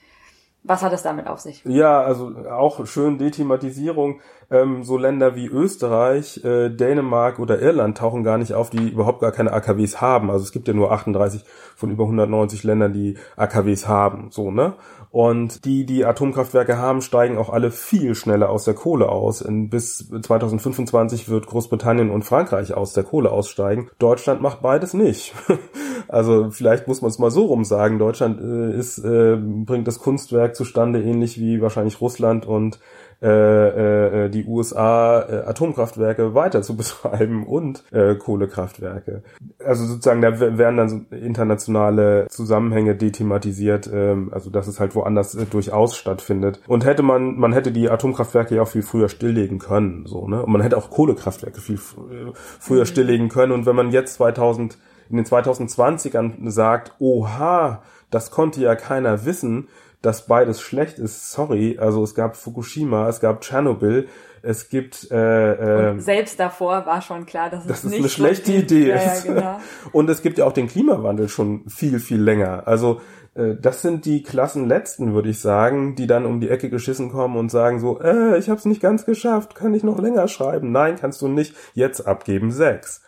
Was 0.63 0.83
hat 0.83 0.93
es 0.93 1.01
damit 1.01 1.27
auf 1.27 1.39
sich? 1.39 1.63
Ja, 1.65 2.01
also 2.01 2.35
auch 2.49 2.85
schön 2.85 3.17
Dethematisierung. 3.17 4.21
Ähm, 4.51 4.83
so 4.83 4.97
Länder 4.97 5.35
wie 5.35 5.47
Österreich, 5.47 6.43
äh, 6.43 6.69
Dänemark 6.69 7.39
oder 7.39 7.61
Irland 7.61 7.97
tauchen 7.97 8.25
gar 8.25 8.37
nicht 8.37 8.53
auf, 8.53 8.69
die 8.69 8.89
überhaupt 8.89 9.21
gar 9.21 9.31
keine 9.31 9.53
AKWs 9.53 10.01
haben. 10.01 10.29
Also 10.29 10.43
es 10.43 10.51
gibt 10.51 10.67
ja 10.67 10.73
nur 10.73 10.91
38 10.91 11.45
von 11.77 11.89
über 11.89 12.03
190 12.03 12.63
Ländern, 12.63 12.91
die 12.91 13.15
AKWs 13.37 13.87
haben. 13.87 14.27
So, 14.29 14.51
ne? 14.51 14.73
Und 15.09 15.63
die, 15.63 15.85
die 15.85 16.05
Atomkraftwerke 16.05 16.77
haben, 16.77 17.01
steigen 17.01 17.37
auch 17.37 17.49
alle 17.49 17.71
viel 17.71 18.13
schneller 18.13 18.49
aus 18.49 18.65
der 18.65 18.73
Kohle 18.73 19.09
aus. 19.09 19.41
In, 19.41 19.69
bis 19.69 20.09
2025 20.09 21.29
wird 21.29 21.47
Großbritannien 21.47 22.09
und 22.09 22.23
Frankreich 22.23 22.73
aus 22.73 22.91
der 22.91 23.03
Kohle 23.03 23.31
aussteigen. 23.31 23.89
Deutschland 23.99 24.41
macht 24.41 24.61
beides 24.61 24.93
nicht. 24.93 25.33
also 26.09 26.49
vielleicht 26.51 26.87
muss 26.87 27.01
man 27.01 27.09
es 27.09 27.19
mal 27.19 27.31
so 27.31 27.45
rum 27.45 27.63
sagen. 27.63 27.99
Deutschland 27.99 28.41
äh, 28.41 28.77
ist, 28.77 28.99
äh, 28.99 29.37
bringt 29.37 29.87
das 29.87 29.99
Kunstwerk 29.99 30.55
zustande, 30.55 31.01
ähnlich 31.01 31.39
wie 31.39 31.61
wahrscheinlich 31.61 32.01
Russland 32.01 32.45
und 32.45 32.79
äh, 33.21 34.25
äh, 34.25 34.29
die 34.29 34.45
USA 34.45 35.21
äh, 35.21 35.47
Atomkraftwerke 35.47 36.33
weiter 36.33 36.61
zu 36.63 36.75
betreiben 36.77 37.45
und 37.45 37.83
äh, 37.91 38.15
Kohlekraftwerke. 38.15 39.21
Also 39.63 39.85
sozusagen, 39.85 40.21
da 40.21 40.39
werden 40.39 40.77
dann 40.77 40.89
so 40.89 41.15
internationale 41.15 42.27
Zusammenhänge 42.29 42.95
dethematisiert, 42.95 43.89
ähm, 43.93 44.29
also 44.33 44.49
dass 44.49 44.67
es 44.67 44.79
halt 44.79 44.95
woanders 44.95 45.35
äh, 45.35 45.45
durchaus 45.45 45.95
stattfindet. 45.95 46.61
Und 46.67 46.83
hätte 46.83 47.03
man, 47.03 47.37
man 47.37 47.53
hätte 47.53 47.71
die 47.71 47.89
Atomkraftwerke 47.89 48.55
ja 48.55 48.63
auch 48.63 48.67
viel 48.67 48.81
früher 48.81 49.09
stilllegen 49.09 49.59
können, 49.59 50.05
so, 50.07 50.27
ne? 50.27 50.43
Und 50.43 50.51
man 50.51 50.61
hätte 50.61 50.77
auch 50.77 50.89
Kohlekraftwerke 50.89 51.61
viel 51.61 51.75
äh, 51.75 52.31
früher 52.33 52.85
stilllegen 52.85 53.29
können. 53.29 53.51
Und 53.51 53.65
wenn 53.67 53.75
man 53.75 53.91
jetzt 53.91 54.15
2000 54.15 54.77
in 55.11 55.17
den 55.17 55.25
2020ern 55.25 56.49
sagt, 56.49 56.93
oha, 56.99 57.83
das 58.09 58.31
konnte 58.31 58.61
ja 58.61 58.75
keiner 58.75 59.25
wissen, 59.25 59.67
dass 60.01 60.25
beides 60.25 60.61
schlecht 60.61 60.99
ist, 60.99 61.31
sorry, 61.31 61.77
also 61.79 62.03
es 62.03 62.15
gab 62.15 62.35
Fukushima, 62.35 63.07
es 63.07 63.19
gab 63.19 63.41
Tschernobyl, 63.41 64.07
es 64.43 64.69
gibt 64.69 65.11
äh, 65.11 65.91
äh, 65.91 65.99
selbst 65.99 66.39
davor 66.39 66.85
war 66.87 67.01
schon 67.01 67.27
klar, 67.27 67.51
dass 67.51 67.61
es 67.61 67.67
dass 67.67 67.83
es 67.83 67.91
nicht 67.91 67.99
eine 67.99 68.09
schlechte 68.09 68.51
Idee 68.51 68.89
ja, 68.89 68.95
ist. 68.95 69.25
Ja, 69.25 69.33
genau. 69.33 69.59
Und 69.91 70.09
es 70.09 70.23
gibt 70.23 70.39
ja 70.39 70.45
auch 70.45 70.53
den 70.53 70.67
Klimawandel 70.67 71.29
schon 71.29 71.69
viel, 71.69 71.99
viel 71.99 72.21
länger. 72.21 72.63
Also 72.65 73.01
äh, 73.35 73.55
das 73.61 73.83
sind 73.83 74.05
die 74.05 74.23
Klassenletzten, 74.23 75.13
würde 75.13 75.29
ich 75.29 75.39
sagen, 75.39 75.95
die 75.95 76.07
dann 76.07 76.25
um 76.25 76.41
die 76.41 76.49
Ecke 76.49 76.71
geschissen 76.71 77.11
kommen 77.11 77.37
und 77.37 77.51
sagen 77.51 77.79
so, 77.79 78.01
äh, 78.01 78.37
ich 78.39 78.49
habe 78.49 78.57
es 78.57 78.65
nicht 78.65 78.81
ganz 78.81 79.05
geschafft, 79.05 79.53
kann 79.53 79.75
ich 79.75 79.83
noch 79.83 79.99
länger 79.99 80.27
schreiben? 80.27 80.71
Nein, 80.71 80.95
kannst 80.99 81.21
du 81.21 81.27
nicht. 81.27 81.55
Jetzt 81.75 82.07
abgeben 82.07 82.51
sechs. 82.51 83.03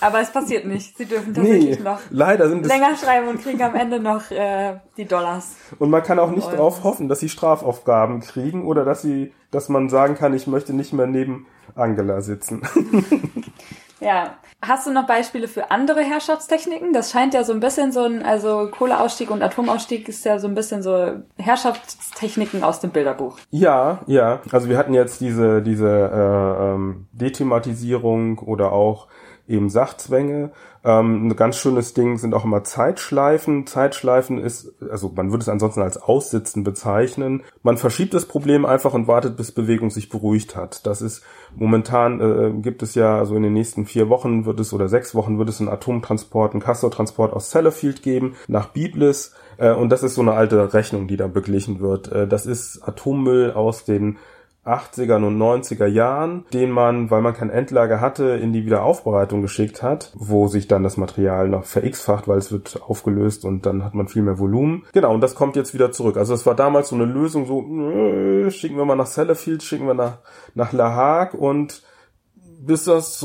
Aber 0.00 0.20
es 0.20 0.30
passiert 0.30 0.66
nicht. 0.66 0.96
Sie 0.96 1.06
dürfen 1.06 1.32
Nee, 1.32 1.36
tatsächlich 1.36 1.80
noch 1.80 2.00
leider 2.10 2.48
sind 2.48 2.66
länger 2.66 2.96
schreiben 2.96 3.28
und 3.28 3.42
kriegen 3.42 3.62
am 3.62 3.74
Ende 3.74 4.00
noch 4.00 4.30
äh, 4.30 4.78
die 4.96 5.04
Dollars. 5.04 5.56
Und 5.78 5.90
man 5.90 6.02
kann 6.02 6.18
auch 6.18 6.30
nicht 6.30 6.52
darauf 6.52 6.84
hoffen, 6.84 7.08
dass 7.08 7.20
sie 7.20 7.28
Strafaufgaben 7.28 8.20
kriegen 8.20 8.66
oder 8.66 8.84
dass 8.84 9.02
sie, 9.02 9.32
dass 9.50 9.68
man 9.68 9.88
sagen 9.88 10.14
kann, 10.14 10.34
ich 10.34 10.46
möchte 10.46 10.72
nicht 10.72 10.92
mehr 10.92 11.06
neben 11.06 11.46
Angela 11.74 12.20
sitzen. 12.20 12.62
Ja. 14.00 14.36
Hast 14.62 14.86
du 14.86 14.90
noch 14.90 15.06
Beispiele 15.06 15.48
für 15.48 15.70
andere 15.70 16.02
Herrschaftstechniken? 16.02 16.92
Das 16.92 17.10
scheint 17.10 17.32
ja 17.32 17.44
so 17.44 17.52
ein 17.54 17.60
bisschen 17.60 17.92
so 17.92 18.00
ein, 18.00 18.22
also 18.22 18.68
Kohleausstieg 18.70 19.30
und 19.30 19.42
Atomausstieg 19.42 20.06
ist 20.06 20.24
ja 20.26 20.38
so 20.38 20.48
ein 20.48 20.54
bisschen 20.54 20.82
so 20.82 21.12
Herrschaftstechniken 21.38 22.62
aus 22.62 22.80
dem 22.80 22.90
Bilderbuch. 22.90 23.38
ja, 23.50 24.00
ja. 24.06 24.40
Also 24.52 24.68
wir 24.68 24.76
hatten 24.76 24.92
jetzt 24.92 25.20
diese, 25.22 25.62
diese 25.62 25.88
äh, 25.88 26.74
ähm, 26.74 27.06
Dethematisierung 27.12 28.38
oder 28.38 28.72
auch 28.72 29.08
eben 29.50 29.68
Sachzwänge. 29.68 30.52
Ähm, 30.82 31.26
ein 31.26 31.36
ganz 31.36 31.56
schönes 31.56 31.92
Ding 31.92 32.16
sind 32.16 32.32
auch 32.34 32.44
immer 32.44 32.64
Zeitschleifen. 32.64 33.66
Zeitschleifen 33.66 34.38
ist, 34.38 34.72
also 34.90 35.12
man 35.14 35.30
würde 35.30 35.42
es 35.42 35.48
ansonsten 35.48 35.82
als 35.82 36.00
Aussitzen 36.00 36.64
bezeichnen. 36.64 37.42
Man 37.62 37.76
verschiebt 37.76 38.14
das 38.14 38.24
Problem 38.24 38.64
einfach 38.64 38.94
und 38.94 39.06
wartet, 39.06 39.36
bis 39.36 39.52
Bewegung 39.52 39.90
sich 39.90 40.08
beruhigt 40.08 40.56
hat. 40.56 40.86
Das 40.86 41.02
ist 41.02 41.22
momentan 41.54 42.20
äh, 42.20 42.62
gibt 42.62 42.82
es 42.82 42.94
ja, 42.94 43.18
also 43.18 43.34
in 43.36 43.42
den 43.42 43.52
nächsten 43.52 43.84
vier 43.84 44.08
Wochen 44.08 44.46
wird 44.46 44.60
es 44.60 44.72
oder 44.72 44.88
sechs 44.88 45.14
Wochen 45.14 45.38
wird 45.38 45.48
es 45.48 45.60
einen 45.60 45.68
Atomtransport, 45.68 46.52
einen 46.52 46.62
Castor-Transport 46.62 47.32
aus 47.32 47.50
Sellafield 47.50 48.02
geben 48.02 48.36
nach 48.48 48.68
Biblis. 48.68 49.34
Äh, 49.58 49.72
und 49.72 49.90
das 49.90 50.02
ist 50.02 50.14
so 50.14 50.22
eine 50.22 50.32
alte 50.32 50.72
Rechnung, 50.72 51.08
die 51.08 51.18
da 51.18 51.26
beglichen 51.26 51.80
wird. 51.80 52.10
Äh, 52.10 52.26
das 52.26 52.46
ist 52.46 52.82
Atommüll 52.82 53.52
aus 53.52 53.84
den 53.84 54.16
80er 54.72 55.16
und 55.16 55.38
90er 55.38 55.86
Jahren, 55.86 56.44
den 56.52 56.70
man, 56.70 57.10
weil 57.10 57.22
man 57.22 57.34
kein 57.34 57.50
Endlager 57.50 58.00
hatte, 58.00 58.24
in 58.30 58.52
die 58.52 58.64
Wiederaufbereitung 58.64 59.42
geschickt 59.42 59.82
hat, 59.82 60.12
wo 60.14 60.48
sich 60.48 60.68
dann 60.68 60.82
das 60.82 60.96
Material 60.96 61.48
noch 61.48 61.64
verx-facht, 61.64 62.28
weil 62.28 62.38
es 62.38 62.52
wird 62.52 62.80
aufgelöst 62.82 63.44
und 63.44 63.66
dann 63.66 63.84
hat 63.84 63.94
man 63.94 64.08
viel 64.08 64.22
mehr 64.22 64.38
Volumen. 64.38 64.84
Genau, 64.92 65.14
und 65.14 65.20
das 65.20 65.34
kommt 65.34 65.56
jetzt 65.56 65.74
wieder 65.74 65.92
zurück. 65.92 66.16
Also 66.16 66.34
es 66.34 66.46
war 66.46 66.54
damals 66.54 66.88
so 66.88 66.96
eine 66.96 67.04
Lösung, 67.04 67.46
so 67.46 67.60
äh, 67.62 68.50
schicken 68.50 68.76
wir 68.76 68.84
mal 68.84 68.96
nach 68.96 69.06
Sellafield, 69.06 69.62
schicken 69.62 69.86
wir 69.86 69.94
nach, 69.94 70.18
nach 70.54 70.72
La 70.72 70.94
Hague 70.94 71.38
und 71.38 71.82
bis 72.60 72.84
das 72.84 73.18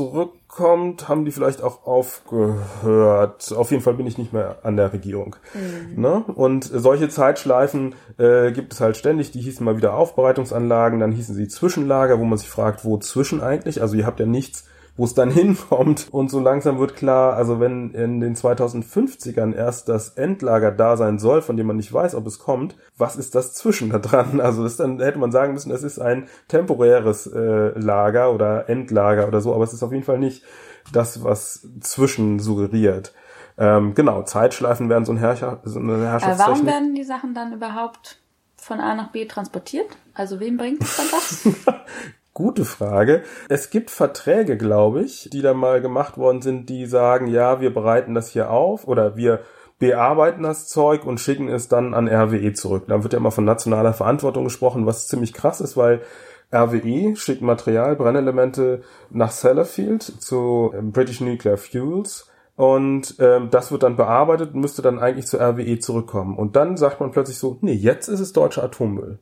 zurückkommt, 0.56 1.08
haben 1.08 1.24
die 1.24 1.30
vielleicht 1.30 1.62
auch 1.62 1.86
aufgehört. 1.86 3.52
Auf 3.54 3.70
jeden 3.70 3.82
Fall 3.82 3.94
bin 3.94 4.06
ich 4.06 4.18
nicht 4.18 4.32
mehr 4.32 4.58
an 4.62 4.76
der 4.76 4.92
Regierung. 4.92 5.36
Mhm. 5.54 6.00
Ne? 6.00 6.24
Und 6.34 6.64
solche 6.64 7.08
Zeitschleifen 7.08 7.94
äh, 8.18 8.52
gibt 8.52 8.72
es 8.72 8.80
halt 8.80 8.96
ständig. 8.96 9.30
Die 9.30 9.40
hießen 9.40 9.64
mal 9.64 9.76
wieder 9.76 9.94
Aufbereitungsanlagen, 9.94 11.00
dann 11.00 11.12
hießen 11.12 11.34
sie 11.34 11.48
Zwischenlager, 11.48 12.18
wo 12.18 12.24
man 12.24 12.38
sich 12.38 12.48
fragt, 12.48 12.84
wo 12.84 12.98
zwischen 12.98 13.40
eigentlich? 13.40 13.82
Also 13.82 13.96
ihr 13.96 14.06
habt 14.06 14.20
ja 14.20 14.26
nichts 14.26 14.66
wo 14.96 15.04
es 15.04 15.14
dann 15.14 15.30
hinkommt. 15.32 16.08
Und 16.10 16.30
so 16.30 16.40
langsam 16.40 16.78
wird 16.78 16.96
klar, 16.96 17.34
also 17.34 17.60
wenn 17.60 17.92
in 17.92 18.20
den 18.20 18.34
2050ern 18.34 19.54
erst 19.54 19.88
das 19.88 20.10
Endlager 20.10 20.72
da 20.72 20.96
sein 20.96 21.18
soll, 21.18 21.42
von 21.42 21.56
dem 21.56 21.66
man 21.66 21.76
nicht 21.76 21.92
weiß, 21.92 22.14
ob 22.14 22.26
es 22.26 22.38
kommt, 22.38 22.76
was 22.96 23.16
ist 23.16 23.34
das 23.34 23.54
zwischen 23.54 23.90
da 23.90 23.98
dran? 23.98 24.40
Also 24.46 24.62
das 24.62 24.76
dann 24.76 25.00
hätte 25.00 25.18
man 25.18 25.32
sagen 25.32 25.54
müssen, 25.54 25.72
es 25.72 25.82
ist 25.82 25.98
ein 25.98 26.28
temporäres 26.48 27.26
äh, 27.26 27.78
Lager 27.78 28.32
oder 28.32 28.68
Endlager 28.68 29.26
oder 29.26 29.40
so, 29.40 29.54
aber 29.54 29.64
es 29.64 29.72
ist 29.72 29.82
auf 29.82 29.92
jeden 29.92 30.04
Fall 30.04 30.18
nicht 30.18 30.44
das, 30.92 31.24
was 31.24 31.66
zwischen 31.80 32.38
suggeriert. 32.38 33.12
Ähm, 33.58 33.94
genau, 33.94 34.22
Zeitschleifen 34.22 34.88
werden 34.88 35.04
so, 35.04 35.12
ein 35.12 35.18
Herrscher, 35.18 35.60
so 35.64 35.80
eine 35.80 35.98
Herrschaftstechnik. 36.06 36.40
Aber 36.40 36.52
warum 36.52 36.66
werden 36.66 36.94
die 36.94 37.04
Sachen 37.04 37.34
dann 37.34 37.52
überhaupt 37.52 38.20
von 38.56 38.80
A 38.80 38.94
nach 38.94 39.10
B 39.10 39.26
transportiert? 39.26 39.86
Also 40.14 40.40
wem 40.40 40.56
bringt 40.56 40.82
es 40.82 40.96
dann 40.96 41.06
was? 41.06 41.48
Gute 42.36 42.66
Frage. 42.66 43.22
Es 43.48 43.70
gibt 43.70 43.88
Verträge, 43.88 44.58
glaube 44.58 45.00
ich, 45.00 45.30
die 45.32 45.40
da 45.40 45.54
mal 45.54 45.80
gemacht 45.80 46.18
worden 46.18 46.42
sind, 46.42 46.68
die 46.68 46.84
sagen, 46.84 47.28
ja, 47.28 47.62
wir 47.62 47.72
bereiten 47.72 48.12
das 48.12 48.28
hier 48.28 48.50
auf 48.50 48.86
oder 48.86 49.16
wir 49.16 49.40
bearbeiten 49.78 50.42
das 50.42 50.68
Zeug 50.68 51.06
und 51.06 51.18
schicken 51.18 51.48
es 51.48 51.68
dann 51.68 51.94
an 51.94 52.06
RWE 52.06 52.52
zurück. 52.52 52.84
Da 52.88 53.02
wird 53.02 53.14
ja 53.14 53.20
immer 53.20 53.30
von 53.30 53.46
nationaler 53.46 53.94
Verantwortung 53.94 54.44
gesprochen, 54.44 54.84
was 54.84 55.08
ziemlich 55.08 55.32
krass 55.32 55.62
ist, 55.62 55.78
weil 55.78 56.02
RWE 56.52 57.16
schickt 57.16 57.40
Material, 57.40 57.96
Brennelemente 57.96 58.82
nach 59.08 59.30
Sellafield 59.30 60.02
zu 60.02 60.74
ähm, 60.76 60.92
British 60.92 61.22
Nuclear 61.22 61.56
Fuels 61.56 62.30
und 62.54 63.16
ähm, 63.18 63.48
das 63.50 63.72
wird 63.72 63.82
dann 63.82 63.96
bearbeitet 63.96 64.52
und 64.52 64.60
müsste 64.60 64.82
dann 64.82 64.98
eigentlich 64.98 65.26
zu 65.26 65.38
RWE 65.38 65.78
zurückkommen. 65.78 66.36
Und 66.36 66.54
dann 66.54 66.76
sagt 66.76 67.00
man 67.00 67.12
plötzlich 67.12 67.38
so, 67.38 67.56
nee, 67.62 67.72
jetzt 67.72 68.08
ist 68.08 68.20
es 68.20 68.34
deutscher 68.34 68.64
Atommüll. 68.64 69.20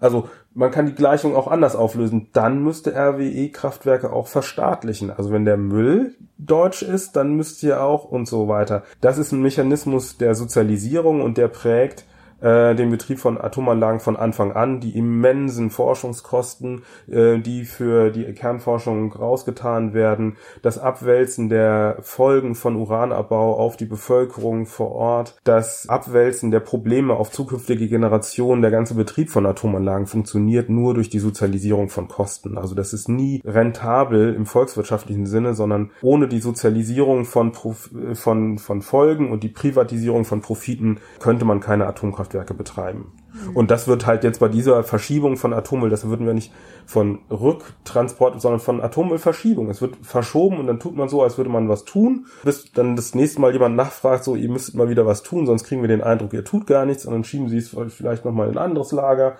Also 0.00 0.28
man 0.54 0.70
kann 0.70 0.86
die 0.86 0.94
Gleichung 0.94 1.36
auch 1.36 1.48
anders 1.48 1.76
auflösen. 1.76 2.28
Dann 2.32 2.62
müsste 2.62 2.94
RWE 2.94 3.50
Kraftwerke 3.50 4.12
auch 4.12 4.26
verstaatlichen. 4.26 5.10
Also 5.10 5.30
wenn 5.32 5.44
der 5.44 5.56
Müll 5.56 6.14
deutsch 6.38 6.82
ist, 6.82 7.16
dann 7.16 7.34
müsst 7.36 7.62
ihr 7.62 7.82
auch 7.82 8.04
und 8.04 8.26
so 8.26 8.48
weiter. 8.48 8.82
Das 9.00 9.18
ist 9.18 9.32
ein 9.32 9.42
Mechanismus 9.42 10.18
der 10.18 10.34
Sozialisierung 10.34 11.22
und 11.22 11.38
der 11.38 11.48
prägt 11.48 12.04
äh, 12.40 12.74
den 12.74 12.90
Betrieb 12.90 13.18
von 13.18 13.38
Atomanlagen 13.40 14.00
von 14.00 14.16
Anfang 14.16 14.52
an, 14.52 14.80
die 14.80 14.96
immensen 14.96 15.70
Forschungskosten, 15.70 16.82
äh, 17.10 17.38
die 17.38 17.64
für 17.64 18.10
die 18.10 18.24
Kernforschung 18.32 19.12
rausgetan 19.12 19.94
werden, 19.94 20.36
das 20.62 20.78
Abwälzen 20.78 21.48
der 21.48 21.98
Folgen 22.02 22.54
von 22.54 22.76
Uranabbau 22.76 23.54
auf 23.56 23.76
die 23.76 23.86
Bevölkerung 23.86 24.66
vor 24.66 24.92
Ort, 24.92 25.36
das 25.44 25.88
Abwälzen 25.88 26.50
der 26.50 26.60
Probleme 26.60 27.14
auf 27.14 27.30
zukünftige 27.30 27.88
Generationen, 27.88 28.62
der 28.62 28.70
ganze 28.70 28.94
Betrieb 28.94 29.30
von 29.30 29.46
Atomanlagen 29.46 30.06
funktioniert 30.06 30.68
nur 30.68 30.94
durch 30.94 31.08
die 31.08 31.18
Sozialisierung 31.18 31.88
von 31.88 32.08
Kosten. 32.08 32.56
Also 32.56 32.74
das 32.74 32.92
ist 32.92 33.08
nie 33.08 33.42
rentabel 33.44 34.34
im 34.34 34.46
volkswirtschaftlichen 34.46 35.26
Sinne, 35.26 35.54
sondern 35.54 35.90
ohne 36.02 36.28
die 36.28 36.40
Sozialisierung 36.40 37.24
von, 37.24 37.52
Prof 37.52 37.90
von, 38.14 38.58
von 38.58 38.82
Folgen 38.82 39.30
und 39.32 39.42
die 39.42 39.48
Privatisierung 39.48 40.24
von 40.24 40.40
Profiten 40.40 40.98
könnte 41.20 41.44
man 41.44 41.60
keine 41.60 41.86
Atomkraft 41.86 42.27
Atomkraftwerke 42.28 42.54
betreiben. 42.54 43.12
Mhm. 43.32 43.56
Und 43.56 43.70
das 43.70 43.88
wird 43.88 44.06
halt 44.06 44.24
jetzt 44.24 44.40
bei 44.40 44.48
dieser 44.48 44.82
Verschiebung 44.84 45.36
von 45.36 45.52
Atommüll, 45.52 45.90
das 45.90 46.06
würden 46.06 46.26
wir 46.26 46.34
nicht 46.34 46.52
von 46.86 47.20
Rücktransport, 47.30 48.40
sondern 48.40 48.60
von 48.60 48.80
Atommüllverschiebung. 48.80 49.70
Es 49.70 49.80
wird 49.80 49.96
verschoben 50.02 50.58
und 50.58 50.66
dann 50.66 50.80
tut 50.80 50.96
man 50.96 51.08
so, 51.08 51.22
als 51.22 51.36
würde 51.38 51.50
man 51.50 51.68
was 51.68 51.84
tun, 51.84 52.26
bis 52.44 52.72
dann 52.72 52.96
das 52.96 53.14
nächste 53.14 53.40
Mal 53.40 53.52
jemand 53.52 53.76
nachfragt, 53.76 54.24
so, 54.24 54.36
ihr 54.36 54.50
müsstet 54.50 54.74
mal 54.74 54.88
wieder 54.88 55.06
was 55.06 55.22
tun, 55.22 55.46
sonst 55.46 55.64
kriegen 55.64 55.82
wir 55.82 55.88
den 55.88 56.02
Eindruck, 56.02 56.32
ihr 56.32 56.44
tut 56.44 56.66
gar 56.66 56.86
nichts 56.86 57.06
und 57.06 57.12
dann 57.12 57.24
schieben 57.24 57.48
sie 57.48 57.58
es 57.58 57.74
vielleicht 57.88 58.24
nochmal 58.24 58.48
in 58.48 58.56
ein 58.56 58.64
anderes 58.64 58.92
Lager. 58.92 59.36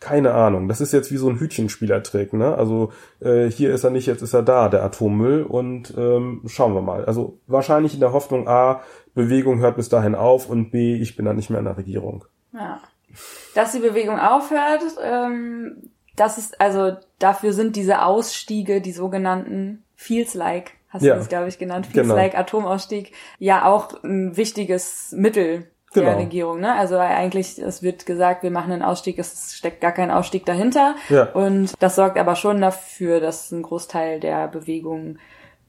Keine 0.00 0.32
Ahnung. 0.32 0.66
Das 0.66 0.80
ist 0.80 0.92
jetzt 0.92 1.12
wie 1.12 1.18
so 1.18 1.28
ein 1.28 1.38
Hütchenspielertrick, 1.38 2.32
ne? 2.32 2.54
Also 2.54 2.90
äh, 3.20 3.50
hier 3.50 3.74
ist 3.74 3.84
er 3.84 3.90
nicht, 3.90 4.06
jetzt 4.06 4.22
ist 4.22 4.32
er 4.32 4.42
da, 4.42 4.70
der 4.70 4.82
Atommüll. 4.82 5.42
Und 5.42 5.94
ähm, 5.96 6.42
schauen 6.46 6.74
wir 6.74 6.80
mal. 6.80 7.04
Also 7.04 7.38
wahrscheinlich 7.46 7.92
in 7.92 8.00
der 8.00 8.14
Hoffnung, 8.14 8.48
A, 8.48 8.80
Bewegung 9.14 9.58
hört 9.58 9.76
bis 9.76 9.90
dahin 9.90 10.14
auf 10.14 10.48
und 10.48 10.70
B, 10.70 10.94
ich 10.94 11.16
bin 11.16 11.26
dann 11.26 11.36
nicht 11.36 11.50
mehr 11.50 11.58
in 11.58 11.66
der 11.66 11.76
Regierung. 11.76 12.24
Ja. 12.54 12.80
Dass 13.54 13.72
die 13.72 13.80
Bewegung 13.80 14.18
aufhört, 14.18 14.82
ähm, 15.02 15.90
das 16.16 16.38
ist, 16.38 16.60
also 16.60 16.96
dafür 17.18 17.52
sind 17.52 17.76
diese 17.76 18.02
Ausstiege, 18.02 18.80
die 18.80 18.92
sogenannten 18.92 19.84
Feels 19.96 20.32
like, 20.32 20.72
hast 20.88 21.02
ja. 21.02 21.12
du 21.12 21.18
das, 21.18 21.28
glaube 21.28 21.48
ich, 21.48 21.58
genannt, 21.58 21.86
Feels 21.86 22.04
genau. 22.06 22.14
like 22.14 22.38
Atomausstieg, 22.38 23.12
ja 23.38 23.66
auch 23.66 24.02
ein 24.02 24.36
wichtiges 24.36 25.12
Mittel 25.16 25.70
der 25.94 26.04
genau. 26.04 26.18
Regierung. 26.18 26.60
Ne? 26.60 26.74
Also 26.74 26.98
eigentlich, 26.98 27.58
es 27.58 27.82
wird 27.82 28.06
gesagt, 28.06 28.42
wir 28.42 28.50
machen 28.50 28.72
einen 28.72 28.82
Ausstieg, 28.82 29.18
es 29.18 29.54
steckt 29.54 29.80
gar 29.80 29.92
kein 29.92 30.10
Ausstieg 30.10 30.46
dahinter. 30.46 30.94
Ja. 31.08 31.24
Und 31.32 31.72
das 31.80 31.96
sorgt 31.96 32.18
aber 32.18 32.36
schon 32.36 32.60
dafür, 32.60 33.20
dass 33.20 33.50
ein 33.50 33.62
Großteil 33.62 34.20
der 34.20 34.48
Bewegung 34.48 35.18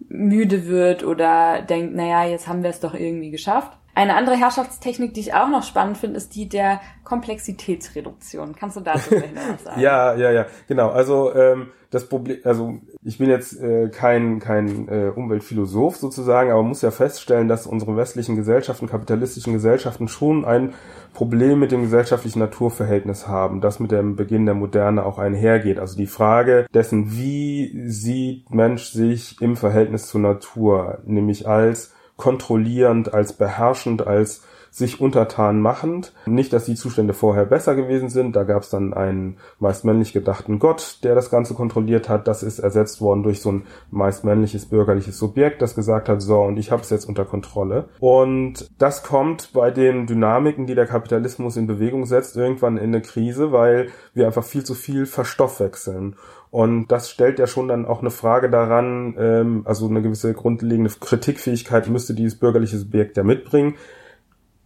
müde 0.07 0.67
wird 0.67 1.03
oder 1.03 1.61
denkt, 1.61 1.95
naja, 1.95 2.26
jetzt 2.26 2.47
haben 2.47 2.63
wir 2.63 2.69
es 2.69 2.80
doch 2.80 2.93
irgendwie 2.93 3.32
geschafft. 3.32 3.78
Eine 3.94 4.16
andere 4.16 4.36
Herrschaftstechnik, 4.36 5.14
die 5.14 5.20
ich 5.20 5.34
auch 5.34 5.50
noch 5.50 5.64
spannend 5.64 5.98
finde, 5.98 6.18
ist 6.18 6.34
die 6.36 6.48
der 6.48 6.80
Komplexitätsreduktion. 7.04 8.56
Kannst 8.56 8.78
du 8.78 8.82
dazu 8.82 9.10
vielleicht 9.10 9.36
noch 9.36 9.54
was 9.54 9.64
sagen? 9.64 9.82
ja, 9.82 10.16
ja, 10.16 10.32
ja, 10.32 10.46
genau. 10.68 10.89
Also 10.89 11.36
ähm, 11.36 11.72
das 11.89 12.08
Problem, 12.08 12.38
also 12.46 12.80
ich 13.04 13.18
bin 13.18 13.30
jetzt 13.30 13.60
äh, 13.62 13.89
kein 13.89 14.39
kein 14.39 14.88
äh, 14.88 15.12
Umweltphilosoph 15.14 15.98
sozusagen, 15.98 16.50
aber 16.52 16.64
muss 16.64 16.82
ja 16.82 16.92
feststellen, 16.92 17.50
dass 17.50 17.68
unsere 17.68 17.98
westlichen 17.98 18.38
Gesellschaften, 18.38 18.88
kapitalistischen 18.88 19.52
Gesellschaften 19.52 20.08
schon 20.08 20.46
ein 20.46 20.74
Problem 21.14 21.60
mit 21.60 21.74
dem 21.74 21.82
gesellschaftlichen 21.82 22.39
Naturverhältnis 22.39 23.28
haben, 23.28 23.60
das 23.60 23.82
mit 23.82 23.92
dem 23.92 24.16
Beginn 24.16 24.46
der 24.46 24.56
Moderne 24.56 25.06
auch 25.06 25.20
einhergeht. 25.20 25.80
Also 25.80 25.98
die 25.98 26.08
Frage 26.08 26.66
dessen, 26.74 27.12
wie 27.18 27.89
sieht 27.89 28.50
Mensch 28.52 28.86
sich 28.92 29.42
im 29.42 29.58
Verhältnis 29.58 30.08
zur 30.08 30.22
Natur, 30.22 31.00
nämlich 31.04 31.46
als 31.46 31.94
kontrollierend, 32.22 33.15
als 33.15 33.34
beherrschend, 33.34 34.05
als 34.05 34.43
sich 34.74 35.01
untertan 35.01 35.59
machend. 35.59 36.13
Nicht, 36.26 36.53
dass 36.53 36.65
die 36.65 36.76
Zustände 36.76 37.13
vorher 37.13 37.45
besser 37.45 37.76
gewesen 37.76 38.09
sind. 38.09 38.36
Da 38.36 38.43
gab 38.43 38.63
es 38.63 38.69
dann 38.69 38.93
einen 38.93 39.38
meist 39.59 39.84
männlich 39.84 40.13
gedachten 40.13 40.59
Gott, 40.59 40.99
der 41.03 41.13
das 41.13 41.30
Ganze 41.30 41.55
kontrolliert 41.55 42.07
hat. 42.07 42.28
Das 42.28 42.41
ist 42.41 42.59
ersetzt 42.59 43.01
worden 43.01 43.24
durch 43.24 43.41
so 43.41 43.51
ein 43.51 43.63
meist 43.89 44.24
männliches 44.24 44.67
bürgerliches 44.67 45.17
Subjekt, 45.17 45.61
das 45.61 45.76
gesagt 45.76 46.07
hat, 46.07 46.22
so, 46.22 46.41
und 46.41 46.57
ich 46.57 46.72
habe 46.72 46.84
es 46.84 46.89
jetzt 46.89 47.05
unter 47.05 47.26
Kontrolle. 47.26 47.89
Und 47.99 48.69
das 48.80 49.03
kommt 49.03 49.51
bei 49.51 49.72
den 49.72 50.07
Dynamiken, 50.07 50.67
die 50.67 50.76
der 50.76 50.88
Kapitalismus 50.88 51.57
in 51.57 51.67
Bewegung 51.67 52.05
setzt, 52.05 52.38
irgendwann 52.38 52.78
in 52.78 52.95
eine 52.95 53.01
Krise, 53.01 53.51
weil 53.51 53.89
wir 54.13 54.26
einfach 54.26 54.45
viel 54.45 54.63
zu 54.63 54.74
viel 54.74 55.05
verstoffwechseln. 55.05 56.15
Und 56.52 56.89
das 56.89 57.10
stellt 57.10 57.39
ja 57.39 57.47
schon 57.47 57.70
dann 57.70 57.86
auch 57.86 58.02
eine 58.02 58.12
Frage 58.12 58.49
daran, 58.49 59.16
ähm, 59.18 59.62
also 59.66 59.88
eine 59.88 60.02
gewisse 60.02 60.34
grundlegende 60.34 60.91
Kritikfähigkeit 60.91 61.88
müsste 61.88 62.14
dieses 62.14 62.38
bürgerliche 62.38 62.78
Subjekt 62.78 63.16
ja 63.16 63.24
mitbringen. 63.24 63.76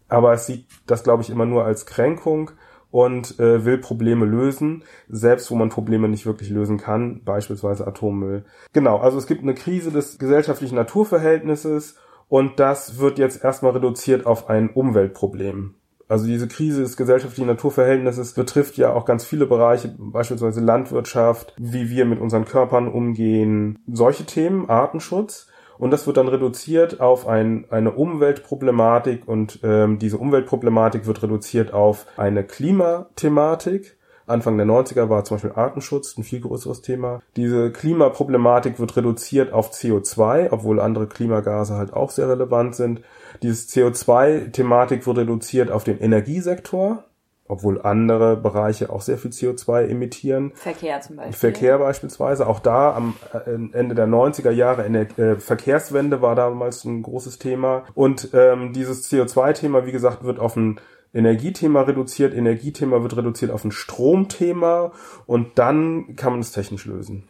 Aber 0.09 0.33
es 0.33 0.47
sieht 0.47 0.65
das, 0.87 1.03
glaube 1.03 1.21
ich, 1.21 1.29
immer 1.29 1.45
nur 1.45 1.63
als 1.63 1.85
Kränkung 1.85 2.51
und 2.89 3.39
äh, 3.39 3.65
will 3.65 3.77
Probleme 3.77 4.25
lösen, 4.25 4.83
selbst 5.09 5.51
wo 5.51 5.55
man 5.55 5.69
Probleme 5.69 6.07
nicht 6.09 6.25
wirklich 6.25 6.49
lösen 6.49 6.77
kann, 6.77 7.21
beispielsweise 7.23 7.85
Atommüll. 7.85 8.45
Genau, 8.73 8.97
also 8.97 9.17
es 9.17 9.27
gibt 9.27 9.43
eine 9.43 9.53
Krise 9.53 9.91
des 9.91 10.17
gesellschaftlichen 10.17 10.75
Naturverhältnisses 10.75 11.97
und 12.29 12.59
das 12.59 12.97
wird 12.97 13.19
jetzt 13.19 13.43
erstmal 13.43 13.73
reduziert 13.73 14.25
auf 14.25 14.49
ein 14.49 14.69
Umweltproblem. 14.69 15.75
Also 16.07 16.27
diese 16.27 16.47
Krise 16.47 16.81
des 16.81 16.97
gesellschaftlichen 16.97 17.47
Naturverhältnisses 17.47 18.33
betrifft 18.33 18.77
ja 18.77 18.93
auch 18.93 19.05
ganz 19.05 19.25
viele 19.25 19.47
Bereiche, 19.47 19.95
beispielsweise 19.97 20.61
Landwirtschaft, 20.61 21.53
wie 21.57 21.89
wir 21.89 22.05
mit 22.05 22.19
unseren 22.19 22.45
Körpern 22.45 22.87
umgehen, 22.87 23.79
solche 23.91 24.25
Themen, 24.25 24.69
Artenschutz. 24.69 25.47
und 25.77 25.91
das 25.91 26.05
wird 26.05 26.17
dann 26.17 26.27
reduziert 26.27 27.01
auf 27.01 27.27
ein, 27.27 27.65
eine 27.69 27.91
Umweltproblematik 27.91 29.27
und 29.27 29.59
ähm, 29.63 29.99
diese 29.99 30.17
Umweltproblematik 30.17 31.05
wird 31.07 31.23
reduziert 31.23 31.73
auf 31.73 32.05
eine 32.17 32.43
Klimathematik. 32.43 33.94
Anfang 34.27 34.57
der 34.57 34.65
90er 34.65 35.09
war 35.09 35.23
zum 35.23 35.35
Beispiel 35.35 35.53
Artenschutz 35.53 36.17
ein 36.17 36.23
viel 36.23 36.41
größeres 36.41 36.81
Thema. 36.81 37.21
Diese 37.35 37.71
Klimaproblematik 37.71 38.79
wird 38.79 38.95
reduziert 38.97 39.53
auf 39.53 39.71
CO2, 39.71 40.49
obwohl 40.51 40.79
andere 40.79 41.07
Klimagase 41.07 41.75
halt 41.75 41.93
auch 41.93 42.11
sehr 42.11 42.29
relevant 42.29 42.75
sind. 42.75 43.01
Dieses 43.43 43.69
CO2-Thematik 43.69 45.05
wird 45.05 45.17
reduziert 45.19 45.71
auf 45.71 45.83
den 45.83 45.99
Energiesektor 45.99 47.03
obwohl 47.47 47.81
andere 47.81 48.37
Bereiche 48.37 48.89
auch 48.89 49.01
sehr 49.01 49.17
viel 49.17 49.31
CO2 49.31 49.87
emittieren. 49.87 50.51
Verkehr 50.55 50.99
zum 51.01 51.17
Beispiel. 51.17 51.33
Verkehr 51.33 51.77
beispielsweise. 51.77 52.47
Auch 52.47 52.59
da 52.59 52.95
am 52.95 53.15
äh, 53.33 53.51
Ende 53.77 53.93
der 53.93 54.07
90er 54.07 54.49
Jahre 54.49 54.85
in 54.85 54.93
der 54.93 55.19
äh, 55.19 55.35
Verkehrswende 55.39 56.21
war 56.21 56.35
damals 56.35 56.83
ein 56.85 57.03
großes 57.03 57.37
Thema. 57.37 57.83
Und 57.93 58.29
ähm, 58.33 58.73
dieses 58.73 59.11
CO2-Thema, 59.11 59.85
wie 59.85 59.91
gesagt, 59.91 60.23
wird 60.23 60.39
auf 60.39 60.55
ein 60.55 60.79
Energiethema 61.15 61.81
reduziert, 61.81 62.35
Energiethema 62.35 63.01
wird 63.01 63.15
reduziert 63.15 63.49
auf 63.49 63.63
ein 63.63 63.71
Stromthema 63.71 64.91
und 65.25 65.57
dann 65.57 66.15
kann 66.17 66.33
man 66.33 66.41
es 66.41 66.51
technisch 66.51 66.85
lösen. 66.85 67.23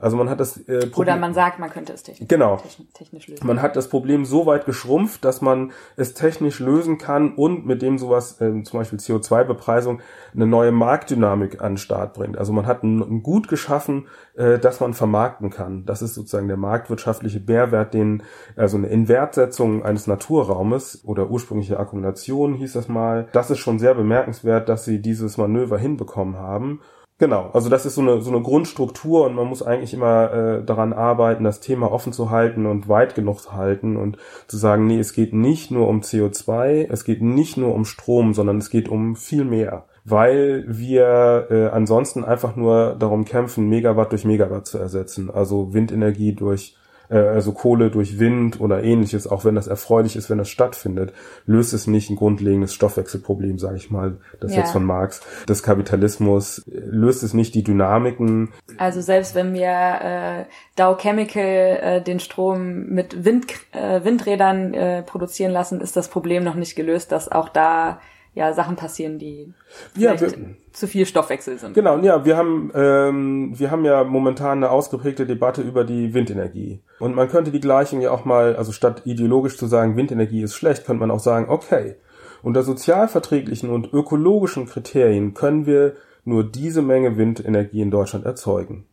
Also 0.00 0.16
man 0.16 0.28
hat 0.30 0.40
das 0.40 0.56
äh, 0.68 0.86
Problem, 0.86 0.94
oder 0.96 1.16
man 1.16 1.34
sagt, 1.34 1.58
man 1.58 1.70
könnte 1.70 1.92
es 1.92 2.02
technisch, 2.02 2.28
genau. 2.28 2.60
technisch 2.94 3.28
lösen. 3.28 3.46
Man 3.46 3.62
hat 3.62 3.76
das 3.76 3.88
Problem 3.88 4.24
so 4.24 4.46
weit 4.46 4.64
geschrumpft, 4.64 5.24
dass 5.24 5.40
man 5.40 5.72
es 5.96 6.14
technisch 6.14 6.60
lösen 6.60 6.98
kann 6.98 7.34
und 7.34 7.66
mit 7.66 7.82
dem 7.82 7.98
sowas, 7.98 8.40
äh, 8.40 8.62
zum 8.62 8.78
Beispiel 8.78 8.98
CO2-Bepreisung, 8.98 10.00
eine 10.34 10.46
neue 10.46 10.72
Marktdynamik 10.72 11.60
an 11.60 11.72
den 11.72 11.78
Start 11.78 12.14
bringt. 12.14 12.38
Also 12.38 12.52
man 12.52 12.66
hat 12.66 12.82
ein, 12.82 13.00
ein 13.00 13.22
Gut 13.22 13.48
geschaffen, 13.48 14.06
äh, 14.36 14.58
das 14.58 14.80
man 14.80 14.94
vermarkten 14.94 15.50
kann. 15.50 15.84
Das 15.84 16.02
ist 16.02 16.14
sozusagen 16.14 16.48
der 16.48 16.56
marktwirtschaftliche 16.56 17.40
Mehrwert, 17.40 17.94
den 17.94 18.22
also 18.56 18.76
eine 18.76 18.88
Inwertsetzung 18.88 19.84
eines 19.84 20.06
Naturraumes 20.06 21.02
oder 21.04 21.30
ursprüngliche 21.30 21.78
Akkumulation 21.78 22.54
hieß 22.54 22.74
das 22.74 22.88
mal. 22.88 23.28
Das 23.32 23.50
ist 23.50 23.58
schon 23.58 23.78
sehr 23.78 23.94
bemerkenswert, 23.94 24.68
dass 24.68 24.84
sie 24.84 25.00
dieses 25.00 25.36
Manöver 25.36 25.78
hinbekommen 25.78 26.36
haben. 26.36 26.80
Genau, 27.20 27.50
also 27.52 27.68
das 27.68 27.84
ist 27.84 27.96
so 27.96 28.00
eine, 28.00 28.22
so 28.22 28.30
eine 28.30 28.42
Grundstruktur 28.42 29.26
und 29.26 29.34
man 29.34 29.48
muss 29.48 29.60
eigentlich 29.60 29.92
immer 29.92 30.32
äh, 30.32 30.64
daran 30.64 30.92
arbeiten, 30.92 31.42
das 31.42 31.58
Thema 31.58 31.90
offen 31.90 32.12
zu 32.12 32.30
halten 32.30 32.64
und 32.64 32.88
weit 32.88 33.16
genug 33.16 33.40
zu 33.40 33.54
halten 33.54 33.96
und 33.96 34.18
zu 34.46 34.56
sagen, 34.56 34.86
nee, 34.86 35.00
es 35.00 35.12
geht 35.12 35.34
nicht 35.34 35.72
nur 35.72 35.88
um 35.88 36.00
CO2, 36.00 36.86
es 36.88 37.02
geht 37.02 37.20
nicht 37.20 37.56
nur 37.56 37.74
um 37.74 37.84
Strom, 37.84 38.34
sondern 38.34 38.58
es 38.58 38.70
geht 38.70 38.88
um 38.88 39.16
viel 39.16 39.44
mehr, 39.44 39.86
weil 40.04 40.64
wir 40.68 41.48
äh, 41.50 41.66
ansonsten 41.70 42.24
einfach 42.24 42.54
nur 42.54 42.94
darum 42.94 43.24
kämpfen, 43.24 43.68
Megawatt 43.68 44.12
durch 44.12 44.24
Megawatt 44.24 44.68
zu 44.68 44.78
ersetzen, 44.78 45.28
also 45.28 45.74
Windenergie 45.74 46.34
durch 46.34 46.76
also 47.16 47.52
Kohle 47.52 47.90
durch 47.90 48.18
Wind 48.18 48.60
oder 48.60 48.82
ähnliches, 48.82 49.26
auch 49.26 49.44
wenn 49.44 49.54
das 49.54 49.66
erfreulich 49.66 50.16
ist, 50.16 50.28
wenn 50.30 50.38
das 50.38 50.48
stattfindet, 50.48 51.12
löst 51.46 51.72
es 51.72 51.86
nicht 51.86 52.10
ein 52.10 52.16
grundlegendes 52.16 52.74
Stoffwechselproblem, 52.74 53.58
sage 53.58 53.76
ich 53.76 53.90
mal, 53.90 54.18
das 54.40 54.52
ja. 54.52 54.58
jetzt 54.58 54.72
von 54.72 54.84
Marx, 54.84 55.22
des 55.48 55.62
Kapitalismus, 55.62 56.62
löst 56.66 57.22
es 57.22 57.34
nicht 57.34 57.54
die 57.54 57.62
Dynamiken. 57.62 58.52
Also 58.76 59.00
selbst 59.00 59.34
wenn 59.34 59.54
wir 59.54 59.68
äh, 59.70 60.44
Dow 60.76 60.96
Chemical 60.96 61.44
äh, 61.44 62.02
den 62.02 62.20
Strom 62.20 62.86
mit 62.86 63.24
Wind, 63.24 63.46
äh, 63.72 64.04
Windrädern 64.04 64.74
äh, 64.74 65.02
produzieren 65.02 65.52
lassen, 65.52 65.80
ist 65.80 65.96
das 65.96 66.08
Problem 66.08 66.44
noch 66.44 66.54
nicht 66.54 66.76
gelöst, 66.76 67.12
dass 67.12 67.30
auch 67.30 67.48
da 67.48 68.00
ja 68.34 68.52
Sachen 68.52 68.76
passieren, 68.76 69.18
die 69.18 69.52
ja, 69.96 70.20
wir, 70.20 70.32
zu 70.78 70.86
viel 70.86 71.06
Stoffwechsel 71.06 71.58
sind. 71.58 71.74
Genau, 71.74 71.98
ja, 71.98 72.24
wir 72.24 72.36
haben 72.36 72.70
ähm, 72.74 73.52
wir 73.58 73.70
haben 73.70 73.84
ja 73.84 74.04
momentan 74.04 74.58
eine 74.58 74.70
ausgeprägte 74.70 75.26
Debatte 75.26 75.62
über 75.62 75.84
die 75.84 76.14
Windenergie 76.14 76.80
und 76.98 77.14
man 77.14 77.28
könnte 77.28 77.50
die 77.50 77.60
Gleichung 77.60 78.00
ja 78.00 78.10
auch 78.10 78.24
mal, 78.24 78.56
also 78.56 78.72
statt 78.72 79.02
ideologisch 79.04 79.56
zu 79.56 79.66
sagen, 79.66 79.96
Windenergie 79.96 80.42
ist 80.42 80.54
schlecht, 80.54 80.86
könnte 80.86 81.00
man 81.00 81.10
auch 81.10 81.20
sagen, 81.20 81.48
okay, 81.48 81.96
unter 82.42 82.62
sozialverträglichen 82.62 83.70
und 83.70 83.92
ökologischen 83.92 84.66
Kriterien 84.66 85.34
können 85.34 85.66
wir 85.66 85.94
nur 86.24 86.44
diese 86.44 86.82
Menge 86.82 87.16
Windenergie 87.16 87.80
in 87.80 87.90
Deutschland 87.90 88.24
erzeugen. 88.24 88.86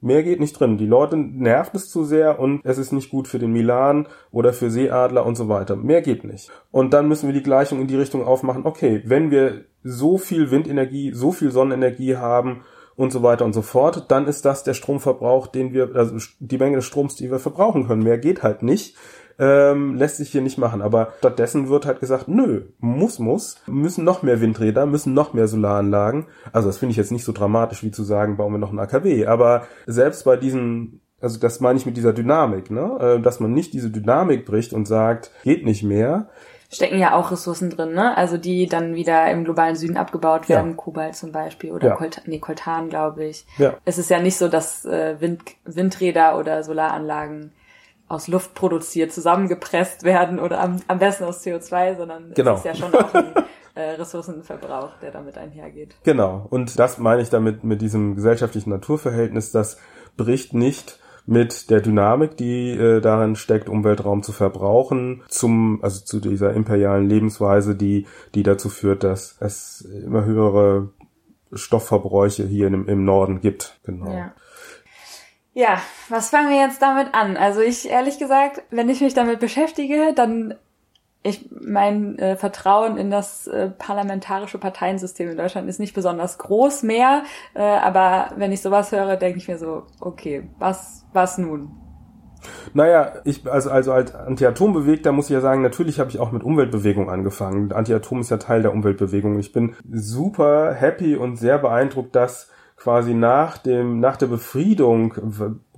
Mehr 0.00 0.22
geht 0.22 0.40
nicht 0.40 0.58
drin. 0.58 0.76
Die 0.76 0.86
Leute 0.86 1.16
nervt 1.16 1.74
es 1.74 1.88
zu 1.88 2.04
sehr 2.04 2.38
und 2.38 2.60
es 2.64 2.78
ist 2.78 2.92
nicht 2.92 3.10
gut 3.10 3.28
für 3.28 3.38
den 3.38 3.52
Milan 3.52 4.06
oder 4.30 4.52
für 4.52 4.70
Seeadler 4.70 5.24
und 5.24 5.36
so 5.36 5.48
weiter. 5.48 5.76
Mehr 5.76 6.02
geht 6.02 6.24
nicht. 6.24 6.50
Und 6.70 6.92
dann 6.92 7.08
müssen 7.08 7.26
wir 7.28 7.34
die 7.34 7.42
Gleichung 7.42 7.80
in 7.80 7.86
die 7.86 7.96
Richtung 7.96 8.24
aufmachen, 8.24 8.66
okay, 8.66 9.02
wenn 9.06 9.30
wir 9.30 9.64
so 9.82 10.18
viel 10.18 10.50
Windenergie, 10.50 11.12
so 11.12 11.32
viel 11.32 11.50
Sonnenenergie 11.50 12.16
haben 12.16 12.62
und 12.96 13.10
so 13.10 13.22
weiter 13.22 13.44
und 13.44 13.52
so 13.52 13.62
fort, 13.62 14.06
dann 14.08 14.26
ist 14.26 14.44
das 14.44 14.64
der 14.64 14.74
Stromverbrauch, 14.74 15.46
den 15.46 15.72
wir, 15.72 15.94
also 15.94 16.16
die 16.40 16.58
Menge 16.58 16.76
des 16.76 16.86
Stroms, 16.86 17.14
die 17.14 17.30
wir 17.30 17.38
verbrauchen 17.38 17.86
können. 17.86 18.02
Mehr 18.02 18.18
geht 18.18 18.42
halt 18.42 18.62
nicht 18.62 18.96
ähm, 19.38 19.94
lässt 19.94 20.16
sich 20.16 20.30
hier 20.30 20.42
nicht 20.42 20.58
machen. 20.58 20.82
Aber 20.82 21.12
stattdessen 21.18 21.68
wird 21.68 21.86
halt 21.86 22.00
gesagt, 22.00 22.28
nö, 22.28 22.66
muss, 22.78 23.18
muss, 23.18 23.60
müssen 23.66 24.04
noch 24.04 24.22
mehr 24.22 24.40
Windräder, 24.40 24.86
müssen 24.86 25.14
noch 25.14 25.32
mehr 25.32 25.48
Solaranlagen. 25.48 26.26
Also 26.52 26.68
das 26.68 26.78
finde 26.78 26.92
ich 26.92 26.96
jetzt 26.96 27.12
nicht 27.12 27.24
so 27.24 27.32
dramatisch, 27.32 27.82
wie 27.82 27.90
zu 27.90 28.02
sagen, 28.02 28.36
bauen 28.36 28.52
wir 28.52 28.58
noch 28.58 28.72
ein 28.72 28.78
AKW. 28.78 29.26
Aber 29.26 29.66
selbst 29.86 30.24
bei 30.24 30.36
diesen 30.36 31.00
also 31.20 31.38
das 31.38 31.60
meine 31.60 31.78
ich 31.78 31.86
mit 31.86 31.96
dieser 31.96 32.12
Dynamik, 32.12 32.70
ne? 32.70 33.16
Äh, 33.18 33.22
dass 33.22 33.40
man 33.40 33.52
nicht 33.52 33.72
diese 33.72 33.90
Dynamik 33.90 34.44
bricht 34.44 34.72
und 34.74 34.86
sagt, 34.86 35.30
geht 35.44 35.64
nicht 35.64 35.82
mehr. 35.82 36.28
Stecken 36.70 36.98
ja 36.98 37.14
auch 37.14 37.30
Ressourcen 37.30 37.70
drin, 37.70 37.94
ne? 37.94 38.16
Also 38.16 38.36
die 38.36 38.66
dann 38.66 38.94
wieder 38.94 39.30
im 39.30 39.44
globalen 39.44 39.76
Süden 39.76 39.96
abgebaut 39.96 40.48
werden, 40.48 40.72
ja. 40.72 40.76
Kobalt 40.76 41.16
zum 41.16 41.32
Beispiel 41.32 41.72
oder 41.72 41.88
ja. 41.88 41.96
Colt 41.96 42.22
nee, 42.26 42.38
Coltan, 42.38 42.90
glaube 42.90 43.24
ich. 43.24 43.46
Ja. 43.56 43.74
Es 43.84 43.98
ist 43.98 44.10
ja 44.10 44.20
nicht 44.20 44.36
so, 44.36 44.48
dass 44.48 44.84
äh, 44.84 45.20
Wind, 45.20 45.42
Windräder 45.64 46.38
oder 46.38 46.62
Solaranlagen 46.64 47.52
aus 48.08 48.28
Luft 48.28 48.54
produziert, 48.54 49.12
zusammengepresst 49.12 50.04
werden 50.04 50.38
oder 50.38 50.60
am, 50.60 50.80
am 50.86 50.98
besten 50.98 51.24
aus 51.24 51.44
CO2, 51.44 51.96
sondern 51.96 52.32
genau. 52.34 52.54
es 52.54 52.58
ist 52.58 52.64
ja 52.64 52.74
schon 52.74 52.94
auch 52.94 53.14
ein 53.14 53.32
äh, 53.74 53.90
Ressourcenverbrauch, 53.92 54.98
der 55.02 55.10
damit 55.10 55.36
einhergeht. 55.36 55.96
Genau. 56.04 56.46
Und 56.48 56.78
das 56.78 56.98
meine 56.98 57.22
ich 57.22 57.30
damit 57.30 57.64
mit 57.64 57.82
diesem 57.82 58.14
gesellschaftlichen 58.14 58.70
Naturverhältnis, 58.70 59.50
das 59.50 59.78
bricht 60.16 60.54
nicht 60.54 61.00
mit 61.26 61.70
der 61.70 61.80
Dynamik, 61.80 62.36
die 62.36 62.70
äh, 62.70 63.00
darin 63.00 63.34
steckt, 63.34 63.68
Umweltraum 63.68 64.22
zu 64.22 64.32
verbrauchen, 64.32 65.24
zum 65.28 65.80
also 65.82 66.04
zu 66.04 66.20
dieser 66.20 66.54
imperialen 66.54 67.08
Lebensweise, 67.08 67.74
die 67.74 68.06
die 68.34 68.44
dazu 68.44 68.68
führt, 68.68 69.02
dass 69.02 69.36
es 69.40 69.80
immer 69.80 70.24
höhere 70.24 70.90
Stoffverbräuche 71.52 72.44
hier 72.44 72.68
im, 72.68 72.88
im 72.88 73.04
Norden 73.04 73.40
gibt. 73.40 73.80
Genau. 73.84 74.12
Ja. 74.12 74.32
Ja, 75.58 75.80
was 76.10 76.28
fangen 76.28 76.50
wir 76.50 76.58
jetzt 76.58 76.82
damit 76.82 77.14
an? 77.14 77.38
Also 77.38 77.62
ich 77.62 77.88
ehrlich 77.88 78.18
gesagt, 78.18 78.62
wenn 78.68 78.90
ich 78.90 79.00
mich 79.00 79.14
damit 79.14 79.40
beschäftige, 79.40 80.12
dann 80.14 80.54
ich 81.22 81.48
mein 81.50 82.18
äh, 82.18 82.36
Vertrauen 82.36 82.98
in 82.98 83.10
das 83.10 83.46
äh, 83.46 83.70
parlamentarische 83.70 84.58
Parteiensystem 84.58 85.30
in 85.30 85.38
Deutschland 85.38 85.66
ist 85.66 85.80
nicht 85.80 85.94
besonders 85.94 86.36
groß 86.36 86.82
mehr, 86.82 87.22
äh, 87.54 87.62
aber 87.62 88.32
wenn 88.36 88.52
ich 88.52 88.60
sowas 88.60 88.92
höre, 88.92 89.16
denke 89.16 89.38
ich 89.38 89.48
mir 89.48 89.56
so, 89.56 89.84
okay, 89.98 90.46
was 90.58 91.06
was 91.14 91.38
nun? 91.38 91.70
Naja, 92.74 93.14
ich, 93.24 93.50
also, 93.50 93.70
also 93.70 93.92
als 93.92 94.14
Anti-Atom-Bewegter 94.14 95.10
muss 95.12 95.30
ich 95.30 95.34
ja 95.34 95.40
sagen, 95.40 95.62
natürlich 95.62 95.98
habe 95.98 96.10
ich 96.10 96.18
auch 96.18 96.32
mit 96.32 96.44
Umweltbewegung 96.44 97.08
angefangen. 97.08 97.72
Anti-Atom 97.72 98.20
ist 98.20 98.30
ja 98.30 98.36
Teil 98.36 98.60
der 98.60 98.74
Umweltbewegung. 98.74 99.38
Ich 99.38 99.54
bin 99.54 99.74
super 99.90 100.74
happy 100.74 101.16
und 101.16 101.36
sehr 101.36 101.56
beeindruckt, 101.56 102.14
dass 102.14 102.50
quasi 102.86 103.14
nach 103.14 103.58
dem, 103.58 103.98
nach 103.98 104.16
der 104.16 104.28
Befriedung, 104.28 105.12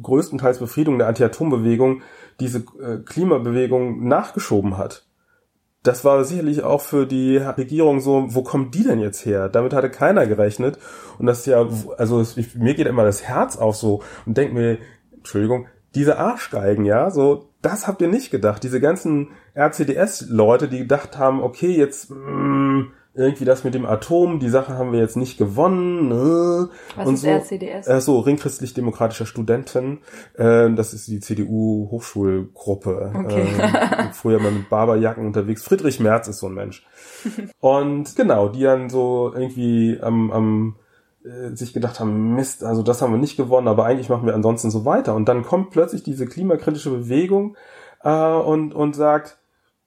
größtenteils 0.03 0.59
Befriedung 0.59 0.99
der 0.99 1.09
Anti-Atom-Bewegung, 1.09 2.03
diese 2.39 2.59
äh, 2.59 2.99
Klimabewegung 3.03 4.07
nachgeschoben 4.07 4.77
hat. 4.77 5.07
Das 5.83 6.05
war 6.05 6.23
sicherlich 6.25 6.65
auch 6.65 6.83
für 6.83 7.07
die 7.07 7.39
Regierung 7.39 8.01
so, 8.01 8.27
wo 8.35 8.43
kommt 8.43 8.75
die 8.75 8.85
denn 8.85 8.99
jetzt 8.99 9.25
her? 9.25 9.49
Damit 9.49 9.73
hatte 9.73 9.89
keiner 9.89 10.27
gerechnet. 10.27 10.79
Und 11.19 11.25
das 11.25 11.39
ist 11.39 11.47
ja, 11.47 11.67
also 11.97 12.21
ich, 12.21 12.55
mir 12.57 12.75
geht 12.75 12.87
immer 12.87 13.05
das 13.05 13.23
Herz 13.23 13.57
auf 13.57 13.77
so 13.77 14.03
und 14.27 14.37
denkt 14.37 14.53
mir, 14.53 14.77
Entschuldigung, 15.17 15.67
diese 15.95 16.19
Arschgeigen, 16.19 16.85
ja, 16.85 17.11
so, 17.11 17.49
das 17.63 17.89
habt 17.89 18.03
ihr 18.03 18.09
nicht 18.09 18.31
gedacht. 18.31 18.63
Diese 18.63 18.83
ganzen 18.83 19.29
RCDS-Leute, 19.57 20.69
die 20.69 20.81
gedacht 20.81 21.17
haben, 21.17 21.43
okay, 21.43 21.75
jetzt, 21.75 22.11
mh, 22.11 22.19
mm, 22.19 22.93
irgendwie 23.19 23.45
das 23.45 23.65
mit 23.65 23.75
dem 23.75 23.85
Atom, 23.85 24.39
die 24.39 24.49
Sache 24.49 24.79
haben 24.79 24.93
wir 24.93 25.01
jetzt 25.01 25.17
nicht 25.17 25.39
gewonnen. 25.39 26.09
Ne? 26.09 26.71
Was 26.95 27.07
und 27.07 27.15
ist 27.15 27.23
so. 27.23 27.29
RCDS? 27.29 27.89
Äh, 27.89 28.01
so, 28.01 28.21
Ringchristlich-Demokratischer 28.21 29.27
Studenten. 29.27 29.99
Äh, 30.35 30.71
das 30.71 30.95
ist 30.95 31.09
die 31.09 31.19
CDU-Hochschulgruppe. 31.19 33.13
Okay. 33.15 33.43
Äh, 33.43 34.09
früher 34.13 34.39
mal 34.39 34.53
mit 34.53 34.69
Barberjacken 34.71 35.27
unterwegs. 35.27 35.65
Friedrich 35.65 35.99
Merz 35.99 36.29
ist 36.29 36.39
so 36.39 36.47
ein 36.47 36.55
Mensch. 36.55 36.87
und 37.61 38.15
genau, 38.15 38.49
die 38.49 38.63
dann 38.63 38.89
so 38.89 39.33
irgendwie 39.35 39.99
am, 40.01 40.31
am 40.31 40.77
äh, 41.25 41.57
sich 41.57 41.73
gedacht 41.73 41.99
haben, 41.99 42.35
Mist, 42.37 42.63
also 42.63 42.83
das 42.83 43.03
haben 43.03 43.13
wir 43.13 43.19
nicht 43.19 43.37
gewonnen, 43.37 43.67
aber 43.67 43.85
eigentlich 43.85 44.09
machen 44.09 44.27
wir 44.27 44.35
ansonsten 44.35 44.71
so 44.71 44.85
weiter. 44.85 45.17
Und 45.17 45.29
dann 45.29 45.43
kommt 45.43 45.71
plötzlich 45.71 46.05
diese 46.05 46.27
klimakritische 46.27 46.91
Bewegung 46.91 47.57
äh, 48.05 48.11
und, 48.11 48.75
und 48.75 48.95
sagt, 48.95 49.39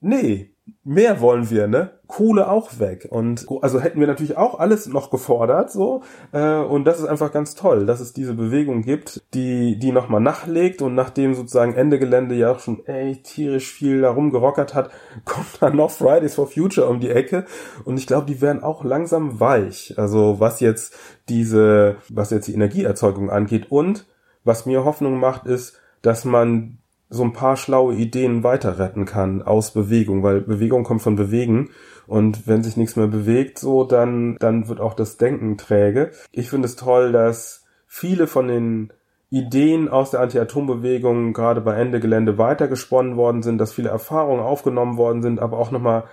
nee, 0.01 0.50
mehr 0.83 1.21
wollen 1.21 1.49
wir, 1.49 1.67
ne? 1.67 1.91
Kohle 2.07 2.49
auch 2.49 2.79
weg. 2.79 3.07
Und 3.09 3.47
also 3.61 3.79
hätten 3.79 3.99
wir 3.99 4.07
natürlich 4.07 4.37
auch 4.37 4.59
alles 4.59 4.87
noch 4.87 5.11
gefordert, 5.11 5.71
so. 5.71 6.01
Äh, 6.31 6.57
und 6.57 6.85
das 6.85 6.99
ist 6.99 7.05
einfach 7.05 7.31
ganz 7.31 7.55
toll, 7.55 7.85
dass 7.85 7.99
es 7.99 8.13
diese 8.13 8.33
Bewegung 8.33 8.81
gibt, 8.81 9.21
die, 9.33 9.79
die 9.79 9.91
nochmal 9.91 10.21
nachlegt 10.21 10.81
und 10.81 10.95
nachdem 10.95 11.33
sozusagen 11.33 11.73
Ende 11.73 11.99
Gelände 11.99 12.35
ja 12.35 12.51
auch 12.51 12.59
schon 12.59 12.85
echt 12.85 13.23
tierisch 13.25 13.71
viel 13.71 14.01
darum 14.01 14.31
gerockert 14.31 14.73
hat, 14.73 14.91
kommt 15.25 15.61
dann 15.61 15.75
noch 15.75 15.91
Fridays 15.91 16.35
for 16.35 16.47
Future 16.47 16.87
um 16.87 16.99
die 16.99 17.11
Ecke. 17.11 17.45
Und 17.85 17.97
ich 17.97 18.07
glaube, 18.07 18.25
die 18.25 18.41
werden 18.41 18.63
auch 18.63 18.83
langsam 18.83 19.39
weich. 19.39 19.93
Also 19.97 20.39
was 20.39 20.59
jetzt 20.59 20.95
diese, 21.29 21.95
was 22.09 22.31
jetzt 22.31 22.47
die 22.47 22.53
Energieerzeugung 22.53 23.29
angeht 23.29 23.71
und 23.71 24.05
was 24.43 24.65
mir 24.65 24.83
Hoffnung 24.83 25.19
macht, 25.19 25.45
ist, 25.45 25.79
dass 26.01 26.25
man 26.25 26.80
so 27.11 27.23
ein 27.23 27.33
paar 27.33 27.57
schlaue 27.57 27.93
Ideen 27.93 28.43
weiter 28.43 28.79
retten 28.79 29.05
kann 29.05 29.41
aus 29.41 29.71
Bewegung, 29.71 30.23
weil 30.23 30.39
Bewegung 30.41 30.83
kommt 30.83 31.01
von 31.01 31.17
Bewegen 31.17 31.69
und 32.07 32.47
wenn 32.47 32.63
sich 32.63 32.77
nichts 32.77 32.95
mehr 32.95 33.07
bewegt, 33.07 33.59
so 33.59 33.83
dann 33.83 34.37
dann 34.39 34.69
wird 34.69 34.79
auch 34.79 34.93
das 34.93 35.17
Denken 35.17 35.57
träge. 35.57 36.11
Ich 36.31 36.49
finde 36.49 36.67
es 36.67 36.77
toll, 36.77 37.11
dass 37.11 37.65
viele 37.85 38.27
von 38.27 38.47
den 38.47 38.93
Ideen 39.29 39.89
aus 39.89 40.11
der 40.11 40.21
Anti-Atom-Bewegung 40.21 41.33
gerade 41.33 41.61
bei 41.61 41.75
Ende 41.75 41.99
Gelände 41.99 42.37
weitergesponnen 42.37 43.17
worden 43.17 43.43
sind, 43.43 43.59
dass 43.59 43.73
viele 43.73 43.89
Erfahrungen 43.89 44.41
aufgenommen 44.41 44.97
worden 44.97 45.21
sind, 45.21 45.39
aber 45.39 45.57
auch 45.57 45.71
nochmal 45.71 46.05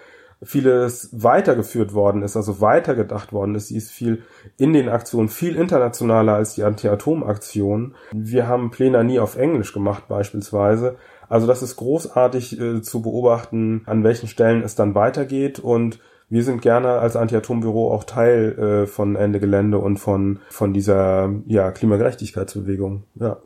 vieles 0.42 1.10
weitergeführt 1.12 1.94
worden 1.94 2.22
ist, 2.22 2.36
also 2.36 2.60
weitergedacht 2.60 3.32
worden 3.32 3.54
ist. 3.54 3.68
Sie 3.68 3.76
ist 3.76 3.90
viel 3.90 4.22
in 4.56 4.72
den 4.72 4.88
Aktionen, 4.88 5.28
viel 5.28 5.56
internationaler 5.56 6.34
als 6.34 6.54
die 6.54 6.62
Anti-Atom-Aktion. 6.62 7.94
Wir 8.12 8.46
haben 8.46 8.70
Pläne 8.70 9.02
nie 9.04 9.18
auf 9.18 9.36
Englisch 9.36 9.72
gemacht 9.72 10.04
beispielsweise. 10.08 10.96
Also 11.28 11.46
das 11.46 11.62
ist 11.62 11.76
großartig 11.76 12.60
äh, 12.60 12.80
zu 12.82 13.02
beobachten, 13.02 13.82
an 13.86 14.04
welchen 14.04 14.28
Stellen 14.28 14.62
es 14.62 14.74
dann 14.74 14.94
weitergeht 14.94 15.58
und 15.58 15.98
wir 16.30 16.44
sind 16.44 16.60
gerne 16.60 16.98
als 16.98 17.16
Anti-Atom-Büro 17.16 17.90
auch 17.90 18.04
Teil 18.04 18.58
äh, 18.58 18.86
von 18.86 19.16
Ende 19.16 19.40
Gelände 19.40 19.78
und 19.78 19.98
von, 19.98 20.40
von 20.50 20.74
dieser 20.74 21.30
ja, 21.46 21.70
Klimagerechtigkeitsbewegung. 21.70 23.04
Ja. 23.14 23.38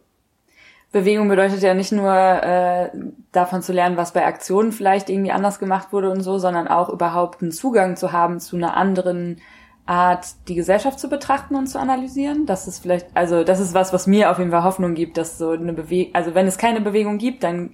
Bewegung 0.92 1.28
bedeutet 1.28 1.62
ja 1.62 1.72
nicht 1.72 1.90
nur 1.90 2.12
äh, 2.12 2.90
davon 3.32 3.62
zu 3.62 3.72
lernen, 3.72 3.96
was 3.96 4.12
bei 4.12 4.26
Aktionen 4.26 4.72
vielleicht 4.72 5.08
irgendwie 5.08 5.32
anders 5.32 5.58
gemacht 5.58 5.92
wurde 5.92 6.10
und 6.10 6.20
so, 6.20 6.38
sondern 6.38 6.68
auch 6.68 6.90
überhaupt 6.90 7.42
einen 7.42 7.50
Zugang 7.50 7.96
zu 7.96 8.12
haben 8.12 8.40
zu 8.40 8.56
einer 8.56 8.76
anderen 8.76 9.40
Art, 9.86 10.26
die 10.48 10.54
Gesellschaft 10.54 11.00
zu 11.00 11.08
betrachten 11.08 11.56
und 11.56 11.66
zu 11.66 11.78
analysieren. 11.78 12.44
Das 12.46 12.68
ist 12.68 12.80
vielleicht, 12.80 13.06
also 13.14 13.42
das 13.42 13.58
ist 13.58 13.74
was, 13.74 13.92
was 13.92 14.06
mir 14.06 14.30
auf 14.30 14.38
jeden 14.38 14.50
Fall 14.50 14.64
Hoffnung 14.64 14.94
gibt, 14.94 15.16
dass 15.16 15.38
so 15.38 15.50
eine 15.50 15.72
Bewegung, 15.72 16.14
also 16.14 16.34
wenn 16.34 16.46
es 16.46 16.58
keine 16.58 16.82
Bewegung 16.82 17.18
gibt, 17.18 17.42
dann 17.42 17.70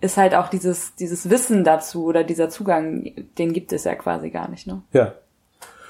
ist 0.00 0.16
halt 0.16 0.34
auch 0.34 0.48
dieses, 0.48 0.94
dieses 0.96 1.30
Wissen 1.30 1.64
dazu 1.64 2.04
oder 2.04 2.24
dieser 2.24 2.50
Zugang, 2.50 3.12
den 3.38 3.52
gibt 3.52 3.72
es 3.72 3.84
ja 3.84 3.94
quasi 3.94 4.30
gar 4.30 4.48
nicht, 4.50 4.66
ne? 4.66 4.82
Ja. 4.92 5.14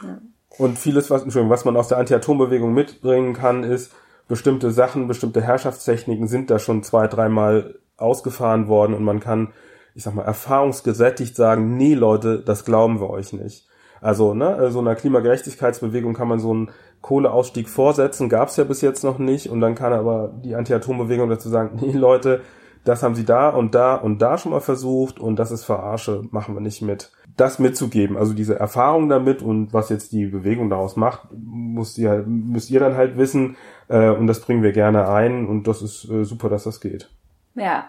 ja. 0.03 0.19
Und 0.59 0.79
vieles, 0.79 1.11
was, 1.11 1.23
Entschuldigung, 1.23 1.51
was 1.51 1.65
man 1.65 1.77
aus 1.77 1.89
der 1.89 1.99
Anti-Atom-Bewegung 1.99 2.73
mitbringen 2.73 3.35
kann, 3.35 3.65
ist, 3.65 3.93
bestimmte 4.29 4.71
Sachen, 4.71 5.09
bestimmte 5.09 5.41
Herrschaftstechniken 5.41 6.27
sind 6.27 6.51
da 6.51 6.59
schon 6.59 6.83
zwei, 6.83 7.07
dreimal 7.07 7.79
ausgefahren 7.97 8.69
worden 8.69 8.95
und 8.95 9.05
man 9.05 9.21
kann, 9.21 9.53
ich 9.95 10.03
sag 10.03 10.15
mal, 10.15 10.25
erfahrungsgesättigt 10.25 11.37
sagen, 11.37 11.77
nee 11.77 11.95
Leute, 11.95 12.43
das 12.43 12.65
glauben 12.65 13.01
wir 13.01 13.11
euch 13.11 13.33
nicht. 13.33 13.67
Also, 14.01 14.35
ne, 14.35 14.71
so 14.71 14.81
einer 14.81 14.95
Klimagerechtigkeitsbewegung 14.95 16.15
kann 16.15 16.29
man 16.29 16.39
so 16.39 16.51
einen 16.51 16.71
Kohleausstieg 17.01 17.69
vorsetzen, 17.69 18.29
gab's 18.29 18.57
ja 18.57 18.65
bis 18.65 18.81
jetzt 18.81 19.05
noch 19.05 19.19
nicht 19.19 19.49
und 19.49 19.61
dann 19.61 19.75
kann 19.75 19.93
aber 19.93 20.35
die 20.45 20.55
Anti-Atom-Bewegung 20.55 21.29
dazu 21.29 21.49
sagen, 21.49 21.79
nee 21.81 21.93
Leute, 21.93 22.43
das 22.85 23.03
haben 23.03 23.15
sie 23.17 23.25
da 23.25 23.49
und 23.49 23.75
da 23.75 23.97
und 23.97 24.23
da 24.23 24.39
schon 24.39 24.53
mal 24.53 24.61
versucht 24.61 25.19
und 25.19 25.37
das 25.39 25.51
ist 25.51 25.65
Verarsche, 25.65 26.23
machen 26.31 26.55
wir 26.55 26.61
nicht 26.61 26.83
mit. 26.83 27.13
Das 27.37 27.59
mitzugeben, 27.59 28.17
also 28.17 28.33
diese 28.33 28.59
Erfahrung 28.59 29.09
damit 29.09 29.43
und 29.43 29.73
was 29.73 29.89
jetzt 29.89 30.13
die 30.13 30.27
Bewegung 30.27 30.71
daraus 30.71 30.97
macht, 30.97 31.29
müsst 31.33 31.99
ihr, 31.99 32.25
müsst 32.27 32.71
ihr 32.71 32.81
dann 32.81 32.97
halt 32.97 33.19
wissen 33.19 33.57
äh, 33.89 34.11
und 34.11 34.27
das 34.27 34.41
bringen 34.41 34.63
wir 34.63 34.73
gerne 34.73 35.09
ein 35.09 35.47
und 35.47 35.67
das 35.67 35.83
ist 35.83 36.09
äh, 36.11 36.25
super, 36.25 36.49
dass 36.49 36.65
das 36.65 36.81
geht. 36.81 37.11
Ja, 37.55 37.89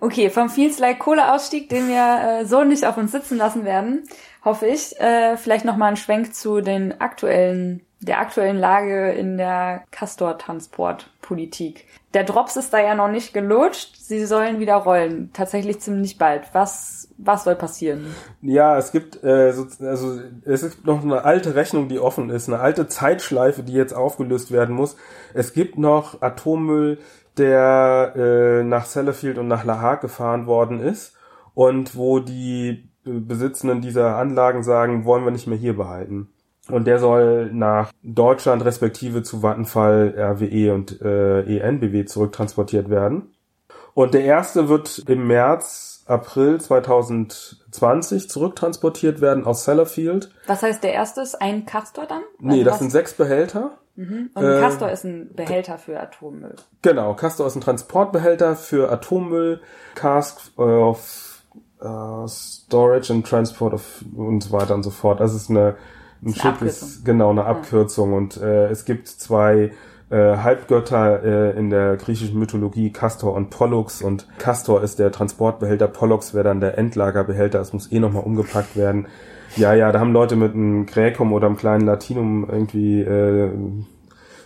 okay, 0.00 0.30
vom 0.30 0.48
Feels 0.48 0.78
Like 0.78 0.98
Kohleausstieg, 0.98 1.68
den 1.68 1.88
wir 1.88 2.40
äh, 2.40 2.44
so 2.44 2.64
nicht 2.64 2.84
auf 2.84 2.96
uns 2.96 3.12
sitzen 3.12 3.38
lassen 3.38 3.64
werden, 3.64 4.04
hoffe 4.44 4.66
ich, 4.66 4.98
äh, 5.00 5.36
vielleicht 5.36 5.64
nochmal 5.64 5.90
ein 5.90 5.96
Schwenk 5.96 6.34
zu 6.34 6.60
den 6.60 7.00
aktuellen 7.00 7.82
der 8.04 8.20
aktuellen 8.20 8.58
Lage 8.58 9.12
in 9.12 9.38
der 9.38 9.84
Castor-Transportpolitik. 11.24 11.86
Der 12.12 12.24
Drops 12.24 12.56
ist 12.56 12.72
da 12.72 12.80
ja 12.80 12.94
noch 12.94 13.08
nicht 13.08 13.34
gelutscht. 13.34 13.96
Sie 13.96 14.24
sollen 14.24 14.60
wieder 14.60 14.76
rollen. 14.76 15.30
Tatsächlich 15.32 15.80
ziemlich 15.80 16.18
bald. 16.18 16.48
Was, 16.52 17.08
was 17.18 17.44
soll 17.44 17.56
passieren? 17.56 18.06
Ja, 18.42 18.78
es 18.78 18.92
gibt, 18.92 19.22
äh, 19.24 19.52
so, 19.52 19.66
also, 19.84 20.20
es 20.44 20.62
ist 20.62 20.84
noch 20.86 21.02
eine 21.02 21.24
alte 21.24 21.54
Rechnung, 21.54 21.88
die 21.88 21.98
offen 21.98 22.30
ist. 22.30 22.48
Eine 22.48 22.60
alte 22.60 22.86
Zeitschleife, 22.86 23.62
die 23.62 23.72
jetzt 23.72 23.94
aufgelöst 23.94 24.52
werden 24.52 24.74
muss. 24.74 24.96
Es 25.32 25.52
gibt 25.52 25.78
noch 25.78 26.22
Atommüll, 26.22 26.98
der 27.36 28.12
äh, 28.16 28.62
nach 28.62 28.84
Sellafield 28.84 29.38
und 29.38 29.48
nach 29.48 29.64
La 29.64 29.80
Hague 29.80 30.02
gefahren 30.02 30.46
worden 30.46 30.80
ist. 30.80 31.16
Und 31.54 31.96
wo 31.96 32.20
die 32.20 32.90
Besitzenden 33.04 33.80
dieser 33.80 34.16
Anlagen 34.16 34.62
sagen, 34.62 35.04
wollen 35.04 35.24
wir 35.24 35.30
nicht 35.30 35.46
mehr 35.46 35.58
hier 35.58 35.76
behalten. 35.76 36.33
Und 36.70 36.86
der 36.86 36.98
soll 36.98 37.50
nach 37.52 37.92
Deutschland 38.02 38.64
respektive 38.64 39.22
zu 39.22 39.42
Vattenfall, 39.42 40.14
RWE 40.16 40.72
und 40.72 41.00
äh, 41.02 41.58
ENBW 41.58 42.04
zurücktransportiert 42.06 42.88
werden. 42.88 43.34
Und 43.92 44.14
der 44.14 44.24
erste 44.24 44.68
wird 44.68 45.04
im 45.06 45.26
März, 45.26 46.02
April 46.06 46.60
2020 46.60 48.28
zurücktransportiert 48.28 49.20
werden 49.20 49.44
aus 49.44 49.64
Sellafield. 49.64 50.30
Was 50.46 50.62
heißt 50.62 50.82
der 50.82 50.92
erste 50.92 51.20
ist 51.20 51.40
ein 51.40 51.64
Castor 51.64 52.06
dann? 52.06 52.22
Nee, 52.40 52.58
also 52.58 52.64
das 52.64 52.78
sind 52.80 52.90
sechs 52.90 53.14
Behälter. 53.14 53.78
Mhm. 53.96 54.30
Und 54.34 54.44
ein 54.44 54.58
äh, 54.58 54.60
Castor 54.60 54.90
ist 54.90 55.04
ein 55.04 55.32
Behälter 55.34 55.78
für 55.78 56.00
Atommüll. 56.00 56.56
Genau, 56.82 57.14
Castor 57.14 57.46
ist 57.46 57.54
ein 57.54 57.60
Transportbehälter 57.60 58.56
für 58.56 58.90
Atommüll, 58.90 59.60
Cask 59.94 60.40
of 60.58 61.42
uh, 61.82 62.26
Storage 62.26 63.12
and 63.12 63.26
Transport 63.26 63.74
of 63.74 64.04
und 64.16 64.42
so 64.42 64.52
weiter 64.52 64.74
und 64.74 64.82
so 64.82 64.90
fort. 64.90 65.20
Das 65.20 65.34
ist 65.34 65.48
eine 65.48 65.76
ein 66.24 66.34
Schiff 66.34 66.62
ist 66.62 67.04
genau 67.04 67.30
eine 67.30 67.44
Abkürzung. 67.44 68.12
Ja. 68.12 68.16
und 68.16 68.36
äh, 68.38 68.68
es 68.68 68.84
gibt 68.84 69.08
zwei 69.08 69.72
äh, 70.10 70.36
Halbgötter 70.36 71.22
äh, 71.24 71.58
in 71.58 71.70
der 71.70 71.96
griechischen 71.96 72.38
Mythologie, 72.38 72.92
Castor 72.92 73.34
und 73.34 73.50
Pollux. 73.50 74.02
Und 74.02 74.28
Castor 74.38 74.82
ist 74.82 74.98
der 74.98 75.12
Transportbehälter, 75.12 75.88
Pollux 75.88 76.34
wäre 76.34 76.44
dann 76.44 76.60
der 76.60 76.78
Endlagerbehälter, 76.78 77.60
es 77.60 77.72
muss 77.72 77.90
eh 77.90 77.98
nochmal 77.98 78.22
umgepackt 78.22 78.76
werden. 78.76 79.06
Ja, 79.56 79.72
ja, 79.72 79.92
da 79.92 80.00
haben 80.00 80.12
Leute 80.12 80.36
mit 80.36 80.54
einem 80.54 80.86
Gräkum 80.86 81.32
oder 81.32 81.46
einem 81.46 81.56
kleinen 81.56 81.86
Latinum 81.86 82.48
irgendwie 82.50 83.02
äh, 83.02 83.50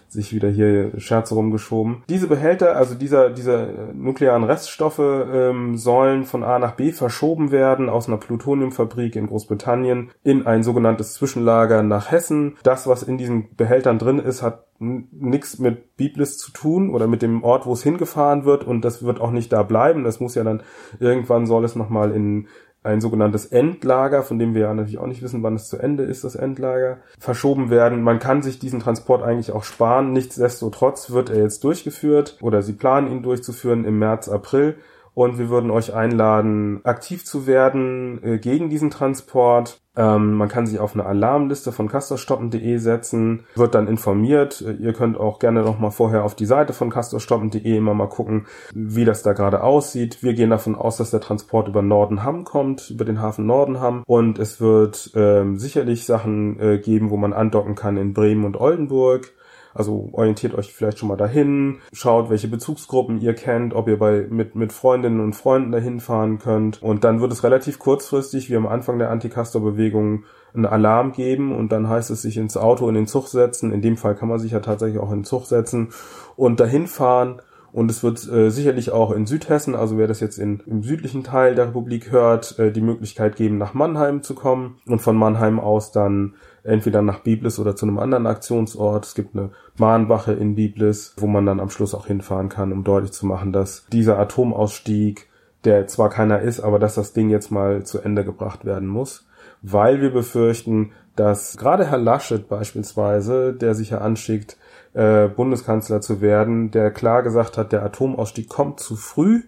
sich 0.09 0.33
wieder 0.33 0.49
hier 0.49 0.93
Scherze 0.99 1.35
rumgeschoben. 1.35 2.03
Diese 2.09 2.27
Behälter, 2.27 2.77
also 2.77 2.95
dieser, 2.95 3.31
diese 3.31 3.93
nuklearen 3.95 4.45
Reststoffe 4.45 4.99
ähm, 4.99 5.77
sollen 5.77 6.25
von 6.25 6.43
A 6.43 6.59
nach 6.59 6.73
B 6.73 6.93
verschoben 6.93 7.51
werden 7.51 7.89
aus 7.89 8.09
einer 8.09 8.17
Plutoniumfabrik 8.17 9.17
in 9.17 9.27
Großbritannien 9.27 10.11
in 10.23 10.47
ein 10.47 10.63
sogenanntes 10.63 11.15
Zwischenlager 11.15 11.83
nach 11.83 12.11
Hessen. 12.11 12.57
Das, 12.63 12.87
was 12.87 13.03
in 13.03 13.19
diesen 13.19 13.55
Behältern 13.57 13.99
drin 13.99 14.19
ist, 14.19 14.43
hat 14.43 14.65
nichts 14.81 15.59
mit 15.59 15.97
Biblis 15.97 16.39
zu 16.39 16.53
tun 16.53 16.91
oder 16.91 17.09
mit 17.09 17.23
dem 17.23 17.43
Ort, 17.43 17.67
wo 17.67 17.73
es 17.73 17.83
hingefahren 17.83 18.45
wird 18.45 18.65
und 18.65 18.85
das 18.85 19.03
wird 19.03 19.21
auch 19.21 19.33
nicht 19.33 19.53
da 19.53 19.65
bleiben. 19.65 20.05
Das 20.05 20.21
muss 20.21 20.37
ja 20.37 20.45
dann 20.45 20.63
irgendwann 21.01 21.47
soll 21.47 21.65
es 21.65 21.75
nochmal 21.75 22.13
in 22.13 22.47
ein 22.83 23.01
sogenanntes 23.01 23.47
Endlager, 23.47 24.23
von 24.23 24.39
dem 24.39 24.55
wir 24.55 24.63
ja 24.63 24.75
natürlich 24.75 24.99
auch 24.99 25.07
nicht 25.07 25.23
wissen, 25.23 25.43
wann 25.43 25.57
es 25.57 25.69
zu 25.69 25.79
Ende 25.79 26.05
ist, 26.05 26.25
das 26.25 26.37
Endlager, 26.37 26.99
verschoben 27.19 27.71
werden. 27.71 28.03
Man 28.03 28.19
kann 28.19 28.43
sich 28.43 28.59
diesen 28.59 28.81
Transport 28.81 29.23
eigentlich 29.23 29.53
auch 29.53 29.65
sparen. 29.65 30.13
Nichtsdestotrotz 30.13 31.11
wird 31.11 31.31
er 31.31 31.43
jetzt 31.43 31.65
durchgeführt 31.65 32.39
oder 32.41 32.63
sie 32.63 32.73
planen 32.73 33.11
ihn 33.11 33.23
durchzuführen 33.23 33.85
im 33.85 33.99
März, 33.99 34.29
April 34.29 34.77
und 35.19 35.37
wir 35.37 35.49
würden 35.49 35.73
euch 35.73 35.95
einladen, 35.95 36.79
aktiv 36.85 37.25
zu 37.25 37.49
werden 37.49 38.23
äh, 38.23 38.39
gegen 38.39 38.71
diesen 38.71 38.89
Transport. 38.89 39.81
Ähm, 39.97 40.35
man 40.35 40.49
kann 40.49 40.65
sich 40.65 40.79
auf 40.79 40.95
eine 40.95 41.07
Alarmliste 41.07 41.73
von 41.73 41.89
castorstoppen.de 41.89 42.77
setzen, 42.79 43.45
wird 43.57 43.75
dann 43.75 43.89
informiert. 43.89 44.61
Äh, 44.61 44.75
ihr 44.75 44.93
könnt 44.93 45.19
auch 45.19 45.41
gerne 45.41 45.63
noch 45.63 45.81
mal 45.81 45.91
vorher 45.91 46.23
auf 46.23 46.37
die 46.37 46.47
Seite 46.47 46.73
von 46.73 46.91
castorstoppen.de 46.91 47.77
immer 47.77 47.95
mal 47.95 48.09
gucken, 48.09 48.47
wie 48.73 49.05
das 49.05 49.25
da 49.25 49.33
gerade 49.33 49.65
aussieht. 49.65 50.23
Wir 50.23 50.35
gehen 50.35 50.51
davon 50.51 50.77
aus, 50.77 50.99
dass 50.99 51.11
der 51.11 51.21
Transport 51.21 51.67
über 51.67 51.83
Nordenham 51.83 52.45
kommt, 52.45 52.89
über 52.89 53.05
den 53.05 53.21
Hafen 53.21 53.45
Nordenham 53.45 54.05
und 54.07 54.39
es 54.39 54.61
wird 54.61 55.11
ähm, 55.17 55.59
sicherlich 55.59 56.07
Sachen 56.07 56.61
äh, 56.61 56.79
geben, 56.79 57.11
wo 57.11 57.17
man 57.17 57.33
andocken 57.33 57.75
kann 57.75 57.97
in 57.97 58.15
Bremen 58.15 58.45
und 58.45 58.57
Oldenburg. 58.57 59.33
Also 59.75 60.09
orientiert 60.13 60.55
euch 60.55 60.73
vielleicht 60.73 60.99
schon 60.99 61.09
mal 61.09 61.17
dahin, 61.17 61.79
schaut, 61.93 62.31
welche 62.31 62.49
Bezugsgruppen 62.49 63.21
ihr 63.21 63.35
kennt, 63.35 63.75
ob 63.75 63.89
ihr 63.89 63.99
bei, 63.99 64.27
mit, 64.29 64.55
mit 64.55 64.73
Freundinnen 64.73 65.21
und 65.21 65.35
Freunden 65.35 65.73
dahin 65.73 66.01
fahren 66.01 66.39
könnt. 66.39 66.83
Und 66.83 67.05
dann 67.05 67.21
wird 67.21 67.33
es 67.33 67.45
relativ 67.45 67.79
kurzfristig, 67.79 68.51
wie 68.51 68.57
am 68.57 68.67
Anfang 68.67 68.99
der 68.99 69.11
Anti-Castor-Bewegung, 69.11 70.25
einen 70.55 70.67
Alarm 70.67 71.13
geben 71.13 71.55
und 71.55 71.73
dann 71.73 71.89
heißt 71.89 72.11
es 72.11 72.23
sich 72.23 72.39
ins 72.39 72.57
Auto 72.57 72.89
in 72.89 72.95
den 72.95 73.07
Zug 73.07 73.29
setzen. 73.29 73.71
In 73.71 73.83
dem 73.83 73.97
Fall 73.97 74.15
kann 74.15 74.29
man 74.29 74.39
sich 74.39 74.53
ja 74.53 74.61
tatsächlich 74.61 74.99
auch 74.99 75.11
in 75.11 75.19
den 75.19 75.25
Zug 75.25 75.45
setzen 75.47 75.91
und 76.37 76.59
dahin 76.59 76.87
fahren 76.87 77.43
Und 77.79 77.93
es 77.93 78.03
wird 78.03 78.29
äh, 78.29 78.51
sicherlich 78.51 78.91
auch 78.91 79.13
in 79.13 79.25
Südhessen, 79.25 79.77
also 79.77 79.99
wer 79.99 80.09
das 80.09 80.19
jetzt 80.19 80.37
in, 80.37 80.65
im 80.67 80.83
südlichen 80.83 81.23
Teil 81.23 81.55
der 81.55 81.69
Republik 81.69 82.11
hört, 82.11 82.59
äh, 82.59 82.73
die 82.73 82.81
Möglichkeit 82.81 83.37
geben, 83.37 83.57
nach 83.57 83.73
Mannheim 83.73 84.25
zu 84.25 84.35
kommen 84.35 84.81
und 84.89 84.99
von 84.99 85.17
Mannheim 85.17 85.61
aus 85.61 85.93
dann 85.93 86.35
entweder 86.65 87.03
nach 87.03 87.21
Biblis 87.21 87.61
oder 87.61 87.77
zu 87.77 87.87
einem 87.87 88.01
anderen 88.01 88.27
Aktionsort. 88.27 89.07
Es 89.07 89.15
gibt 89.15 89.37
eine 89.37 89.51
Mahnwache 89.77 90.33
in 90.33 90.57
Biblis, 90.57 91.15
wo 91.19 91.29
man 91.29 91.47
dann 91.47 91.61
am 91.61 91.71
Schluss 91.71 91.95
auch 91.95 92.09
hinfahren 92.09 92.49
kann, 92.49 92.73
um 92.73 92.83
deutlich 92.83 93.13
zu 93.13 93.27
machen, 93.27 93.53
dass 93.53 93.87
dieser 93.93 94.19
Atomausstieg, 94.19 95.29
der 95.63 95.87
zwar 95.87 96.11
keiner 96.11 96.41
ist, 96.41 96.59
aber 96.59 96.81
dass 96.81 96.97
das 96.97 97.13
Ding 97.13 97.31
jetzt 97.31 97.53
mal 97.53 97.85
zu 97.85 98.01
Ende 98.01 98.25
gebracht 98.25 98.65
werden 98.65 98.89
muss, 98.89 99.29
weil 99.63 100.01
wir 100.01 100.11
befürchten, 100.11 100.91
dass 101.15 101.57
gerade 101.57 101.87
Herr 101.87 101.99
Laschet 101.99 102.49
beispielsweise, 102.49 103.53
der 103.53 103.77
sich 103.77 103.91
ja 103.91 103.99
anschickt, 103.99 104.57
äh, 104.99 105.29
Bundeskanzler 105.29 106.01
zu 106.01 106.21
werden, 106.21 106.73
der 106.73 106.91
klar 106.91 107.23
gesagt 107.23 107.57
hat, 107.57 107.71
der 107.71 107.85
Atomausstieg 107.85 108.49
kommt 108.49 108.81
zu 108.81 108.97
früh. 108.97 109.43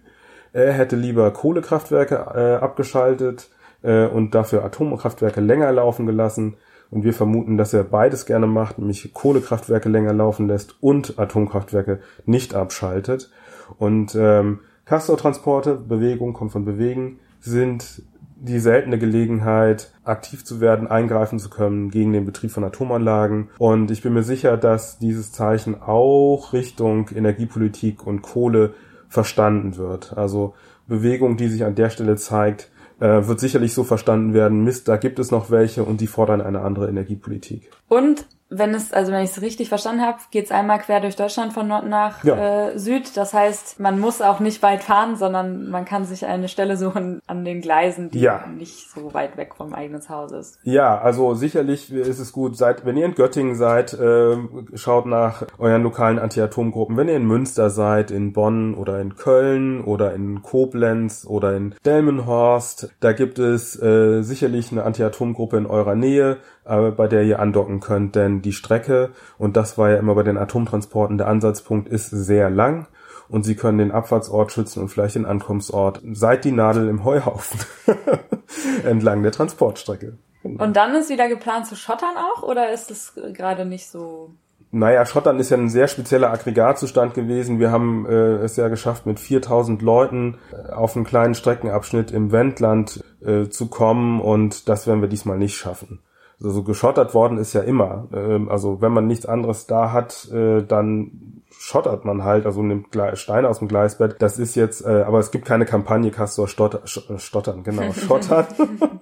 Er 0.53 0.71
hätte 0.71 0.95
lieber 0.95 1.29
Kohlekraftwerke 1.31 2.15
äh, 2.15 2.63
abgeschaltet 2.63 3.49
äh, 3.81 4.05
und 4.05 4.33
dafür 4.33 4.63
Atomkraftwerke 4.63 5.41
länger 5.41 5.69
laufen 5.73 6.05
gelassen. 6.05 6.55
Und 6.89 7.03
wir 7.03 7.13
vermuten, 7.13 7.57
dass 7.57 7.73
er 7.73 7.83
beides 7.83 8.25
gerne 8.25 8.47
macht, 8.47 8.79
nämlich 8.79 9.13
Kohlekraftwerke 9.13 9.89
länger 9.89 10.13
laufen 10.13 10.47
lässt 10.47 10.81
und 10.81 11.19
Atomkraftwerke 11.19 11.99
nicht 12.25 12.55
abschaltet. 12.55 13.29
Und 13.77 14.15
ähm, 14.15 14.59
Castortransporte, 14.85 15.75
Bewegung 15.75 16.31
kommt 16.31 16.53
von 16.53 16.63
Bewegen, 16.63 17.19
sind 17.41 18.03
die 18.43 18.59
seltene 18.59 18.97
Gelegenheit, 18.97 19.91
aktiv 20.03 20.43
zu 20.43 20.59
werden, 20.59 20.87
eingreifen 20.87 21.37
zu 21.37 21.49
können 21.49 21.91
gegen 21.91 22.11
den 22.11 22.25
Betrieb 22.25 22.49
von 22.49 22.63
Atomanlagen. 22.63 23.49
Und 23.59 23.91
ich 23.91 24.01
bin 24.01 24.13
mir 24.13 24.23
sicher, 24.23 24.57
dass 24.57 24.97
dieses 24.97 25.31
Zeichen 25.31 25.79
auch 25.79 26.51
Richtung 26.51 27.09
Energiepolitik 27.13 28.05
und 28.05 28.23
Kohle 28.23 28.73
verstanden 29.09 29.77
wird. 29.77 30.17
Also 30.17 30.55
Bewegung, 30.87 31.37
die 31.37 31.49
sich 31.49 31.63
an 31.63 31.75
der 31.75 31.91
Stelle 31.91 32.15
zeigt, 32.15 32.71
äh, 32.99 33.27
wird 33.27 33.39
sicherlich 33.39 33.73
so 33.73 33.83
verstanden 33.83 34.33
werden, 34.33 34.63
Mist, 34.63 34.87
da 34.87 34.97
gibt 34.97 35.19
es 35.19 35.29
noch 35.29 35.51
welche 35.51 35.83
und 35.83 36.01
die 36.01 36.07
fordern 36.07 36.41
eine 36.41 36.61
andere 36.61 36.89
Energiepolitik. 36.89 37.69
Und 37.87 38.25
wenn 38.51 38.75
es, 38.75 38.91
also 38.91 39.13
wenn 39.13 39.23
ich 39.23 39.31
es 39.31 39.41
richtig 39.41 39.69
verstanden 39.69 40.01
habe, 40.01 40.17
geht 40.29 40.45
es 40.45 40.51
einmal 40.51 40.79
quer 40.79 40.99
durch 40.99 41.15
Deutschland 41.15 41.53
von 41.53 41.67
Nord 41.69 41.87
nach 41.87 42.23
ja. 42.23 42.67
äh, 42.67 42.77
Süd. 42.77 43.15
Das 43.15 43.33
heißt, 43.33 43.79
man 43.79 43.97
muss 43.97 44.21
auch 44.21 44.41
nicht 44.41 44.61
weit 44.61 44.83
fahren, 44.83 45.15
sondern 45.15 45.69
man 45.69 45.85
kann 45.85 46.03
sich 46.03 46.25
eine 46.25 46.49
Stelle 46.49 46.75
suchen 46.75 47.21
an 47.27 47.45
den 47.45 47.61
Gleisen, 47.61 48.11
die 48.11 48.19
ja. 48.19 48.45
nicht 48.47 48.91
so 48.91 49.13
weit 49.13 49.37
weg 49.37 49.55
vom 49.55 49.73
eigenen 49.73 50.01
Haus 50.09 50.31
ist. 50.33 50.59
Ja, 50.63 50.99
also 50.99 51.33
sicherlich 51.33 51.93
ist 51.93 52.19
es 52.19 52.33
gut, 52.33 52.57
seid, 52.57 52.85
wenn 52.85 52.97
ihr 52.97 53.05
in 53.05 53.15
Göttingen 53.15 53.55
seid, 53.55 53.93
äh, 53.93 54.35
schaut 54.73 55.05
nach 55.05 55.43
euren 55.57 55.83
lokalen 55.83 56.19
Anti-Atom-Gruppen. 56.19 56.97
Wenn 56.97 57.07
ihr 57.07 57.15
in 57.15 57.25
Münster 57.25 57.69
seid, 57.69 58.11
in 58.11 58.33
Bonn 58.33 58.75
oder 58.75 58.99
in 58.99 59.15
Köln 59.15 59.81
oder 59.81 60.13
in 60.13 60.41
Koblenz 60.41 61.25
oder 61.25 61.55
in 61.55 61.75
Delmenhorst, 61.85 62.89
da 62.99 63.13
gibt 63.13 63.39
es 63.39 63.81
äh, 63.81 64.23
sicherlich 64.23 64.71
eine 64.73 64.83
Anti-Atom-Gruppe 64.83 65.57
in 65.57 65.65
eurer 65.65 65.95
Nähe 65.95 66.37
äh, 66.65 66.91
bei 66.91 67.07
der 67.07 67.23
ihr 67.23 67.39
andocken 67.39 67.79
könnt, 67.79 68.15
denn 68.15 68.41
die 68.41 68.53
Strecke, 68.53 69.11
und 69.37 69.57
das 69.57 69.77
war 69.77 69.89
ja 69.89 69.97
immer 69.97 70.15
bei 70.15 70.23
den 70.23 70.37
Atomtransporten 70.37 71.17
der 71.17 71.27
Ansatzpunkt, 71.27 71.89
ist 71.89 72.09
sehr 72.09 72.49
lang 72.49 72.87
und 73.29 73.43
sie 73.43 73.55
können 73.55 73.77
den 73.77 73.91
Abfahrtsort 73.91 74.51
schützen 74.51 74.81
und 74.81 74.89
vielleicht 74.89 75.15
den 75.15 75.25
Ankunftsort. 75.25 76.01
Seid 76.11 76.43
die 76.45 76.51
Nadel 76.51 76.87
im 76.89 77.03
Heuhaufen 77.03 77.59
entlang 78.83 79.23
der 79.23 79.31
Transportstrecke. 79.31 80.17
Genau. 80.43 80.63
Und 80.63 80.75
dann 80.75 80.93
ist 80.95 81.09
wieder 81.09 81.29
geplant 81.29 81.67
zu 81.67 81.75
schottern 81.75 82.15
auch 82.17 82.43
oder 82.43 82.71
ist 82.71 82.91
es 82.91 83.13
gerade 83.33 83.65
nicht 83.65 83.89
so? 83.89 84.31
Naja, 84.73 85.05
Schottern 85.05 85.39
ist 85.39 85.49
ja 85.49 85.57
ein 85.57 85.69
sehr 85.69 85.87
spezieller 85.87 86.31
Aggregatzustand 86.31 87.13
gewesen. 87.13 87.59
Wir 87.59 87.71
haben 87.71 88.05
äh, 88.05 88.37
es 88.37 88.55
ja 88.55 88.69
geschafft, 88.69 89.05
mit 89.05 89.19
4000 89.19 89.81
Leuten 89.81 90.37
äh, 90.51 90.71
auf 90.71 90.95
einen 90.95 91.05
kleinen 91.05 91.35
Streckenabschnitt 91.35 92.11
im 92.11 92.31
Wendland 92.31 93.03
äh, 93.25 93.49
zu 93.49 93.67
kommen 93.67 94.21
und 94.21 94.69
das 94.69 94.87
werden 94.87 95.01
wir 95.01 95.09
diesmal 95.09 95.37
nicht 95.37 95.57
schaffen 95.57 95.99
also 96.43 96.63
geschottert 96.63 97.13
worden 97.13 97.37
ist 97.37 97.53
ja 97.53 97.61
immer. 97.61 98.07
Ähm, 98.13 98.49
also 98.49 98.81
wenn 98.81 98.91
man 98.91 99.07
nichts 99.07 99.25
anderes 99.25 99.67
da 99.67 99.91
hat, 99.91 100.29
äh, 100.31 100.63
dann 100.63 101.41
schottert 101.51 102.05
man 102.05 102.23
halt, 102.23 102.45
also 102.45 102.63
nimmt 102.63 102.87
Steine 103.13 103.47
aus 103.47 103.59
dem 103.59 103.67
Gleisbett. 103.67 104.15
Das 104.19 104.39
ist 104.39 104.55
jetzt, 104.55 104.85
äh, 104.85 105.03
aber 105.05 105.19
es 105.19 105.31
gibt 105.31 105.45
keine 105.45 105.65
Kampagne 105.65 106.09
Castor 106.09 106.47
stotter, 106.47 106.81
äh, 106.83 107.19
stottern, 107.19 107.63
genau, 107.63 107.91
schottern, 107.93 108.47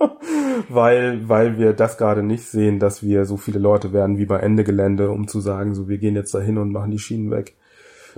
weil, 0.69 1.27
weil 1.29 1.57
wir 1.57 1.73
das 1.73 1.97
gerade 1.97 2.23
nicht 2.23 2.43
sehen, 2.43 2.79
dass 2.79 3.01
wir 3.01 3.25
so 3.25 3.37
viele 3.37 3.59
Leute 3.59 3.93
werden 3.93 4.17
wie 4.17 4.25
bei 4.25 4.39
Ende 4.39 4.63
Gelände, 4.63 5.09
um 5.09 5.27
zu 5.27 5.39
sagen, 5.39 5.73
so 5.73 5.87
wir 5.87 5.97
gehen 5.97 6.15
jetzt 6.15 6.33
dahin 6.33 6.57
und 6.57 6.71
machen 6.71 6.91
die 6.91 6.99
Schienen 6.99 7.31
weg. 7.31 7.55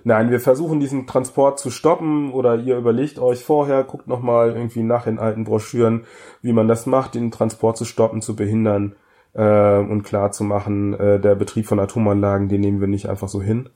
Nein, 0.04 0.32
wir 0.32 0.40
versuchen 0.40 0.80
diesen 0.80 1.06
Transport 1.06 1.60
zu 1.60 1.70
stoppen 1.70 2.32
oder 2.32 2.56
ihr 2.56 2.78
überlegt 2.78 3.20
euch 3.20 3.44
vorher, 3.44 3.84
guckt 3.84 4.08
nochmal 4.08 4.52
irgendwie 4.52 4.84
nach 4.84 5.06
in 5.06 5.20
alten 5.20 5.44
Broschüren, 5.44 6.06
wie 6.42 6.54
man 6.54 6.68
das 6.68 6.86
macht, 6.86 7.14
den 7.14 7.30
Transport 7.30 7.78
zu 7.78 7.86
stoppen, 7.86 8.22
zu 8.22 8.36
behindern 8.36 8.96
äh, 9.34 9.78
und 9.78 10.04
klar 10.04 10.32
zu 10.32 10.44
machen, 10.44 10.94
äh, 10.94 11.20
der 11.20 11.36
Betrieb 11.36 11.66
von 11.66 11.80
Atomanlagen, 11.80 12.50
den 12.50 12.62
nehmen 12.62 12.82
wir 12.82 12.88
nicht 12.88 13.08
einfach 13.08 13.30
so 13.30 13.42
hin. 13.42 13.70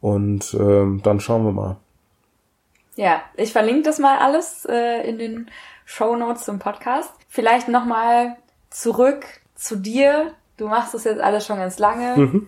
Und 0.00 0.54
äh, 0.54 1.00
dann 1.02 1.20
schauen 1.20 1.44
wir 1.44 1.52
mal. 1.52 1.76
Ja, 2.96 3.22
ich 3.36 3.52
verlinke 3.52 3.82
das 3.82 3.98
mal 3.98 4.18
alles 4.18 4.66
äh, 4.68 5.08
in 5.08 5.18
den 5.18 5.50
Show 5.84 6.16
Notes 6.16 6.44
zum 6.44 6.58
Podcast. 6.58 7.10
Vielleicht 7.28 7.68
nochmal 7.68 8.36
zurück 8.70 9.24
zu 9.54 9.76
dir. 9.76 10.32
Du 10.56 10.68
machst 10.68 10.92
das 10.92 11.04
jetzt 11.04 11.20
alles 11.20 11.46
schon 11.46 11.58
ganz 11.58 11.78
lange. 11.78 12.16
Mhm. 12.16 12.46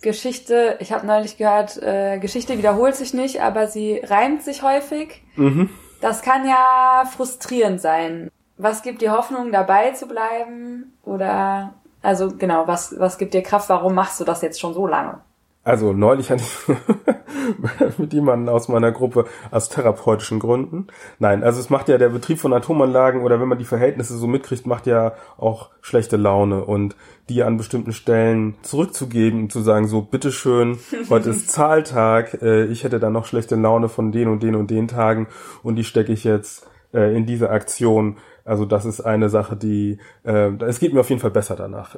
Geschichte, 0.00 0.76
ich 0.80 0.92
habe 0.92 1.06
neulich 1.06 1.36
gehört, 1.36 1.80
äh, 1.80 2.18
Geschichte 2.18 2.58
wiederholt 2.58 2.96
sich 2.96 3.14
nicht, 3.14 3.40
aber 3.40 3.68
sie 3.68 4.00
reimt 4.02 4.42
sich 4.42 4.62
häufig. 4.62 5.22
Mhm. 5.36 5.70
Das 6.00 6.22
kann 6.22 6.46
ja 6.46 7.04
frustrierend 7.04 7.80
sein. 7.80 8.30
Was 8.56 8.82
gibt 8.82 9.02
dir 9.02 9.12
Hoffnung, 9.12 9.52
dabei 9.52 9.92
zu 9.92 10.06
bleiben? 10.06 10.92
Oder, 11.02 11.74
also 12.02 12.32
genau, 12.36 12.66
was, 12.66 12.98
was 12.98 13.18
gibt 13.18 13.34
dir 13.34 13.42
Kraft? 13.42 13.68
Warum 13.68 13.94
machst 13.94 14.20
du 14.20 14.24
das 14.24 14.42
jetzt 14.42 14.60
schon 14.60 14.74
so 14.74 14.86
lange? 14.86 15.20
Also 15.64 15.92
neulich 15.92 16.30
hatte 16.30 16.42
ich 16.42 17.98
mit 17.98 18.12
jemandem 18.12 18.52
aus 18.52 18.66
meiner 18.66 18.90
Gruppe 18.90 19.26
aus 19.52 19.68
therapeutischen 19.68 20.40
Gründen. 20.40 20.88
Nein, 21.20 21.44
also 21.44 21.60
es 21.60 21.70
macht 21.70 21.88
ja 21.88 21.98
der 21.98 22.08
Betrieb 22.08 22.40
von 22.40 22.52
Atomanlagen 22.52 23.22
oder 23.22 23.40
wenn 23.40 23.46
man 23.46 23.58
die 23.58 23.64
Verhältnisse 23.64 24.16
so 24.16 24.26
mitkriegt, 24.26 24.66
macht 24.66 24.88
ja 24.88 25.12
auch 25.38 25.70
schlechte 25.80 26.16
Laune 26.16 26.64
und 26.64 26.96
die 27.28 27.44
an 27.44 27.58
bestimmten 27.58 27.92
Stellen 27.92 28.56
zurückzugeben 28.62 29.42
und 29.42 29.52
zu 29.52 29.60
sagen, 29.60 29.86
so 29.86 30.02
bitteschön, 30.02 30.80
heute 31.08 31.30
ist 31.30 31.50
Zahltag, 31.52 32.42
äh, 32.42 32.64
ich 32.64 32.82
hätte 32.82 32.98
da 32.98 33.08
noch 33.08 33.26
schlechte 33.26 33.54
Laune 33.54 33.88
von 33.88 34.10
den 34.10 34.26
und 34.26 34.42
den 34.42 34.56
und 34.56 34.68
den 34.68 34.88
Tagen 34.88 35.28
und 35.62 35.76
die 35.76 35.84
stecke 35.84 36.12
ich 36.12 36.24
jetzt 36.24 36.66
äh, 36.92 37.16
in 37.16 37.24
diese 37.24 37.50
Aktion 37.50 38.16
also 38.44 38.64
das 38.64 38.84
ist 38.84 39.00
eine 39.00 39.28
Sache, 39.28 39.56
die 39.56 39.98
äh, 40.24 40.50
es 40.64 40.80
geht 40.80 40.92
mir 40.92 41.00
auf 41.00 41.10
jeden 41.10 41.20
Fall 41.20 41.30
besser 41.30 41.56
danach. 41.56 41.96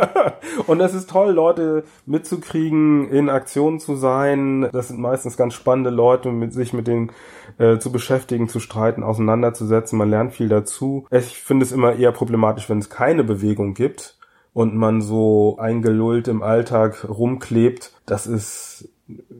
und 0.66 0.80
es 0.80 0.94
ist 0.94 1.10
toll, 1.10 1.32
Leute 1.32 1.84
mitzukriegen, 2.06 3.08
in 3.10 3.28
Aktion 3.28 3.80
zu 3.80 3.96
sein. 3.96 4.68
Das 4.72 4.88
sind 4.88 5.00
meistens 5.00 5.36
ganz 5.36 5.54
spannende 5.54 5.90
Leute, 5.90 6.30
mit 6.30 6.52
sich 6.52 6.72
mit 6.72 6.86
denen 6.86 7.10
äh, 7.58 7.78
zu 7.78 7.90
beschäftigen, 7.90 8.48
zu 8.48 8.60
streiten, 8.60 9.02
auseinanderzusetzen. 9.02 9.98
Man 9.98 10.10
lernt 10.10 10.32
viel 10.32 10.48
dazu. 10.48 11.06
Ich 11.10 11.42
finde 11.42 11.64
es 11.64 11.72
immer 11.72 11.94
eher 11.94 12.12
problematisch, 12.12 12.68
wenn 12.68 12.78
es 12.78 12.90
keine 12.90 13.24
Bewegung 13.24 13.74
gibt 13.74 14.18
und 14.52 14.76
man 14.76 15.00
so 15.00 15.56
eingelullt 15.58 16.28
im 16.28 16.42
Alltag 16.42 17.06
rumklebt. 17.08 17.92
Das 18.06 18.26
ist 18.26 18.88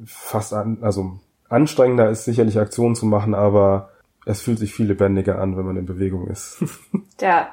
fast 0.05 0.55
an, 0.55 0.79
also 0.81 1.19
anstrengender 1.49 2.11
ist 2.11 2.25
sicherlich 2.25 2.59
Aktion 2.59 2.95
zu 2.95 3.07
machen, 3.07 3.35
aber 3.35 3.91
es 4.25 4.43
fühlt 4.43 4.59
sich 4.59 4.75
viel 4.75 4.87
lebendiger 4.87 5.39
an, 5.39 5.57
wenn 5.57 5.67
man 5.67 5.77
in 5.77 5.87
Bewegung 5.87 6.29
ist. 6.29 6.59
ja. 7.21 7.49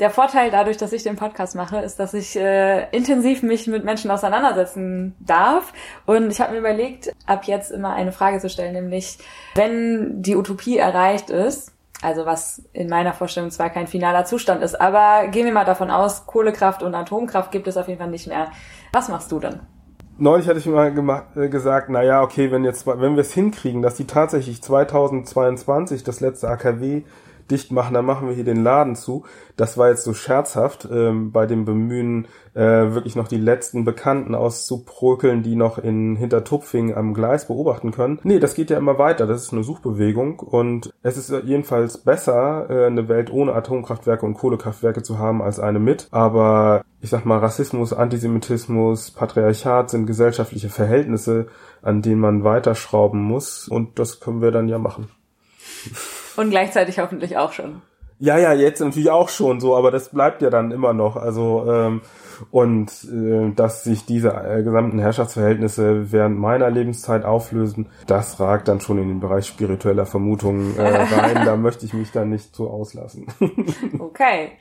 Der 0.00 0.10
Vorteil 0.10 0.52
dadurch, 0.52 0.76
dass 0.76 0.92
ich 0.92 1.02
den 1.02 1.16
Podcast 1.16 1.56
mache, 1.56 1.78
ist, 1.78 1.96
dass 1.98 2.14
ich 2.14 2.36
äh, 2.36 2.88
intensiv 2.90 3.42
mich 3.42 3.66
mit 3.66 3.84
Menschen 3.84 4.12
auseinandersetzen 4.12 5.16
darf. 5.18 5.72
Und 6.06 6.30
ich 6.30 6.40
habe 6.40 6.52
mir 6.52 6.60
überlegt, 6.60 7.12
ab 7.26 7.44
jetzt 7.44 7.72
immer 7.72 7.94
eine 7.94 8.12
Frage 8.12 8.38
zu 8.38 8.48
stellen, 8.48 8.74
nämlich, 8.74 9.18
wenn 9.56 10.22
die 10.22 10.36
Utopie 10.36 10.78
erreicht 10.78 11.30
ist, 11.30 11.72
also 12.00 12.26
was 12.26 12.62
in 12.72 12.88
meiner 12.88 13.12
Vorstellung 13.12 13.50
zwar 13.50 13.70
kein 13.70 13.88
finaler 13.88 14.24
Zustand 14.24 14.62
ist, 14.62 14.80
aber 14.80 15.26
gehen 15.28 15.46
wir 15.46 15.52
mal 15.52 15.64
davon 15.64 15.90
aus, 15.90 16.26
Kohlekraft 16.26 16.84
und 16.84 16.94
Atomkraft 16.94 17.50
gibt 17.50 17.66
es 17.66 17.76
auf 17.76 17.88
jeden 17.88 17.98
Fall 17.98 18.10
nicht 18.10 18.28
mehr. 18.28 18.52
Was 18.92 19.08
machst 19.08 19.32
du 19.32 19.40
denn? 19.40 19.60
Neulich 20.18 20.48
hatte 20.48 20.58
ich 20.58 20.66
mal 20.66 20.92
gemacht, 20.92 21.24
äh, 21.36 21.48
gesagt, 21.48 21.88
na 21.88 22.02
ja, 22.02 22.22
okay, 22.22 22.50
wenn 22.50 22.64
wenn 22.64 23.14
wir 23.14 23.20
es 23.20 23.32
hinkriegen, 23.32 23.82
dass 23.82 23.94
die 23.94 24.06
tatsächlich 24.06 24.62
2022 24.62 26.04
das 26.04 26.20
letzte 26.20 26.48
AKW 26.48 27.02
dicht 27.50 27.72
machen, 27.72 27.94
dann 27.94 28.04
machen 28.04 28.28
wir 28.28 28.34
hier 28.34 28.44
den 28.44 28.62
Laden 28.62 28.96
zu. 28.96 29.24
Das 29.56 29.76
war 29.76 29.88
jetzt 29.88 30.04
so 30.04 30.14
scherzhaft 30.14 30.88
ähm, 30.90 31.32
bei 31.32 31.46
dem 31.46 31.64
Bemühen, 31.64 32.28
äh, 32.54 32.92
wirklich 32.92 33.16
noch 33.16 33.28
die 33.28 33.38
letzten 33.38 33.84
Bekannten 33.84 34.34
auszuprökeln, 34.34 35.42
die 35.42 35.56
noch 35.56 35.78
in 35.78 36.16
Hintertupfing 36.16 36.94
am 36.94 37.14
Gleis 37.14 37.46
beobachten 37.46 37.92
können. 37.92 38.18
Nee, 38.22 38.38
das 38.38 38.54
geht 38.54 38.70
ja 38.70 38.78
immer 38.78 38.98
weiter. 38.98 39.26
Das 39.26 39.42
ist 39.42 39.52
eine 39.52 39.62
Suchbewegung 39.62 40.40
und 40.40 40.92
es 41.02 41.16
ist 41.16 41.30
jedenfalls 41.44 41.98
besser, 41.98 42.68
äh, 42.68 42.86
eine 42.86 43.08
Welt 43.08 43.32
ohne 43.32 43.54
Atomkraftwerke 43.54 44.26
und 44.26 44.34
Kohlekraftwerke 44.34 45.02
zu 45.02 45.18
haben 45.18 45.42
als 45.42 45.60
eine 45.60 45.78
mit. 45.78 46.08
Aber 46.10 46.84
ich 47.00 47.10
sag 47.10 47.24
mal, 47.24 47.38
Rassismus, 47.38 47.92
Antisemitismus, 47.92 49.12
Patriarchat 49.12 49.90
sind 49.90 50.06
gesellschaftliche 50.06 50.68
Verhältnisse, 50.68 51.46
an 51.82 52.02
denen 52.02 52.20
man 52.20 52.44
weiterschrauben 52.44 53.20
muss 53.20 53.68
und 53.68 53.98
das 53.98 54.20
können 54.20 54.42
wir 54.42 54.50
dann 54.50 54.68
ja 54.68 54.78
machen. 54.78 55.08
Und 56.38 56.50
gleichzeitig 56.50 57.00
hoffentlich 57.00 57.36
auch 57.36 57.52
schon. 57.52 57.82
Ja, 58.20 58.38
ja, 58.38 58.52
jetzt 58.52 58.80
natürlich 58.80 59.10
auch 59.10 59.28
schon 59.28 59.60
so, 59.60 59.76
aber 59.76 59.90
das 59.90 60.10
bleibt 60.10 60.40
ja 60.40 60.50
dann 60.50 60.70
immer 60.70 60.92
noch. 60.92 61.16
Also 61.16 61.66
ähm, 61.68 62.00
und 62.50 62.90
äh, 63.04 63.52
dass 63.54 63.82
sich 63.84 64.06
diese 64.06 64.30
äh, 64.30 64.62
gesamten 64.62 64.98
Herrschaftsverhältnisse 65.00 66.12
während 66.12 66.38
meiner 66.38 66.70
Lebenszeit 66.70 67.24
auflösen, 67.24 67.88
das 68.06 68.38
ragt 68.38 68.68
dann 68.68 68.80
schon 68.80 68.98
in 68.98 69.08
den 69.08 69.20
Bereich 69.20 69.46
spiritueller 69.46 70.06
Vermutungen 70.06 70.76
äh, 70.76 70.82
rein. 70.82 71.44
da 71.44 71.56
möchte 71.56 71.86
ich 71.86 71.92
mich 71.92 72.12
dann 72.12 72.30
nicht 72.30 72.54
so 72.54 72.70
auslassen. 72.70 73.26
okay. 73.98 74.52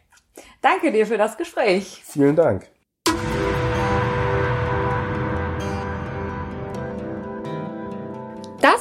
Danke 0.61 0.91
dir 0.91 1.05
für 1.05 1.17
das 1.17 1.37
Gespräch. 1.37 2.03
Vielen 2.05 2.35
Dank. 2.35 2.67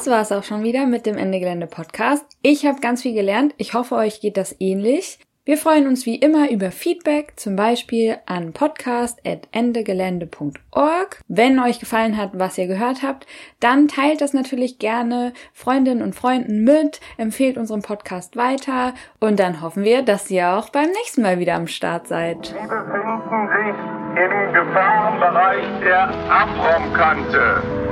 Das 0.07 0.13
war's 0.13 0.31
auch 0.31 0.43
schon 0.45 0.63
wieder 0.63 0.85
mit 0.85 1.05
dem 1.05 1.17
Ende 1.17 1.37
Gelände 1.37 1.67
Podcast. 1.67 2.25
Ich 2.41 2.65
habe 2.65 2.79
ganz 2.79 3.01
viel 3.01 3.13
gelernt. 3.13 3.53
Ich 3.57 3.73
hoffe, 3.73 3.95
euch 3.95 4.21
geht 4.21 4.37
das 4.37 4.55
ähnlich. 4.57 5.19
Wir 5.43 5.57
freuen 5.57 5.85
uns 5.85 6.05
wie 6.05 6.15
immer 6.15 6.49
über 6.49 6.71
Feedback, 6.71 7.33
zum 7.35 7.57
Beispiel 7.57 8.15
an 8.25 8.53
podcast.endegelände.org. 8.53 11.19
Wenn 11.27 11.59
euch 11.59 11.81
gefallen 11.81 12.15
hat, 12.15 12.29
was 12.35 12.57
ihr 12.57 12.67
gehört 12.67 13.03
habt, 13.03 13.27
dann 13.59 13.89
teilt 13.89 14.21
das 14.21 14.31
natürlich 14.31 14.79
gerne 14.79 15.33
Freundinnen 15.51 16.01
und 16.01 16.15
Freunden 16.15 16.63
mit, 16.63 17.01
empfehlt 17.17 17.57
unseren 17.57 17.81
Podcast 17.81 18.37
weiter 18.37 18.93
und 19.19 19.41
dann 19.41 19.59
hoffen 19.59 19.83
wir, 19.83 20.03
dass 20.03 20.31
ihr 20.31 20.53
auch 20.53 20.69
beim 20.69 20.87
nächsten 20.87 21.21
Mal 21.21 21.39
wieder 21.39 21.55
am 21.55 21.67
Start 21.67 22.07
seid. 22.07 22.45
Sie 22.45 22.53
befinden 22.53 23.49
sich 23.49 23.75
im 24.23 24.53
Gefahrenbereich 24.53 25.65
der 25.83 26.07
Abraumkante. 26.29 27.86